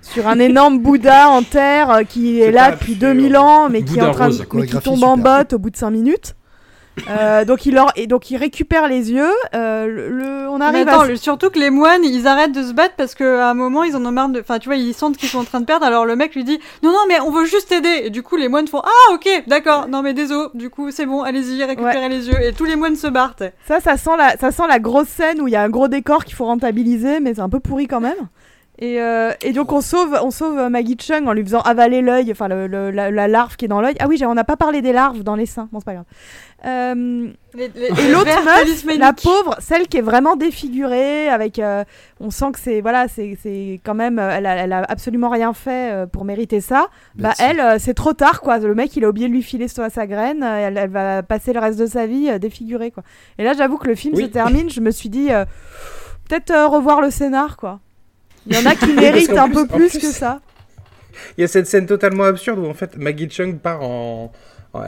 [0.00, 3.14] sur un énorme Bouddha en terre euh, qui est, là depuis absurde.
[3.18, 5.70] 2000 ans mais qui est en train de- mais qui tombe en botte au bout
[5.70, 6.34] de 5 minutes.
[7.08, 9.30] Euh, donc il leur et donc il récupère les yeux.
[9.54, 12.62] euh, le, le- on arrive attends, à le- surtout que les moines, ils arrêtent de
[12.62, 14.40] se battre parce qu'à un moment, ils en ont marre de.
[14.40, 15.86] Enfin, tu vois, ils sentent qu'ils sont en train de perdre.
[15.86, 18.02] Alors le mec lui dit Non, non, mais on veut juste t'aider.
[18.04, 19.88] Et du coup, les moines font Ah, ok, d'accord.
[19.88, 20.48] Non, mais désolé.
[20.54, 22.42] Du coup, c'est bon, allez-y, récupérez les yeux.
[22.42, 23.36] Et tous les moines se barrent.
[23.66, 25.88] Ça, ça sent la, ça sent la grosse scène où il y a un gros
[25.88, 28.28] décor qu'il faut rentabiliser, mais c'est un peu pourri quand même.
[28.78, 32.00] Et, euh, et donc on sauve, on sauve euh, Maggie Chung en lui faisant avaler
[32.02, 33.94] l'œil, enfin le- le- la, la larve qui est dans l'œil.
[34.00, 35.68] Ah oui, on n'a pas parlé des larves dans les seins.
[35.70, 36.04] Bon, c'est pas grave.
[36.64, 41.82] Euh, Les- les- et l'autre meuf, la pauvre, celle qui est vraiment défigurée, avec, euh,
[42.20, 45.28] on sent que c'est, voilà, c'est, c'est quand même, euh, elle a, elle a absolument
[45.28, 46.86] rien fait pour mériter ça.
[47.16, 48.58] Bah elle, c'est trop tard quoi.
[48.58, 50.42] Le mec, il a oublié de lui filer sa, sa graine.
[50.44, 53.02] Elle, elle va passer le reste de sa vie euh, défigurée quoi.
[53.38, 54.22] Et là, j'avoue que le film Oui.
[54.24, 54.70] se termine.
[54.70, 55.44] Je me suis dit euh,
[56.28, 57.80] peut-être euh, revoir le scénar quoi.
[58.46, 60.40] Il y en a qui méritent un peu plus plus- que ça.
[61.36, 64.30] Il y a cette scène totalement absurde où en fait Maggie Chung part en.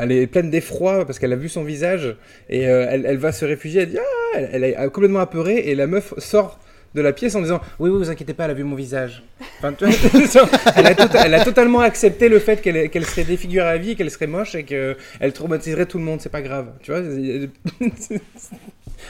[0.00, 2.16] Elle est pleine d'effroi parce qu'elle a vu son visage
[2.48, 3.82] et euh, elle, elle va se réfugier.
[3.82, 6.58] Elle dit Ah Elle, elle est complètement apeurée et la meuf sort
[6.94, 9.22] de la pièce en disant Oui, oui, vous inquiétez pas, elle a vu mon visage.
[9.58, 9.94] Enfin, tu vois,
[10.76, 13.94] elle, a tota- elle a totalement accepté le fait qu'elle qu'elle serait défigurée à vie,
[13.96, 16.20] qu'elle serait moche et qu'elle traumatiserait tout le monde.
[16.20, 16.68] C'est pas grave.
[16.82, 17.00] Tu vois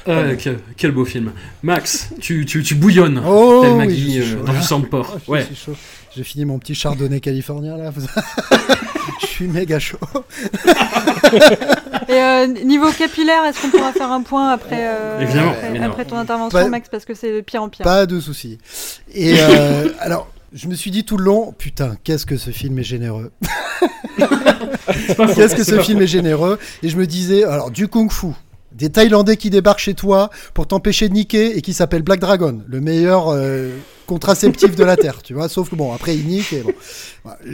[0.06, 1.32] Ah, quel, quel beau film.
[1.62, 3.22] Max, tu, tu, tu bouillonnes.
[3.24, 4.44] Oh, Tel oui, Maggie je suis euh, chaud.
[4.44, 5.14] dans du sang de porc.
[5.16, 5.46] Oh, je Ouais.
[6.16, 7.91] J'ai fini mon petit chardonnay californien là.
[9.20, 9.99] je suis méga chaud.
[12.09, 15.93] Et euh, niveau capillaire, est-ce qu'on pourra faire un point après, euh, Évidemment, après, évidemment.
[15.93, 17.85] après ton intervention, Pas- Max, parce que c'est de pire en pire.
[17.85, 18.59] Pas de souci.
[19.12, 22.78] Et euh, alors, je me suis dit tout le long, putain, qu'est-ce que ce film
[22.78, 23.32] est généreux.
[25.35, 28.28] Qu'est-ce que ce film est généreux Et je me disais, alors du kung-fu,
[28.73, 32.61] des Thaïlandais qui débarquent chez toi pour t'empêcher de niquer et qui s'appelle Black Dragon,
[32.66, 33.70] le meilleur euh,
[34.06, 35.48] contraceptif de la Terre, tu vois.
[35.48, 36.72] Sauf que bon, après il nique et bon.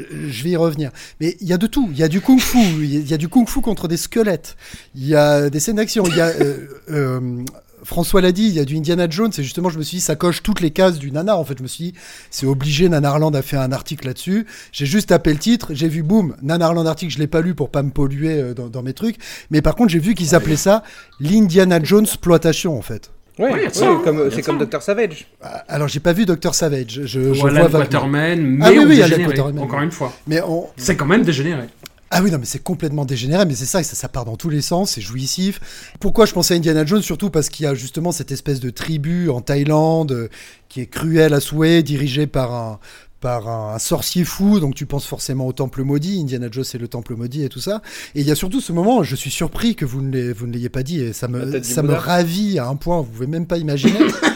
[0.00, 0.90] Je vais y revenir.
[1.20, 1.88] Mais il y a de tout.
[1.92, 2.58] Il y a du kung-fu.
[2.58, 4.56] Il y a du kung-fu contre des squelettes.
[4.94, 6.04] Il y a des scènes d'action.
[6.06, 7.44] Il y a euh, euh,
[7.82, 10.00] François l'a dit, il y a du Indiana Jones, et justement, je me suis dit,
[10.02, 11.38] ça coche toutes les cases du nanar.
[11.38, 11.94] En fait, je me suis dit,
[12.30, 14.46] c'est obligé, Nanarland a fait un article là-dessus.
[14.72, 17.70] J'ai juste tapé le titre, j'ai vu, boum, Nanarland article, je l'ai pas lu pour
[17.70, 19.16] pas me polluer euh, dans, dans mes trucs.
[19.50, 20.82] Mais par contre, j'ai vu qu'ils appelaient ça
[21.20, 23.10] l'Indiana Jones exploitation, en fait.
[23.40, 23.68] Ouais, Ouais,
[24.04, 25.26] comme- c'est comme Dr Savage.
[25.42, 27.00] Ah, Alors, j'ai pas vu Dr Savage.
[27.04, 27.80] Je, je Voilà vois.
[27.80, 29.62] Waterman, mais Ah oui, oui, dégénéré, Quatermain.
[29.62, 30.12] encore une fois.
[30.26, 31.64] Mais on, C'est quand même dégénéré.
[32.12, 34.48] Ah oui, non, mais c'est complètement dégénéré, mais c'est ça, ça, ça part dans tous
[34.50, 35.60] les sens, c'est jouissif.
[36.00, 37.02] Pourquoi je pensais à Indiana Jones?
[37.02, 40.28] Surtout parce qu'il y a justement cette espèce de tribu en Thaïlande euh,
[40.68, 42.78] qui est cruelle à souhait, dirigée par un
[43.20, 46.78] par un, un sorcier fou, donc tu penses forcément au temple maudit, Indiana Jones c'est
[46.78, 47.82] le temple maudit et tout ça.
[48.14, 50.82] Et il y a surtout ce moment, je suis surpris que vous ne l'ayez- pas
[50.82, 53.98] dit, et ça me, ça me ravit à un point, vous pouvez même pas imaginer.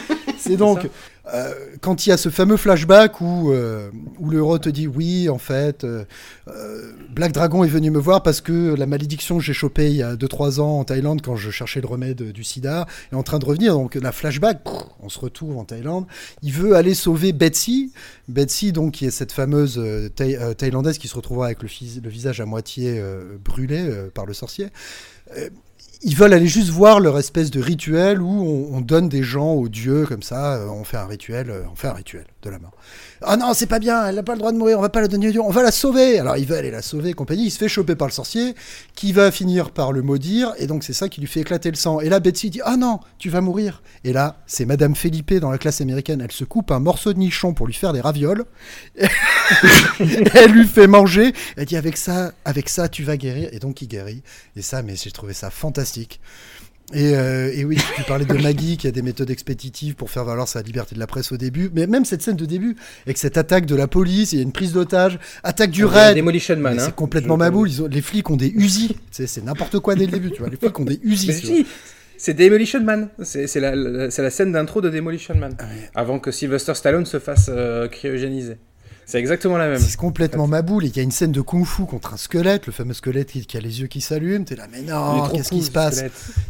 [0.49, 0.89] c'est donc,
[1.33, 3.89] euh, quand il y a ce fameux flashback où, euh,
[4.19, 6.05] où le héros te dit oui, en fait, euh,
[6.47, 9.95] euh, Black Dragon est venu me voir parce que la malédiction que j'ai chopée il
[9.97, 13.23] y a 2-3 ans en Thaïlande quand je cherchais le remède du sida est en
[13.23, 13.73] train de revenir.
[13.73, 14.61] Donc la flashback,
[15.01, 16.05] on se retrouve en Thaïlande.
[16.43, 17.91] Il veut aller sauver Betsy.
[18.27, 19.81] Betsy, donc, qui est cette fameuse
[20.15, 23.01] Thaï- Thaïlandaise qui se retrouvera avec le, visage à moitié
[23.43, 24.67] brûlé par le sorcier.
[26.07, 29.53] Ils veulent aller juste voir leur espèce de rituel où on, on donne des gens
[29.53, 32.49] aux dieux comme ça, euh, on fait un rituel, euh, on fait un rituel de
[32.51, 32.73] la mort.
[33.21, 35.01] Ah non, c'est pas bien, elle n'a pas le droit de mourir, on va pas
[35.01, 36.19] la donner aux dieux, on va la sauver.
[36.19, 38.55] Alors il va aller la sauver, compagnie, il se fait choper par le sorcier,
[38.95, 41.77] qui va finir par le maudire, et donc c'est ça qui lui fait éclater le
[41.77, 42.01] sang.
[42.01, 43.81] Et là, Betsy dit Ah non, tu vas mourir.
[44.03, 47.19] Et là, c'est Madame Felipe dans la classe américaine, elle se coupe un morceau de
[47.19, 48.45] nichon pour lui faire des ravioles.
[49.99, 53.49] elle lui fait manger, elle dit Avec ça, avec ça, tu vas guérir.
[53.51, 54.23] Et donc il guérit.
[54.55, 56.19] Et ça, mais j'ai trouvé ça fantastique.
[56.93, 60.23] Et, euh, et oui, tu parlais de Maggie qui a des méthodes expéditives pour faire
[60.23, 61.71] valoir sa liberté de la presse au début.
[61.73, 62.75] Mais même cette scène de début,
[63.05, 66.15] avec cette attaque de la police, il y a une prise d'otage, attaque du raid.
[66.15, 66.77] Demolition Man.
[66.79, 66.83] Hein.
[66.85, 67.69] C'est complètement maboule.
[67.69, 68.53] Ils ont, les flics ont des
[69.11, 70.31] sais, c'est n'importe quoi dès le début.
[70.31, 71.65] Tu vois, les flics ont des si,
[72.17, 73.09] c'est Demolition Man.
[73.23, 75.55] C'est la, la- c'est la scène d'intro de Demolition Man.
[75.59, 75.89] Ah ouais.
[75.95, 78.57] Avant que Sylvester Stallone se fasse euh, cryogéniser.
[79.05, 79.79] C'est exactement la même.
[79.79, 80.85] C'est complètement maboule.
[80.85, 83.45] Et il y a une scène de kung-fu contre un squelette, le fameux squelette qui,
[83.45, 84.45] qui a les yeux qui s'allument.
[84.45, 86.03] T'es là, mais non, qu'est-ce qui se passe.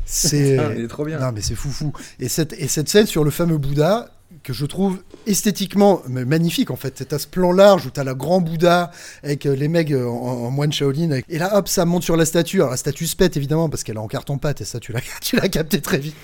[0.05, 1.19] C'est il est trop bien.
[1.19, 1.91] Non, mais c'est foufou.
[2.19, 4.09] Et cette, et cette scène sur le fameux Bouddha,
[4.43, 7.05] que je trouve esthétiquement magnifique en fait.
[7.07, 8.91] T'as ce plan large où t'as le grand Bouddha
[9.23, 11.19] avec euh, les mecs euh, en, en moine Shaolin.
[11.29, 12.57] Et là, hop, ça monte sur la statue.
[12.57, 15.01] Alors la statue se pète évidemment parce qu'elle est en carton-pâte et ça, tu l'as,
[15.21, 16.15] tu l'as capté très vite.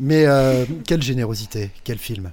[0.00, 2.32] mais euh, quelle générosité, quel film.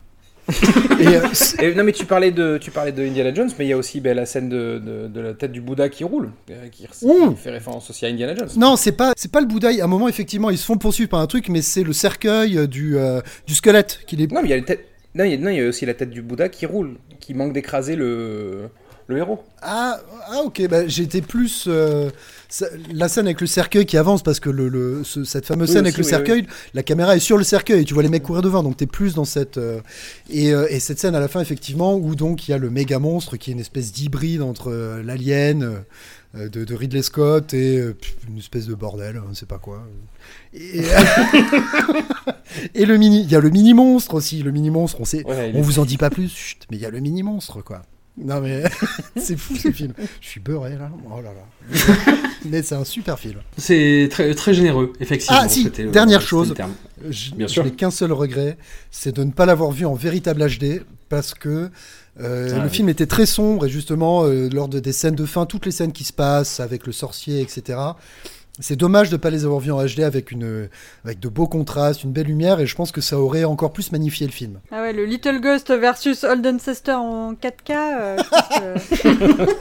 [0.99, 1.21] et, euh,
[1.61, 3.77] Et, non mais tu parlais de tu parlais de Indiana Jones, mais il y a
[3.77, 6.83] aussi ben, la scène de, de, de la tête du Bouddha qui roule, euh, qui,
[7.05, 7.35] Mmh.
[7.35, 8.49] fait référence aussi à Indiana Jones.
[8.57, 9.69] non, c'est pas, c'est pas le Bouddha.
[9.69, 12.57] À un moment, effectivement, ils se font poursuivre par un truc, mais c'est le cercueil
[12.57, 14.27] euh, du, euh, du squelette qui les.
[14.27, 15.67] Non mais il y a la tête- non, il y a, non, il y a
[15.67, 18.69] aussi la tête du Bouddha qui roule, qui manque d'écraser le
[19.07, 19.43] le héros.
[19.61, 19.99] Ah,
[20.29, 21.65] ah ok, bah, j'étais plus.
[21.67, 22.09] euh,
[22.49, 25.69] ça- la scène avec le cercueil qui avance, parce que le, le- ce- cette fameuse
[25.69, 27.93] Oui, scène aussi, avec le oui, cercueil, la caméra est sur le cercueil, et tu
[27.93, 29.57] vois les mecs courir devant, donc t'es plus dans cette.
[29.57, 29.79] euh,
[30.29, 32.69] et, euh, et cette scène à la fin, effectivement, où donc il y a le
[32.69, 34.71] méga monstre qui est une espèce d'hybride entre
[35.03, 35.83] l'alien.
[36.33, 37.75] de, de Ridley Scott et
[38.29, 39.83] une espèce de bordel, on sait pas quoi.
[40.53, 40.79] Et,
[42.73, 45.25] et le mini, il y a le mini monstre aussi, le mini monstre, on sait,
[45.27, 47.61] Ouais, on vous en dit pas plus, chut, mais il y a le mini monstre
[47.61, 47.81] quoi.
[48.17, 48.63] Non mais
[49.17, 49.93] c'est fou ce film.
[50.19, 50.91] Je suis beurré là.
[51.09, 52.13] Oh là là.
[52.45, 53.39] mais c'est un super film.
[53.57, 55.39] C'est très, très généreux, effectivement.
[55.43, 56.53] Ah, si, le- dernière chose.
[57.09, 57.63] Je, Bien je sûr.
[57.63, 58.57] n'ai qu'un seul regret,
[58.91, 61.69] c'est de ne pas l'avoir vu en véritable HD parce que
[62.19, 65.25] euh, Ah le film était très sombre et justement euh, lors de des scènes de
[65.25, 67.79] fin, toutes les scènes qui se passent avec le sorcier, etc.
[68.61, 70.69] C'est dommage de ne pas les avoir vus en HD avec, une,
[71.03, 73.91] avec de beaux contrastes, une belle lumière, et je pense que ça aurait encore plus
[73.91, 74.59] magnifié le film.
[74.71, 77.71] Ah ouais, le Little Ghost versus Old Ancestor en 4K.
[77.71, 79.53] euh, je pense que-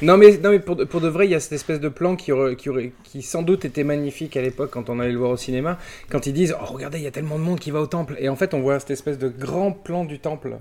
[0.02, 1.88] Non mais non mais pour de, pour de vrai, il y a cette espèce de
[1.88, 5.10] plan qui aurait, qui aurait qui sans doute était magnifique à l'époque quand on allait
[5.10, 5.76] le voir au cinéma,
[6.08, 8.14] quand ils disent "Oh regardez, il y a tellement de monde qui va au temple"
[8.20, 10.58] et en fait, on voit cette espèce de grand plan du temple.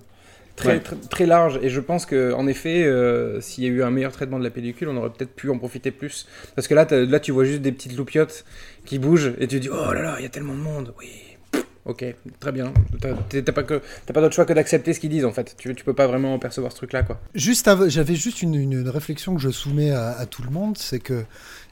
[0.57, 0.79] Très, Ouais.
[0.79, 3.91] très, très large et je pense que en effet euh, s'il y a eu un
[3.91, 6.85] meilleur traitement de la pellicule on aurait peut-être pu en profiter plus parce que là
[6.91, 8.43] là tu vois juste des petites loupiottes
[8.83, 11.07] qui bougent et tu dis oh là là il y a tellement de monde oui
[11.89, 12.03] Ok,
[12.41, 12.73] très bien.
[12.99, 13.13] T'as
[13.53, 15.55] pas, que- t'as pas d'autre choix que d'accepter ce qu'ils disent en fait.
[15.57, 17.17] Tu, tu peux pas vraiment percevoir ce truc-là quoi.
[17.33, 20.49] Juste, av- j'avais juste une, une- une réflexion que je soumets à, à tout le
[20.49, 21.23] monde, c'est que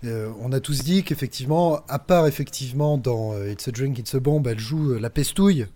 [0.06, 4.16] euh, on a tous dit qu'effectivement, à part effectivement dans euh, It's a Drink, It's
[4.16, 5.68] a Bomb, elle joue la pestouille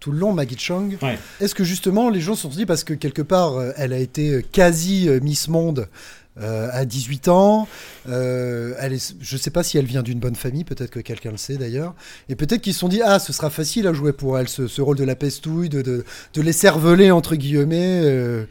[0.00, 0.96] tout le long, Maggie Chung.
[1.02, 1.18] Ouais.
[1.40, 3.98] Est-ce que justement les gens se sont dit parce que quelque part euh, elle a
[3.98, 5.88] été euh, quasi euh, Miss Monde
[6.38, 7.66] euh, à 18 ans,
[8.10, 11.30] euh, elle est, je sais pas si elle vient d'une bonne famille, peut-être que quelqu'un
[11.30, 11.94] le sait d'ailleurs,
[12.28, 14.66] et peut-être qu'ils se sont dit ah ce sera facile à jouer pour elle ce,
[14.66, 16.04] ce rôle de la pestouille, de, de,
[16.34, 18.02] de les cerveler entre guillemets.
[18.04, 18.44] euh,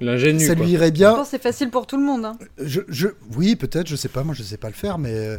[0.00, 0.40] L'ingénu.
[0.44, 0.64] ça quoi.
[0.64, 1.24] lui irait Je bien.
[1.24, 2.24] c'est facile pour tout le monde.
[2.24, 2.36] hein.
[2.62, 5.38] Je, je, oui, peut-être, je sais pas, moi je sais pas le faire, mais.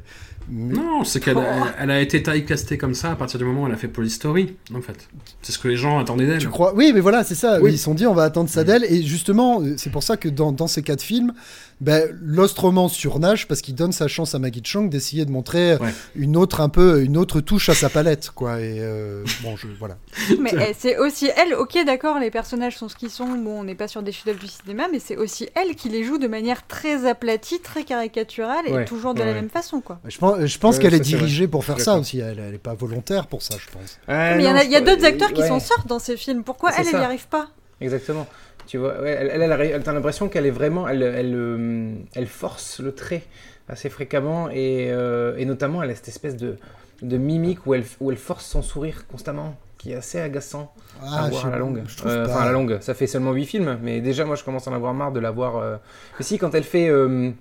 [0.49, 3.63] mais- Non, c'est qu'elle a, elle a été typecastée comme ça à partir du moment
[3.63, 5.07] où elle a fait Police Story, en fait.
[5.41, 6.39] C'est ce que les gens attendaient d'elle.
[6.39, 6.73] Tu crois?
[6.75, 7.59] Oui, mais voilà, c'est ça.
[7.61, 7.73] Oui.
[7.73, 8.83] Ils se sont dit, on va attendre ça d'elle.
[8.85, 11.33] Et justement, euh, c'est pour ça que dans, dans ces quatre films,
[11.79, 15.75] ben, Lost Romance surnage parce qu'il donne sa chance à Maggie Chung d'essayer de montrer
[15.77, 15.93] Ouais.
[16.15, 18.59] une autre un peu une autre touche à sa palette, quoi.
[18.61, 19.97] Et euh, bon, je voilà.
[20.39, 23.63] Mais eh, c'est aussi elle, ok d'accord, les personnages sont ce qu'ils sont, bon on
[23.63, 26.27] n'est pas sur des chefs-d'œuvre du cinéma, mais c'est aussi elle qui les joue de
[26.27, 29.99] manière très aplatie, très caricaturale et Ouais, toujours de ouais, la même façon quoi.
[30.07, 31.05] Je pense, je pense Ouais, qu'elle est vrai.
[31.05, 32.19] dirigée pour faire ça aussi.
[32.19, 33.99] Elle, elle est pas volontaire pour ça, je pense.
[34.07, 35.47] Mais il y, a- d'autres acteurs qui ouais.
[35.47, 37.49] s'en sortent dans ces films, pourquoi elle, n'y arrive pas?
[37.81, 38.25] Exactement.
[38.67, 41.33] Tu vois, ouais, elle, elle, elle, arri- elle- t'as l'impression qu'elle est vraiment, elle, elle,
[41.35, 43.23] euh, elle force le trait
[43.69, 46.57] assez fréquemment et, euh, et notamment elle a cette espèce de,
[47.01, 51.25] de mimique où elle, où elle force son sourire constamment, qui est assez agaçant à
[51.25, 51.83] Ah, voir je, à la longue.
[52.05, 52.25] Euh.
[52.25, 54.71] Enfin, à la longue, ça fait seulement 8 films, mais déjà moi je commence à
[54.71, 55.57] en avoir marre de la voir.
[55.57, 55.77] euh,
[56.19, 56.89] Mais si, quand elle fait.
[56.89, 57.31] euh,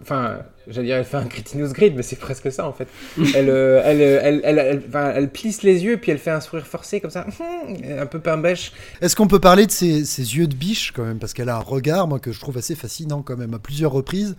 [0.00, 0.38] Enfin,
[0.68, 2.86] j'allais dire, elle fait un Cretinous Grid, mais c'est presque ça en fait.
[3.34, 6.30] elle, euh, elle, euh, elle, elle, elle- enfin, elle plisse les yeux, puis elle fait
[6.30, 7.26] un sourire forcé comme ça,
[8.00, 8.72] un peu pain bêche.
[9.00, 11.18] Est-ce qu'on peut parler de ses, ses yeux de biche quand même?
[11.18, 13.54] Parce qu'elle a un regard, moi, que je trouve assez fascinant quand même.
[13.54, 14.36] À plusieurs reprises,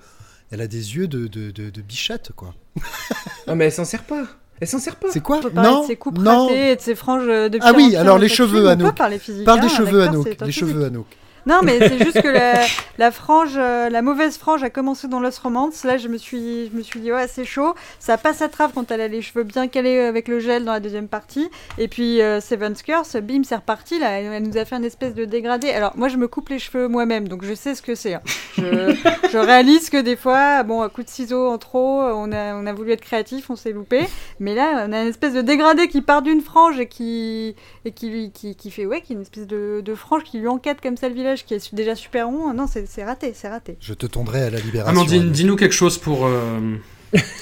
[0.52, 2.54] elle a des yeux de, de, de, de bichette, quoi.
[3.48, 4.24] Non, mais elle s'en sert pas.
[4.60, 5.08] Elle s'en sert pas.
[5.12, 5.38] C'est quoi?
[5.38, 6.46] On peut parler Non, de ses coupes non.
[6.48, 8.96] ratées et de ses franges de pire Ah oui, alors les cheveux, Anouk.
[8.96, 9.18] Parle des
[9.48, 10.26] hein, un cheveux, Anouk.
[10.26, 10.54] Des physique.
[10.54, 11.08] cheveux, Anouk.
[11.46, 12.54] Non, mais c'est juste que la,
[12.98, 15.84] la frange, euh, la mauvaise frange a commencé dans Lost Romance.
[15.84, 17.74] Là, je me suis, je me suis dit, ouais, c'est chaud.
[18.00, 20.72] Ça passe à trave quand elle a les cheveux bien calés avec le gel dans
[20.74, 21.50] la deuxième partie.
[21.78, 23.98] Et puis, euh, Seven's Curse, bim, c'est reparti.
[24.00, 25.72] Là, elle, nous a fait un espèce de dégradé.
[25.72, 28.14] Alors, moi, je me coupe les cheveux moi-même, donc je sais ce que c'est.
[28.16, 28.22] hein.
[28.58, 28.96] Je,
[29.32, 32.66] je réalise que des fois, bon, un coup de ciseau en trop, on a, on
[32.68, 34.02] a voulu être créatif, on s'est loupé.
[34.40, 37.56] Mais là, on a une espèce de dégradé qui part d'une frange et qui,
[37.86, 40.38] et qui, lui- qui, qui fait, ouais, qui est une espèce de, de frange qui
[40.38, 42.54] lui encadre comme ça le village, qui est déjà super rond.
[42.54, 43.78] Non, c'est raté, c'est raté.
[43.80, 44.92] Je te tondrai à la libération.
[45.00, 45.34] Amandine, Anouk.
[45.34, 46.26] dis-nous quelque chose pour.
[46.26, 46.60] euh,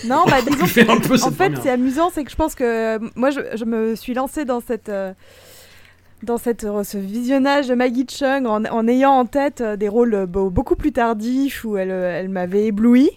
[0.06, 2.64] Non, bah disons un peu cette En fait, c'est amusant, c'est que je pense que
[2.64, 4.90] euh, moi, je, je me suis lancée dans cette.
[4.90, 5.14] euh,
[6.24, 10.50] dans cette, ce visionnage de Maggie Chung en, en ayant en tête des rôles beau-
[10.50, 13.10] beaucoup plus tardifs où elle, elle m'avait ébloui.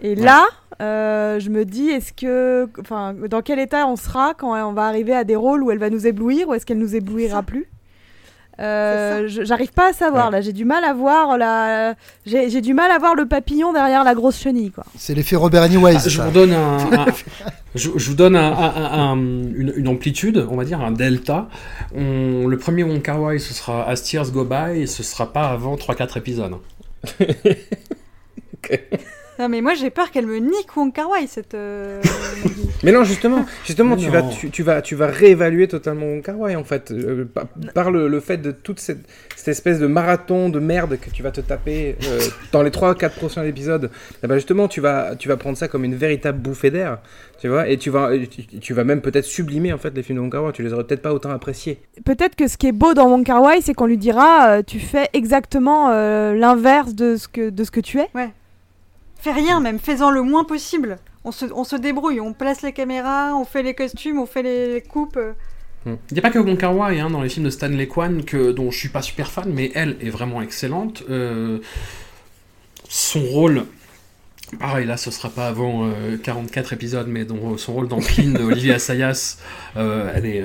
[0.00, 0.46] Et là,
[0.80, 4.84] euh, je me dis, est-ce que, enfin, dans quel état on sera quand on va
[4.86, 7.66] arriver à des rôles où elle va nous éblouir ou est-ce qu'elle nous éblouira plus?
[8.58, 10.32] Euh, J'arrive pas à savoir Ouais.
[10.32, 14.02] là, j'ai du mal à voir la, j'ai du mal à voir le papillon derrière
[14.02, 14.84] la grosse chenille quoi.
[14.96, 15.96] C'est l'effet Robert Anyways.
[15.96, 17.06] Ah, je vous donne un, un-
[17.74, 21.48] je, je vous donne un- un- un- une, une amplitude, on va dire un delta.
[21.94, 25.32] On- le premier Wong Kar Wai, ce sera As Tears Go By, et ce sera
[25.32, 26.54] pas avant 3-4 épisodes.
[29.38, 31.54] Non, mais moi, j'ai peur qu'elle me nique Wong Kar Wai, cette.
[31.54, 32.00] euh.
[32.82, 34.12] Mais non, justement, justement, tu non.
[34.12, 37.46] vas, tu, tu vas, tu vas réévaluer totalement Wong Kar Wai en fait, euh, par,
[37.74, 39.00] par le, le fait de toute cette,
[39.34, 42.20] cette espèce de marathon de merde que tu vas te taper euh,
[42.52, 43.90] dans les 3-4 prochains épisodes.
[44.22, 46.98] Eh ben justement, tu vas, tu vas prendre ça comme une véritable bouffée d'air,
[47.40, 50.16] tu vois, et tu vas, tu, tu vas même peut-être sublimer en fait les films
[50.18, 50.52] de Wong Kar Wai.
[50.52, 51.80] Tu les aurais peut-être pas autant appréciés.
[52.04, 54.62] Peut-être que ce qui est beau dans Wong Kar Wai, c'est qu'on lui dira euh,
[54.66, 58.08] tu fais exactement euh, l'inverse de ce que de ce que tu es.
[59.32, 60.98] Rien, même, fais-en le moins possible.
[61.24, 64.42] On se, on se débrouille, on place les caméras, on fait les costumes, on fait
[64.42, 65.16] les, coupes.
[65.16, 65.32] euh.
[65.86, 68.24] Il n'y a pas que Wong Kar Wai hein, dans les films de Stanley Kwan
[68.24, 71.04] que, dont je suis pas super fan, mais elle est vraiment excellente.
[71.08, 71.58] Euh,
[72.88, 73.66] son rôle,
[74.58, 78.42] pareil là, ce sera pas avant euh, 44 épisodes, mais dans son rôle dans de
[78.42, 79.38] Olivier Assayas,
[79.76, 80.44] euh, elle est.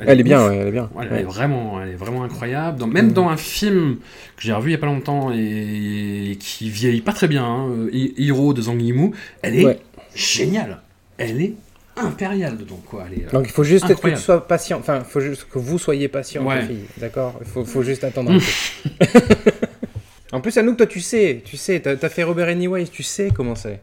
[0.00, 0.90] Elle est bien, ouais, elle est bien.
[1.00, 1.20] Elle, Ouais.
[1.20, 2.78] est vraiment, elle est vraiment incroyable.
[2.78, 3.12] Dans- même Mm.
[3.12, 3.96] dans un film
[4.36, 7.44] que j'ai revu il y a pas longtemps et, et qui vieillit pas très bien,
[7.44, 9.12] hein, euh, Hero de Zhang Yimou,
[9.42, 9.78] elle est Ouais.
[10.14, 10.80] géniale.
[11.16, 11.52] Elle est
[11.96, 13.04] impériale dedans, quoi.
[13.10, 14.78] Elle est, euh, Donc il faut juste que tu sois patient.
[14.80, 16.62] Enfin, il faut juste que vous soyez patient, Ouais.
[16.62, 16.84] les filles.
[16.98, 17.36] D'accord?
[17.40, 18.44] Il faut, faut juste attendre un peu.
[20.32, 23.28] en plus, Anouk, toi, tu sais, tu sais, t'as as fait Robert Anyways, tu sais
[23.32, 23.80] comment c'est.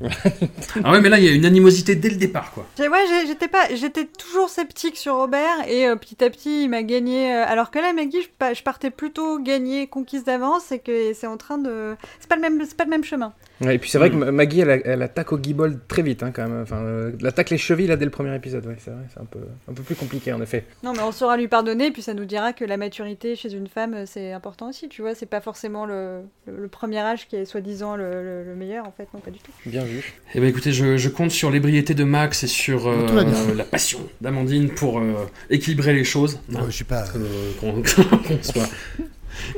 [0.84, 2.66] Ah ouais, mais là, il y a une animosité dès le départ, quoi.
[2.78, 6.82] Ouais, j'étais pas, j'étais toujours sceptique sur Robert et euh, petit à petit il m'a
[6.82, 7.34] gagné.
[7.34, 11.12] euh, alors que là, Maggie, je, pa- je partais plutôt gagner conquise d'avance et que
[11.14, 13.32] c'est en train de, c'est pas le même, c'est pas le même chemin.
[13.60, 14.20] Ouais, et puis c'est vrai Mm.
[14.20, 16.62] que Maggie, elle, elle attaque au guibold très vite, hein, quand même.
[16.62, 18.64] Enfin, euh, elle attaque les chevilles là dès le premier épisode.
[18.66, 20.64] Ouais, c'est vrai, c'est un peu, un peu plus compliqué en effet.
[20.84, 23.66] Non, mais on saura lui pardonner puis ça nous dira que la maturité chez une
[23.66, 24.88] femme euh, c'est important aussi.
[24.88, 28.44] Tu vois, c'est pas forcément le, le, le premier âge qui est soi-disant le, le-
[28.44, 29.50] le meilleur en fait, non pas du tout.
[29.66, 30.14] Bien vu.
[30.34, 33.98] Eh ben écoutez, je, je compte sur l'ébriété de Max et sur euh, la passion
[34.20, 35.12] d'Amandine pour euh,
[35.50, 36.38] équilibrer les choses.
[36.48, 37.04] Non, je suis pas.
[37.16, 38.68] Euh, qu'on qu'on soit,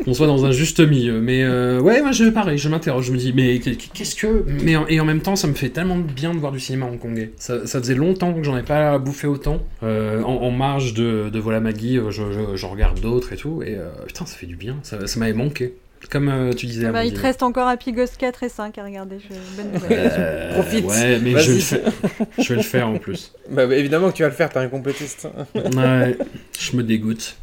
[0.05, 1.20] qu'on soit dans un juste milieu.
[1.20, 4.77] Mais euh, ouais, moi je pareil, je m'interroge, je me dis mais qu'est-ce que mais
[4.77, 6.86] en- et en même temps ça me fait tellement de bien de voir du cinéma
[6.86, 7.32] hongkongais.
[7.36, 9.62] Ça, ça faisait longtemps que j'en ai pas bouffé autant.
[9.82, 13.36] Euh, en, en marge de, de Voilà Maggie, euh, je, je- j'en regarde d'autres et
[13.36, 15.74] tout et euh, putain ça fait du bien, ça, ça m'avait manqué.
[16.11, 16.86] Comme euh, tu disais.
[16.86, 19.19] Ah bah, il te reste encore Happy Ghost 4 et 5 à regarder.
[19.19, 19.35] Je...
[19.62, 20.11] Bonne nouvelle.
[20.16, 20.86] Euh, Profite.
[20.86, 21.93] Ouais, mais je vais, le faire.
[22.39, 23.32] je vais le faire en plus.
[23.51, 25.28] Bah, bah, évidemment que tu vas le faire, t'es un complétiste.
[25.55, 26.16] Ouais,
[26.59, 27.36] je me dégoûte.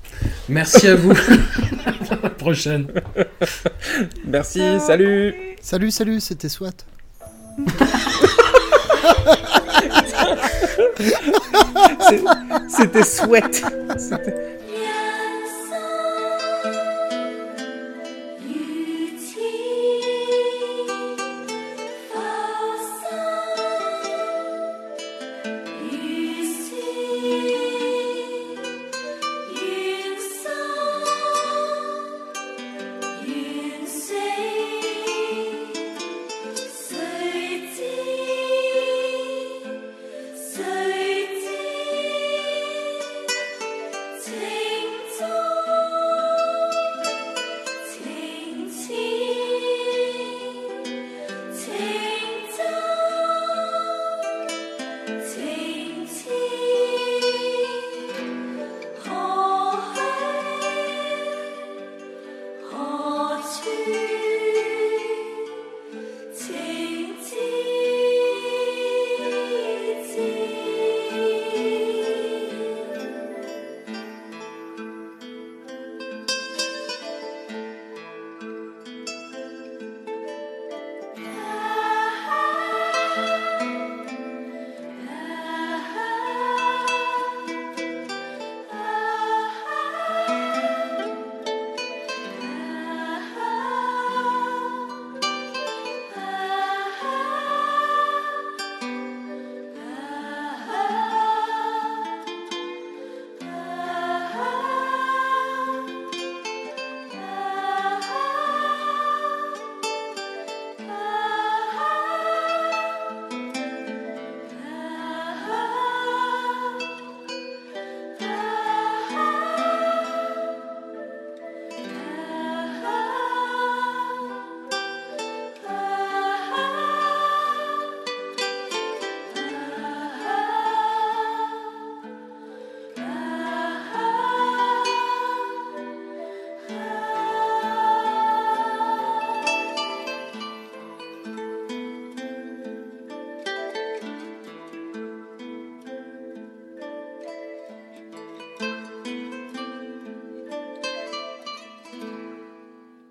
[0.49, 1.14] Merci à vous.
[2.22, 2.88] la prochaine.
[4.26, 5.34] Merci, salut.
[5.61, 6.72] Salut, salut, c'était SWAT.
[12.69, 13.64] C'était sweat.
[13.97, 14.35] C'était-